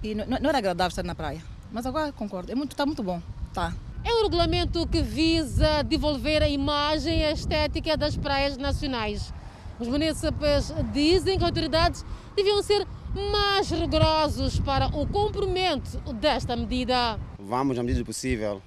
e 0.03 0.13
não, 0.13 0.25
não 0.25 0.49
era 0.49 0.57
agradável 0.57 0.89
estar 0.89 1.03
na 1.03 1.15
praia. 1.15 1.41
Mas 1.71 1.86
agora 1.86 2.11
concordo, 2.11 2.51
é 2.51 2.55
muito, 2.55 2.71
está 2.71 2.86
muito 2.86 3.03
bom. 3.03 3.21
Tá. 3.53 3.73
É 4.03 4.13
um 4.13 4.23
regulamento 4.23 4.88
que 4.88 5.01
visa 5.01 5.84
devolver 5.84 6.41
a 6.41 6.47
imagem 6.47 7.19
e 7.19 7.25
a 7.25 7.32
estética 7.32 7.97
das 7.97 8.15
praias 8.15 8.57
nacionais. 8.57 9.34
Os 9.80 9.88
municípios 9.88 10.71
dizem 10.93 11.38
que 11.38 11.43
as 11.43 11.49
autoridades 11.49 12.05
deviam 12.36 12.61
ser 12.63 12.88
mais 13.32 13.69
rigorosos 13.69 14.59
para 14.59 14.88
o 14.88 15.05
cumprimento 15.07 15.97
desta 16.13 16.55
medida. 16.55 17.19
Vamos 17.39 17.75
na 17.75 17.84
medida 17.84 17.99
do 17.99 18.05
possível. 18.05 18.61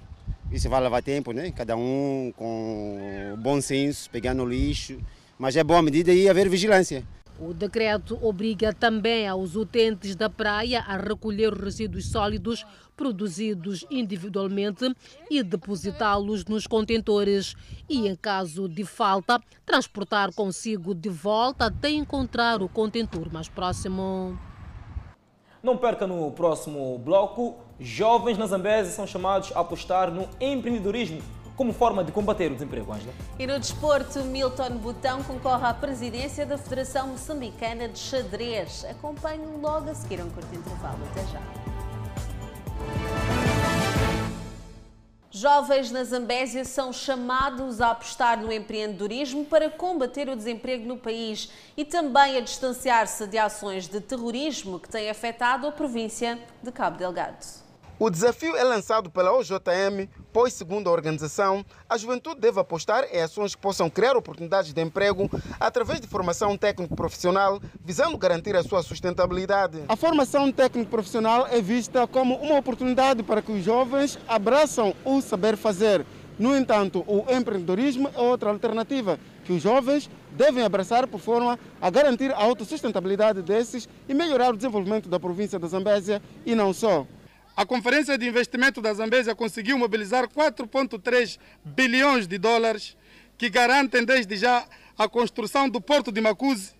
Isso 0.51 0.69
vai 0.69 0.81
levar 0.81 1.01
tempo, 1.01 1.31
né? 1.31 1.51
Cada 1.51 1.77
um 1.77 2.33
com 2.35 3.35
bom 3.39 3.61
senso, 3.61 4.09
pegando 4.09 4.43
o 4.43 4.45
lixo. 4.45 4.99
Mas 5.39 5.55
é 5.55 5.63
boa 5.63 5.81
medida 5.81 6.13
e 6.13 6.29
haver 6.29 6.49
vigilância. 6.49 7.03
O 7.39 7.53
decreto 7.53 8.19
obriga 8.21 8.71
também 8.71 9.27
aos 9.27 9.55
utentes 9.55 10.15
da 10.15 10.29
praia 10.29 10.81
a 10.81 10.97
recolher 10.97 11.51
resíduos 11.53 12.05
sólidos 12.11 12.63
produzidos 12.95 13.83
individualmente 13.89 14.93
e 15.27 15.41
depositá-los 15.41 16.45
nos 16.45 16.67
contentores 16.67 17.55
e, 17.89 18.07
em 18.07 18.15
caso 18.15 18.69
de 18.69 18.83
falta, 18.83 19.41
transportar 19.65 20.31
consigo 20.35 20.93
de 20.93 21.09
volta 21.09 21.65
até 21.65 21.89
encontrar 21.89 22.61
o 22.61 22.69
contentor 22.69 23.33
mais 23.33 23.49
próximo. 23.49 24.37
Não 25.63 25.77
perca 25.77 26.05
no 26.05 26.31
próximo 26.31 26.99
bloco. 26.99 27.55
Jovens 27.83 28.37
na 28.37 28.45
Zambésia 28.45 28.93
são 28.93 29.07
chamados 29.07 29.51
a 29.55 29.59
apostar 29.59 30.11
no 30.11 30.29
empreendedorismo 30.39 31.19
como 31.57 31.73
forma 31.73 32.03
de 32.03 32.11
combater 32.11 32.51
o 32.51 32.53
desemprego, 32.53 32.93
Angela. 32.93 33.11
E 33.39 33.47
no 33.47 33.59
desporto, 33.59 34.23
Milton 34.23 34.77
Botão 34.77 35.23
concorre 35.23 35.65
à 35.65 35.73
presidência 35.73 36.45
da 36.45 36.59
Federação 36.59 37.07
Moçambicana 37.07 37.89
de 37.89 37.97
Xadrez. 37.97 38.85
Acompanhe 38.85 39.43
logo 39.59 39.89
a 39.89 39.95
seguir 39.95 40.21
um 40.21 40.29
curto 40.29 40.53
intervalo. 40.53 40.99
Até 41.09 41.25
já. 41.31 41.41
Jovens 45.31 45.89
na 45.89 46.03
Zambésia 46.03 46.63
são 46.63 46.93
chamados 46.93 47.81
a 47.81 47.91
apostar 47.91 48.39
no 48.39 48.51
empreendedorismo 48.51 49.43
para 49.45 49.71
combater 49.71 50.29
o 50.29 50.35
desemprego 50.35 50.87
no 50.87 50.97
país 50.97 51.49
e 51.75 51.83
também 51.83 52.37
a 52.37 52.41
distanciar-se 52.41 53.25
de 53.25 53.39
ações 53.39 53.87
de 53.87 53.99
terrorismo 54.01 54.79
que 54.79 54.89
têm 54.89 55.09
afetado 55.09 55.65
a 55.65 55.71
província 55.71 56.37
de 56.61 56.71
Cabo 56.71 56.97
Delgado. 56.97 57.70
O 58.03 58.09
desafio 58.09 58.55
é 58.55 58.63
lançado 58.63 59.11
pela 59.11 59.31
OJM, 59.31 60.09
pois, 60.33 60.53
segundo 60.53 60.89
a 60.89 60.91
organização, 60.91 61.63
a 61.87 61.99
juventude 61.99 62.41
deve 62.41 62.59
apostar 62.59 63.05
em 63.13 63.21
ações 63.21 63.53
que 63.53 63.61
possam 63.61 63.91
criar 63.91 64.17
oportunidades 64.17 64.73
de 64.73 64.81
emprego 64.81 65.29
através 65.59 66.01
de 66.01 66.07
formação 66.07 66.57
técnico-profissional, 66.57 67.61
visando 67.85 68.17
garantir 68.17 68.55
a 68.55 68.63
sua 68.63 68.81
sustentabilidade. 68.81 69.83
A 69.87 69.95
formação 69.95 70.51
técnico-profissional 70.51 71.45
é 71.45 71.61
vista 71.61 72.07
como 72.07 72.37
uma 72.37 72.57
oportunidade 72.57 73.21
para 73.21 73.39
que 73.39 73.51
os 73.51 73.63
jovens 73.63 74.17
abraçam 74.27 74.95
o 75.05 75.21
saber 75.21 75.55
fazer. 75.55 76.03
No 76.39 76.57
entanto, 76.57 77.05
o 77.05 77.23
empreendedorismo 77.31 78.09
é 78.15 78.19
outra 78.19 78.49
alternativa 78.49 79.19
que 79.45 79.53
os 79.53 79.61
jovens 79.61 80.09
devem 80.31 80.63
abraçar 80.63 81.05
por 81.05 81.19
forma 81.19 81.59
a 81.79 81.89
garantir 81.91 82.31
a 82.31 82.37
autossustentabilidade 82.37 83.43
desses 83.43 83.87
e 84.09 84.13
melhorar 84.15 84.55
o 84.55 84.57
desenvolvimento 84.57 85.07
da 85.07 85.19
província 85.19 85.59
da 85.59 85.67
Zambésia 85.67 86.19
e 86.43 86.55
não 86.55 86.73
só. 86.73 87.05
A 87.61 87.65
Conferência 87.73 88.17
de 88.17 88.27
Investimento 88.27 88.81
da 88.81 88.91
Zambésia 88.91 89.35
conseguiu 89.35 89.77
mobilizar 89.77 90.27
4,3 90.27 91.37
bilhões 91.63 92.27
de 92.27 92.39
dólares 92.39 92.97
que 93.37 93.51
garantem 93.51 94.03
desde 94.03 94.35
já 94.35 94.65
a 94.97 95.07
construção 95.07 95.69
do 95.69 95.79
porto 95.79 96.11
de 96.11 96.19
Macuzi, 96.19 96.71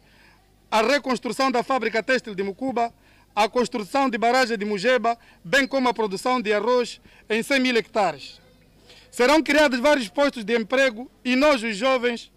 a 0.72 0.82
reconstrução 0.82 1.52
da 1.52 1.62
fábrica 1.62 2.02
têxtil 2.02 2.34
de 2.34 2.42
Mucuba, 2.42 2.92
a 3.36 3.48
construção 3.48 4.10
de 4.10 4.18
barragem 4.18 4.58
de 4.58 4.66
Mugeba, 4.66 5.16
bem 5.44 5.68
como 5.68 5.88
a 5.88 5.94
produção 5.94 6.42
de 6.42 6.52
arroz 6.52 7.00
em 7.30 7.44
100 7.44 7.60
mil 7.60 7.78
hectares. 7.78 8.42
Serão 9.12 9.44
criados 9.44 9.80
vários 9.80 10.10
postos 10.10 10.44
de 10.44 10.58
emprego 10.58 11.12
e 11.24 11.36
nós, 11.36 11.62
os 11.62 11.78
jovens, 11.78 12.32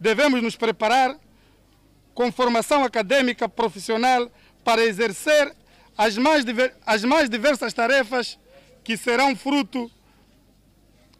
devemos 0.00 0.42
nos 0.42 0.56
preparar 0.56 1.16
com 2.12 2.32
formação 2.32 2.82
acadêmica 2.82 3.48
profissional 3.48 4.28
para 4.64 4.84
exercer 4.84 5.54
as 5.96 6.16
mais, 6.16 6.44
as 6.84 7.04
mais 7.04 7.30
diversas 7.30 7.72
tarefas 7.72 8.38
que 8.82 8.96
serão 8.96 9.34
fruto 9.34 9.90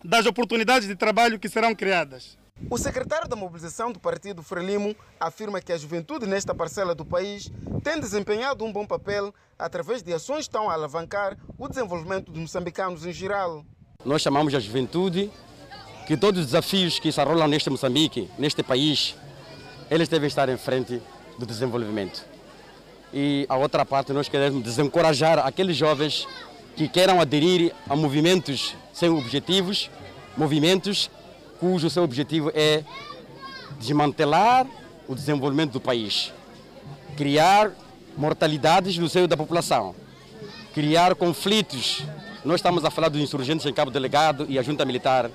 das 0.05 0.27
oportunidades 0.27 0.87
de 0.87 0.95
trabalho 0.95 1.39
que 1.39 1.49
serão 1.49 1.75
criadas. 1.75 2.37
O 2.71 2.79
secretário 2.79 3.29
da 3.29 3.35
mobilização 3.35 3.91
do 3.91 3.99
Partido 3.99 4.43
Frelimo 4.43 4.95
afirma 5.19 5.61
que 5.61 5.73
a 5.73 5.79
juventude 5.79 6.27
nesta 6.27 6.55
parcela 6.55 6.95
do 6.95 7.05
país 7.05 7.51
tem 7.83 7.99
desempenhado 7.99 8.65
um 8.65 8.73
bom 8.73 8.87
papel 8.87 9.35
através 9.59 10.03
de 10.03 10.13
ações 10.13 10.37
que 10.39 10.43
estão 10.43 10.71
a 10.71 10.75
alavancar 10.75 11.37
o 11.59 11.69
desenvolvimento 11.69 12.31
dos 12.31 12.41
moçambicanos 12.41 13.05
em 13.07 13.13
geral. 13.13 13.65
Nós 14.05 14.23
chamamos 14.23 14.55
a 14.55 14.61
juventude 14.61 15.31
que 16.07 16.17
todos 16.17 16.41
os 16.41 16.47
desafios 16.47 16.99
que 16.99 17.11
se 17.11 17.21
arrolam 17.21 17.49
neste 17.49 17.71
Moçambique, 17.71 18.31
neste 18.39 18.63
país, 18.63 19.17
eles 19.91 20.09
devem 20.09 20.29
estar 20.29 20.49
em 20.49 20.57
frente 20.57 21.03
do 21.39 21.47
desenvolvimento 21.47 22.34
e 23.17 23.47
a 23.49 23.57
outra 23.57 23.87
parte 23.87 24.13
nós 24.13 24.29
queremos 24.29 24.61
desencorajar 24.61 25.39
aqueles 25.39 25.77
jovens 25.77 26.27
que 26.75 26.89
queiram 26.89 27.21
aderir 27.21 27.73
a 27.89 27.95
movimentos 27.95 28.75
sem 28.93 29.09
objetivos, 29.09 29.89
movimentos 30.37 31.09
cujo 31.61 31.89
seu 31.89 32.03
objetivo 32.03 32.51
é 32.53 32.83
desmantelar 33.79 34.67
o 35.07 35.15
desenvolvimento 35.15 35.73
do 35.73 35.81
país, 35.81 36.33
criar 37.17 37.71
mortalidades 38.17 38.99
no 38.99 39.09
seio 39.09 39.29
da 39.29 39.37
população, 39.37 39.95
criar 40.75 41.15
conflitos. 41.15 42.03
Nós 42.45 42.57
estamos 42.57 42.85
a 42.85 42.91
falar 42.91 43.09
dos 43.11 43.21
insurgentes 43.21 43.65
em 43.65 43.73
Cabo 43.73 43.93
Delegado 43.93 44.45
e 44.49 44.59
a 44.59 44.63
junta 44.63 44.85
militar 44.85 45.31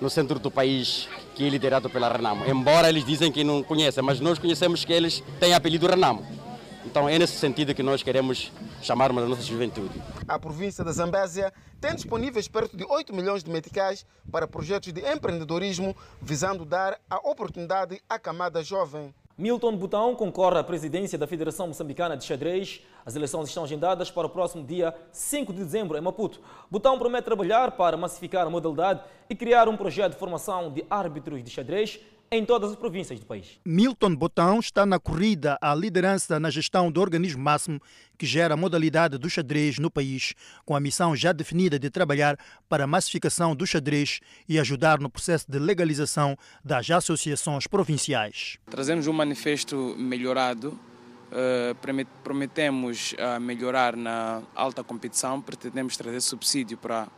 no 0.00 0.08
centro 0.08 0.38
do 0.38 0.50
país, 0.50 1.08
que 1.34 1.46
é 1.46 1.48
liderado 1.50 1.90
pela 1.90 2.10
Renamo. 2.10 2.48
Embora 2.48 2.88
eles 2.88 3.04
dizem 3.04 3.30
que 3.30 3.44
não 3.44 3.62
conhecem, 3.62 4.02
mas 4.02 4.18
nós 4.18 4.38
conhecemos 4.38 4.82
que 4.82 4.92
eles 4.94 5.22
têm 5.38 5.52
apelido 5.52 5.86
Renamo. 5.86 6.45
Então 6.86 7.08
é 7.08 7.18
nesse 7.18 7.34
sentido 7.34 7.74
que 7.74 7.82
nós 7.82 8.02
queremos 8.02 8.52
chamarmos 8.80 9.24
a 9.24 9.26
nossa 9.26 9.42
juventude. 9.42 10.00
A 10.26 10.38
província 10.38 10.84
da 10.84 10.92
Zambésia 10.92 11.52
tem 11.80 11.94
disponíveis 11.94 12.46
perto 12.46 12.76
de 12.76 12.84
8 12.84 13.12
milhões 13.12 13.42
de 13.42 13.50
meticais 13.50 14.06
para 14.30 14.46
projetos 14.46 14.92
de 14.92 15.00
empreendedorismo, 15.00 15.96
visando 16.22 16.64
dar 16.64 16.98
a 17.10 17.16
oportunidade 17.28 18.00
à 18.08 18.18
camada 18.20 18.62
jovem. 18.62 19.12
Milton 19.36 19.76
Botão 19.76 20.14
concorre 20.14 20.58
à 20.58 20.64
presidência 20.64 21.18
da 21.18 21.26
Federação 21.26 21.66
Moçambicana 21.66 22.16
de 22.16 22.24
Xadrez. 22.24 22.80
As 23.04 23.14
eleições 23.16 23.48
estão 23.48 23.64
agendadas 23.64 24.10
para 24.10 24.26
o 24.26 24.30
próximo 24.30 24.64
dia 24.64 24.94
5 25.12 25.52
de 25.52 25.64
dezembro 25.64 25.98
em 25.98 26.00
Maputo. 26.00 26.40
Botão 26.70 26.98
promete 26.98 27.24
trabalhar 27.24 27.72
para 27.72 27.96
massificar 27.98 28.46
a 28.46 28.50
modalidade 28.50 29.00
e 29.28 29.34
criar 29.34 29.68
um 29.68 29.76
projeto 29.76 30.12
de 30.12 30.18
formação 30.18 30.72
de 30.72 30.86
árbitros 30.88 31.44
de 31.44 31.50
xadrez 31.50 32.00
em 32.30 32.44
todas 32.44 32.70
as 32.70 32.76
províncias 32.76 33.20
do 33.20 33.26
país. 33.26 33.58
Milton 33.64 34.14
Botão 34.14 34.58
está 34.58 34.84
na 34.84 34.98
corrida 34.98 35.56
à 35.60 35.74
liderança 35.74 36.40
na 36.40 36.50
gestão 36.50 36.90
do 36.90 37.00
organismo 37.00 37.42
máximo 37.42 37.80
que 38.18 38.26
gera 38.26 38.54
a 38.54 38.56
modalidade 38.56 39.18
do 39.18 39.28
xadrez 39.28 39.78
no 39.78 39.90
país, 39.90 40.34
com 40.64 40.74
a 40.74 40.80
missão 40.80 41.14
já 41.14 41.32
definida 41.32 41.78
de 41.78 41.90
trabalhar 41.90 42.38
para 42.68 42.84
a 42.84 42.86
massificação 42.86 43.54
do 43.54 43.66
xadrez 43.66 44.20
e 44.48 44.58
ajudar 44.58 44.98
no 44.98 45.10
processo 45.10 45.50
de 45.50 45.58
legalização 45.58 46.36
das 46.64 46.90
associações 46.90 47.66
provinciais. 47.66 48.58
Trazemos 48.70 49.06
um 49.06 49.12
manifesto 49.12 49.94
melhorado. 49.98 50.78
Uh, 51.26 52.06
prometemos 52.22 53.12
uh, 53.14 53.40
melhorar 53.40 53.96
na 53.96 54.42
alta 54.54 54.84
competição, 54.84 55.42
pretendemos 55.42 55.96
trazer 55.96 56.20
subsídio 56.20 56.78
para, 56.78 57.08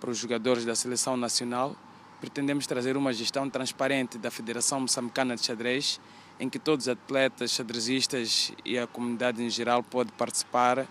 para 0.00 0.10
os 0.10 0.18
jogadores 0.18 0.64
da 0.64 0.74
seleção 0.74 1.16
nacional 1.16 1.76
pretendemos 2.20 2.66
trazer 2.66 2.96
uma 2.96 3.12
gestão 3.12 3.48
transparente 3.48 4.18
da 4.18 4.30
Federação 4.30 4.80
Moçambicana 4.80 5.36
de 5.36 5.44
Xadrez, 5.44 6.00
em 6.38 6.48
que 6.48 6.58
todos 6.58 6.86
os 6.86 6.92
atletas, 6.92 7.52
xadrezistas 7.52 8.52
e 8.64 8.78
a 8.78 8.86
comunidade 8.86 9.42
em 9.42 9.50
geral 9.50 9.82
pode 9.82 10.12
participar, 10.12 10.86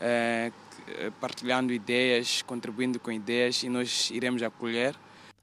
eh, 0.00 0.52
partilhando 1.20 1.72
ideias, 1.72 2.42
contribuindo 2.42 3.00
com 3.00 3.10
ideias 3.10 3.62
e 3.62 3.68
nós 3.68 4.10
iremos 4.10 4.42
acolher. 4.42 4.94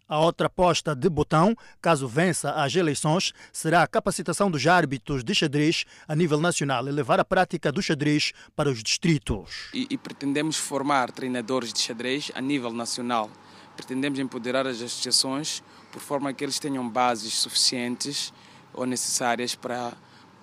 A 0.07 0.19
outra 0.19 0.47
aposta 0.47 0.93
de 0.93 1.09
botão, 1.09 1.55
caso 1.81 2.05
vença 2.05 2.51
as 2.51 2.75
eleições, 2.75 3.31
será 3.51 3.81
a 3.81 3.87
capacitação 3.87 4.51
dos 4.51 4.67
árbitros 4.67 5.23
de 5.23 5.33
xadrez 5.33 5.85
a 6.05 6.13
nível 6.13 6.37
nacional 6.41 6.85
e 6.85 6.91
levar 6.91 7.17
a 7.21 7.23
prática 7.23 7.71
do 7.71 7.81
xadrez 7.81 8.33
para 8.53 8.69
os 8.69 8.83
distritos. 8.83 9.69
E, 9.73 9.87
e 9.89 9.97
pretendemos 9.97 10.57
formar 10.57 11.11
treinadores 11.11 11.71
de 11.71 11.79
xadrez 11.79 12.29
a 12.35 12.41
nível 12.41 12.73
nacional 12.73 13.29
pretendemos 13.81 14.19
empoderar 14.19 14.67
as 14.67 14.79
associações 14.79 15.63
por 15.91 15.99
forma 15.99 16.31
que 16.31 16.43
eles 16.43 16.59
tenham 16.59 16.87
bases 16.87 17.33
suficientes 17.33 18.31
ou 18.71 18.85
necessárias 18.85 19.55
para, 19.55 19.93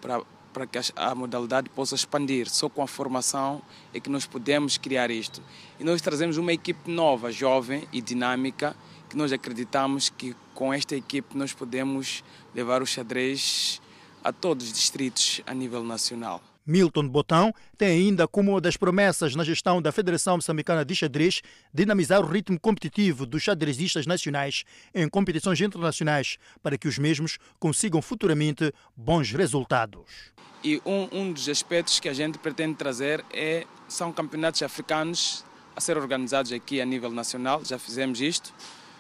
para, 0.01 0.23
para 0.53 0.67
que 0.67 0.79
a 0.97 1.15
modalidade 1.15 1.71
possa 1.71 1.95
expandir. 1.95 2.51
Só 2.51 2.69
com 2.69 2.83
a 2.83 2.87
formação 2.89 3.63
é 3.95 4.01
que 4.01 4.11
nós 4.11 4.27
podemos 4.27 4.77
criar 4.77 5.09
isto. 5.09 5.41
E 5.79 5.85
nós 5.85 6.03
trazemos 6.03 6.37
uma 6.37 6.53
equipe 6.53 6.91
nova, 6.91 7.31
jovem 7.31 7.87
e 7.93 8.01
dinâmica, 8.01 8.77
que 9.09 9.17
nós 9.17 9.33
acreditamos 9.33 10.09
que 10.09 10.35
com 10.53 10.75
esta 10.75 10.97
equipe 10.97 11.39
nós 11.39 11.53
podemos 11.53 12.25
levar 12.53 12.83
o 12.83 12.87
xadrez 12.87 13.81
a 14.23 14.33
todos 14.33 14.67
os 14.67 14.73
distritos 14.73 15.41
a 15.47 15.55
nível 15.55 15.85
nacional. 15.85 16.43
Milton 16.69 17.09
Botão 17.09 17.51
tem 17.79 17.89
ainda 17.89 18.29
como 18.29 18.51
uma 18.51 18.61
das 18.61 18.77
promessas 18.77 19.35
na 19.35 19.43
gestão 19.43 19.81
da 19.81 19.91
Federação 19.91 20.37
Moçambicana 20.37 20.85
de 20.85 20.95
Xadrez 20.95 21.41
dinamizar 21.73 22.21
o 22.21 22.27
ritmo 22.27 22.61
competitivo 22.61 23.25
dos 23.25 23.43
xadrezistas 23.43 24.07
nacionais 24.07 24.65
em 24.95 25.09
competições 25.09 25.59
internacionais 25.63 26.37
para 26.63 26.77
que 26.77 26.87
os 26.87 26.99
mesmos 26.99 27.39
consigam 27.59 28.03
futuramente 28.03 28.71
bons 28.95 29.33
resultados. 29.33 30.35
E 30.63 30.83
um, 30.85 31.09
um 31.11 31.33
dos 31.33 31.49
aspectos 31.49 31.99
que 32.01 32.09
a 32.09 32.13
gente 32.13 32.37
pretende 32.37 32.75
trazer 32.75 33.25
é, 33.33 33.67
são 33.89 34.13
campeonatos 34.13 34.63
africanos 34.63 35.47
a 35.75 35.81
ser 35.81 35.97
organizados 35.97 36.53
aqui 36.53 36.83
a 36.83 36.85
nível 36.85 37.11
nacional, 37.11 37.65
já 37.65 37.79
fizemos 37.79 38.21
isto, 38.21 38.49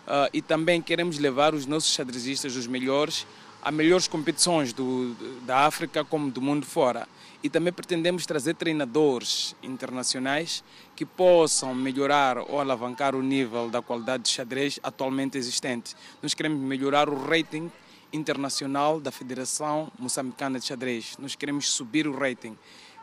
uh, 0.07 0.31
e 0.33 0.41
também 0.41 0.81
queremos 0.81 1.19
levar 1.19 1.53
os 1.53 1.67
nossos 1.67 1.93
xadrezistas, 1.93 2.57
os 2.57 2.67
melhores, 2.67 3.27
a 3.61 3.71
melhores 3.71 4.09
competições 4.09 4.73
do, 4.73 5.15
da 5.45 5.67
África 5.67 6.03
como 6.03 6.31
do 6.31 6.41
mundo 6.41 6.65
fora 6.65 7.07
e 7.43 7.49
também 7.49 7.73
pretendemos 7.73 8.27
trazer 8.27 8.55
treinadores 8.55 9.55
internacionais 9.63 10.65
que 10.97 11.05
possam 11.05 11.75
melhorar 11.75 12.39
ou 12.39 12.61
alavancar 12.61 13.15
o 13.15 13.23
nível 13.23 13.71
da 13.71 13.81
qualidade 13.81 14.25
de 14.25 14.31
xadrez 14.31 14.81
atualmente 14.83 15.39
existente. 15.39 15.95
Nós 16.21 16.35
queremos 16.35 16.61
melhorar 16.61 17.09
o 17.09 17.17
rating 17.17 17.71
internacional 18.13 19.01
da 19.01 19.13
Federação 19.13 19.93
Moçambicana 19.99 20.59
de 20.59 20.67
Xadrez. 20.67 21.17
Nós 21.19 21.37
queremos 21.37 21.71
subir 21.71 22.09
o 22.09 22.17
rating. 22.17 22.57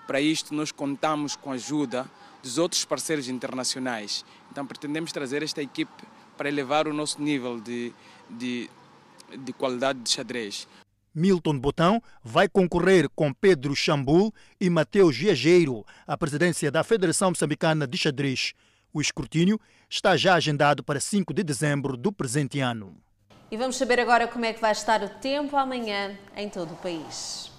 Para 0.05 0.19
isto, 0.19 0.53
nós 0.53 0.71
contamos 0.71 1.35
com 1.35 1.51
a 1.51 1.55
ajuda 1.55 2.09
dos 2.43 2.57
outros 2.57 2.83
parceiros 2.83 3.29
internacionais. 3.29 4.25
Então, 4.51 4.65
pretendemos 4.65 5.11
trazer 5.11 5.41
esta 5.43 5.61
equipe 5.61 6.03
para 6.37 6.49
elevar 6.49 6.87
o 6.87 6.93
nosso 6.93 7.21
nível 7.21 7.59
de, 7.59 7.93
de, 8.29 8.69
de 9.39 9.53
qualidade 9.53 9.99
de 9.99 10.09
xadrez. 10.09 10.67
Milton 11.15 11.57
Botão 11.57 12.01
vai 12.21 12.49
concorrer 12.49 13.07
com 13.15 13.33
Pedro 13.33 13.73
Chambul 13.73 14.33
e 14.59 14.69
Mateus 14.69 15.15
Viajeiro 15.15 15.85
à 16.05 16.17
presidência 16.17 16.69
da 16.69 16.83
Federação 16.83 17.29
Moçambicana 17.29 17.87
de 17.87 17.97
Xadrez. 17.97 18.53
O 18.93 18.99
escrutínio 18.99 19.59
está 19.89 20.17
já 20.17 20.35
agendado 20.35 20.83
para 20.83 20.99
5 20.99 21.33
de 21.33 21.43
dezembro 21.43 21.95
do 21.95 22.11
presente 22.11 22.59
ano. 22.59 22.97
E 23.49 23.55
vamos 23.55 23.77
saber 23.77 23.99
agora 23.99 24.27
como 24.27 24.43
é 24.43 24.51
que 24.51 24.59
vai 24.59 24.73
estar 24.73 25.01
o 25.01 25.09
tempo 25.09 25.55
amanhã 25.55 26.17
em 26.35 26.49
todo 26.49 26.73
o 26.73 26.77
país. 26.77 27.54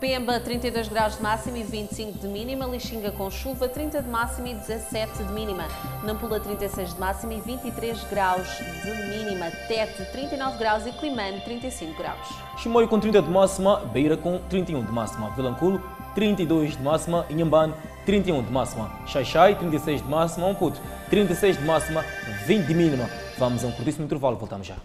Pemba, 0.00 0.38
32 0.38 0.88
graus 0.88 1.16
de 1.16 1.22
máxima 1.22 1.56
e 1.58 1.62
25 1.62 2.18
de 2.18 2.28
mínima. 2.28 2.66
Lixinga 2.66 3.10
com 3.10 3.30
chuva, 3.30 3.66
30 3.66 4.02
de 4.02 4.08
máxima 4.08 4.50
e 4.50 4.54
17 4.54 5.24
de 5.24 5.32
mínima. 5.32 5.64
Nampula, 6.04 6.38
36 6.38 6.92
de 6.92 7.00
máxima 7.00 7.32
e 7.32 7.40
23 7.40 8.04
graus 8.04 8.46
de 8.82 8.90
mínima. 9.08 9.50
Tete, 9.66 10.04
39 10.12 10.58
graus 10.58 10.86
e 10.86 10.92
Climane, 10.92 11.40
35 11.40 11.96
graus. 11.96 12.28
Chimoio 12.58 12.86
com 12.88 13.00
30 13.00 13.22
de 13.22 13.30
máxima, 13.30 13.76
Beira 13.86 14.18
com 14.18 14.38
31 14.50 14.84
de 14.84 14.92
máxima. 14.92 15.30
Vilanculo, 15.30 15.82
32 16.14 16.76
de 16.76 16.82
máxima. 16.82 17.24
Inhambane, 17.30 17.72
31 18.04 18.42
de 18.42 18.52
máxima. 18.52 18.90
Xaixai, 19.06 19.58
36 19.58 20.02
de 20.02 20.08
máxima. 20.08 20.46
Umputo, 20.46 20.78
36 21.08 21.56
de 21.56 21.64
máxima, 21.64 22.04
20 22.46 22.66
de 22.66 22.74
mínima. 22.74 23.08
Vamos 23.38 23.64
a 23.64 23.68
um 23.68 23.72
curtíssimo 23.72 24.04
intervalo, 24.04 24.36
voltamos 24.36 24.66
já. 24.66 24.76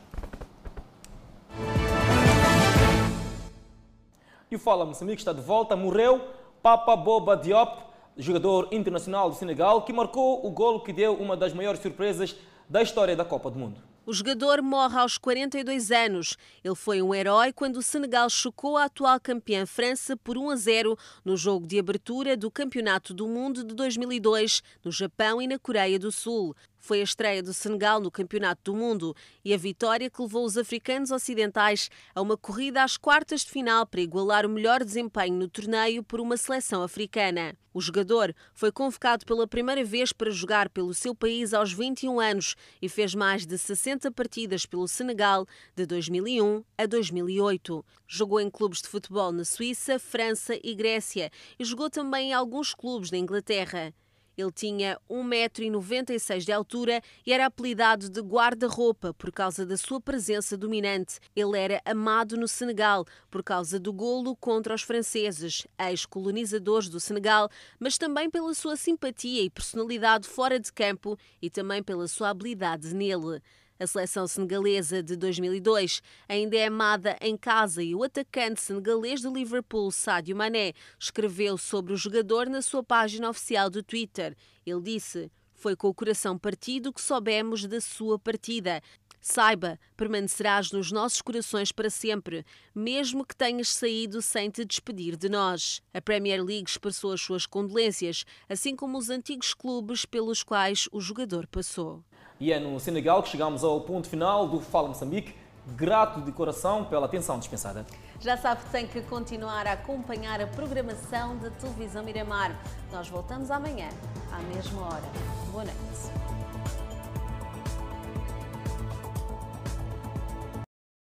E 4.51 4.55
o 4.57 4.59
Fala 4.59 4.85
Moçambique 4.85 5.21
está 5.21 5.31
de 5.31 5.39
volta. 5.39 5.77
Morreu 5.77 6.27
Papa 6.61 6.93
Boba 6.93 7.37
Diop, 7.37 7.85
jogador 8.17 8.67
internacional 8.69 9.29
do 9.29 9.35
Senegal, 9.37 9.83
que 9.83 9.93
marcou 9.93 10.45
o 10.45 10.51
golo 10.51 10.83
que 10.83 10.91
deu 10.91 11.13
uma 11.13 11.37
das 11.37 11.53
maiores 11.53 11.81
surpresas 11.81 12.35
da 12.69 12.81
história 12.81 13.15
da 13.15 13.23
Copa 13.23 13.49
do 13.49 13.57
Mundo. 13.57 13.81
O 14.05 14.11
jogador 14.11 14.61
morre 14.61 14.97
aos 14.99 15.17
42 15.17 15.89
anos. 15.89 16.35
Ele 16.63 16.75
foi 16.75 17.01
um 17.01 17.15
herói 17.15 17.53
quando 17.53 17.77
o 17.77 17.81
Senegal 17.81 18.29
chocou 18.29 18.75
a 18.75 18.85
atual 18.85 19.21
campeã 19.21 19.65
França 19.65 20.17
por 20.17 20.37
1 20.37 20.49
a 20.49 20.55
0 20.57 20.97
no 21.23 21.37
jogo 21.37 21.65
de 21.65 21.79
abertura 21.79 22.35
do 22.35 22.51
Campeonato 22.51 23.13
do 23.13 23.29
Mundo 23.29 23.63
de 23.63 23.73
2002, 23.73 24.61
no 24.83 24.91
Japão 24.91 25.41
e 25.41 25.47
na 25.47 25.57
Coreia 25.57 25.97
do 25.97 26.11
Sul. 26.11 26.53
Foi 26.81 26.99
a 26.99 27.03
estreia 27.03 27.43
do 27.43 27.53
Senegal 27.53 27.99
no 28.01 28.09
Campeonato 28.09 28.71
do 28.71 28.75
Mundo 28.75 29.15
e 29.45 29.53
a 29.53 29.57
vitória 29.57 30.09
que 30.09 30.19
levou 30.19 30.43
os 30.43 30.57
africanos 30.57 31.11
ocidentais 31.11 31.91
a 32.15 32.19
uma 32.19 32.35
corrida 32.35 32.83
às 32.83 32.97
quartas 32.97 33.41
de 33.41 33.51
final 33.51 33.85
para 33.85 34.01
igualar 34.01 34.47
o 34.47 34.49
melhor 34.49 34.83
desempenho 34.83 35.35
no 35.35 35.47
torneio 35.47 36.03
por 36.03 36.19
uma 36.19 36.35
seleção 36.37 36.81
africana. 36.81 37.55
O 37.71 37.79
jogador 37.79 38.35
foi 38.51 38.71
convocado 38.71 39.27
pela 39.27 39.47
primeira 39.47 39.85
vez 39.85 40.11
para 40.11 40.31
jogar 40.31 40.69
pelo 40.69 40.91
seu 40.91 41.13
país 41.13 41.53
aos 41.53 41.71
21 41.71 42.19
anos 42.19 42.55
e 42.81 42.89
fez 42.89 43.13
mais 43.13 43.45
de 43.45 43.59
60 43.59 44.11
partidas 44.11 44.65
pelo 44.65 44.87
Senegal 44.87 45.45
de 45.75 45.85
2001 45.85 46.63
a 46.79 46.87
2008. 46.87 47.85
Jogou 48.07 48.39
em 48.41 48.49
clubes 48.49 48.81
de 48.81 48.87
futebol 48.87 49.31
na 49.31 49.45
Suíça, 49.45 49.99
França 49.99 50.57
e 50.63 50.73
Grécia 50.73 51.29
e 51.59 51.63
jogou 51.63 51.91
também 51.91 52.31
em 52.31 52.33
alguns 52.33 52.73
clubes 52.73 53.11
na 53.11 53.19
Inglaterra. 53.19 53.93
Ele 54.41 54.51
tinha 54.51 54.97
1,96m 55.09 56.39
de 56.39 56.51
altura 56.51 57.01
e 57.25 57.31
era 57.31 57.45
apelidado 57.45 58.09
de 58.09 58.19
guarda-roupa 58.21 59.13
por 59.13 59.31
causa 59.31 59.65
da 59.65 59.77
sua 59.77 60.01
presença 60.01 60.57
dominante. 60.57 61.19
Ele 61.35 61.57
era 61.57 61.81
amado 61.85 62.35
no 62.35 62.47
Senegal 62.47 63.05
por 63.29 63.43
causa 63.43 63.79
do 63.79 63.93
golo 63.93 64.35
contra 64.35 64.73
os 64.73 64.81
franceses, 64.81 65.67
ex-colonizadores 65.77 66.89
do 66.89 66.99
Senegal, 66.99 67.49
mas 67.79 67.99
também 67.99 68.29
pela 68.31 68.53
sua 68.55 68.75
simpatia 68.75 69.43
e 69.43 69.49
personalidade 69.49 70.27
fora 70.27 70.59
de 70.59 70.73
campo 70.73 71.17
e 71.39 71.49
também 71.49 71.83
pela 71.83 72.07
sua 72.07 72.29
habilidade 72.29 72.95
nele. 72.95 73.41
A 73.81 73.87
seleção 73.87 74.27
senegalesa 74.27 75.01
de 75.01 75.15
2002 75.15 76.03
ainda 76.29 76.55
é 76.55 76.67
amada 76.67 77.17
em 77.19 77.35
casa 77.35 77.81
e 77.81 77.95
o 77.95 78.03
atacante 78.03 78.61
senegalês 78.61 79.23
do 79.23 79.33
Liverpool, 79.33 79.91
Sadio 79.91 80.35
Mané, 80.35 80.73
escreveu 80.99 81.57
sobre 81.57 81.91
o 81.91 81.97
jogador 81.97 82.47
na 82.47 82.61
sua 82.61 82.83
página 82.83 83.27
oficial 83.27 83.71
do 83.71 83.81
Twitter. 83.81 84.37
Ele 84.63 84.81
disse: 84.81 85.31
Foi 85.55 85.75
com 85.75 85.87
o 85.87 85.95
coração 85.95 86.37
partido 86.37 86.93
que 86.93 87.01
soubemos 87.01 87.65
da 87.65 87.81
sua 87.81 88.19
partida. 88.19 88.83
Saiba, 89.19 89.79
permanecerás 89.97 90.71
nos 90.71 90.91
nossos 90.91 91.19
corações 91.19 91.71
para 91.71 91.89
sempre, 91.89 92.45
mesmo 92.75 93.25
que 93.25 93.35
tenhas 93.35 93.69
saído 93.69 94.21
sem 94.21 94.51
te 94.51 94.63
despedir 94.63 95.15
de 95.15 95.27
nós. 95.27 95.81
A 95.91 95.99
Premier 95.99 96.43
League 96.43 96.69
expressou 96.69 97.13
as 97.13 97.21
suas 97.21 97.47
condolências, 97.47 98.25
assim 98.47 98.75
como 98.75 98.99
os 98.99 99.09
antigos 99.09 99.55
clubes 99.55 100.05
pelos 100.05 100.43
quais 100.43 100.87
o 100.91 101.01
jogador 101.01 101.47
passou. 101.47 102.03
E 102.41 102.51
é 102.51 102.59
no 102.59 102.79
Senegal 102.79 103.21
que 103.21 103.29
chegamos 103.29 103.63
ao 103.63 103.79
ponto 103.81 104.09
final 104.09 104.47
do 104.47 104.59
Fala 104.59 104.87
Moçambique. 104.87 105.35
Grato 105.77 106.21
de 106.21 106.31
coração 106.31 106.83
pela 106.83 107.05
atenção 107.05 107.37
dispensada. 107.37 107.85
Já 108.19 108.35
sabe 108.35 108.63
que 108.63 108.71
tem 108.71 108.87
que 108.87 108.99
continuar 109.01 109.67
a 109.67 109.73
acompanhar 109.73 110.41
a 110.41 110.47
programação 110.47 111.37
da 111.37 111.51
televisão 111.51 112.03
Miramar. 112.03 112.59
Nós 112.91 113.07
voltamos 113.07 113.51
amanhã, 113.51 113.89
à 114.31 114.39
mesma 114.55 114.81
hora. 114.81 115.03
Boa 115.51 115.65
noite. 115.65 116.40